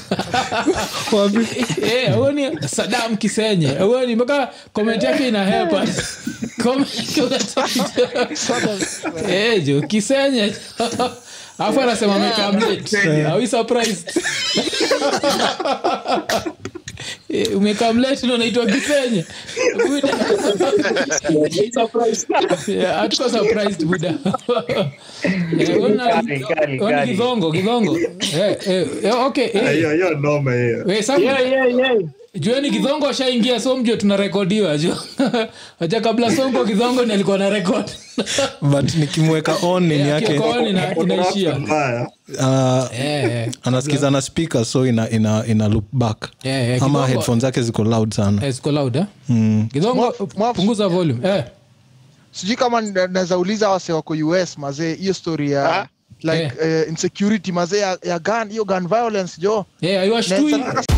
[1.81, 5.85] Eh, huoni sadam kisenye huoni mpaka comment yake inahepa
[6.64, 6.88] Comment
[9.30, 11.03] eh jo kisenye afu
[11.59, 12.93] alafu anasema mekamlet
[13.31, 14.11] awi surprised
[17.30, 19.26] Eh, umekamlet ndo naitwa kisenye.
[22.95, 24.14] Hatuko surprised buda.
[25.82, 27.11] Ona- Kali, kali, ona kali.
[27.11, 27.98] kidhongo kidhongo
[29.26, 29.49] okay
[32.38, 32.41] eh.
[32.41, 32.64] Eh, Yeah, yeah, yeah.
[32.64, 34.95] jueni kidhongo ashaingia so mjue tunarekodiwa ju
[35.80, 37.85] wacha kabla songo kidhongo ni alikuwa na rekod
[38.72, 40.41] but nikimweka on nini yake
[41.03, 43.51] inaishia uh, Eh, eh.
[43.64, 47.84] anasikiza na speaker so ina, ina, ina loop back yeah, yeah, ama headphone zake ziko
[47.84, 49.05] loud sana Eh, ziko loud eh?
[49.30, 49.68] mm.
[49.73, 50.11] kidhongo
[50.55, 51.43] punguza volume eh.
[52.31, 55.88] sijui kama naweza uliza wase wako us mazee hiyo story ya Ah.
[56.23, 60.97] like uh, insecurity mazee ya, ya gun hiyo gun violence jo Eh, Naweza-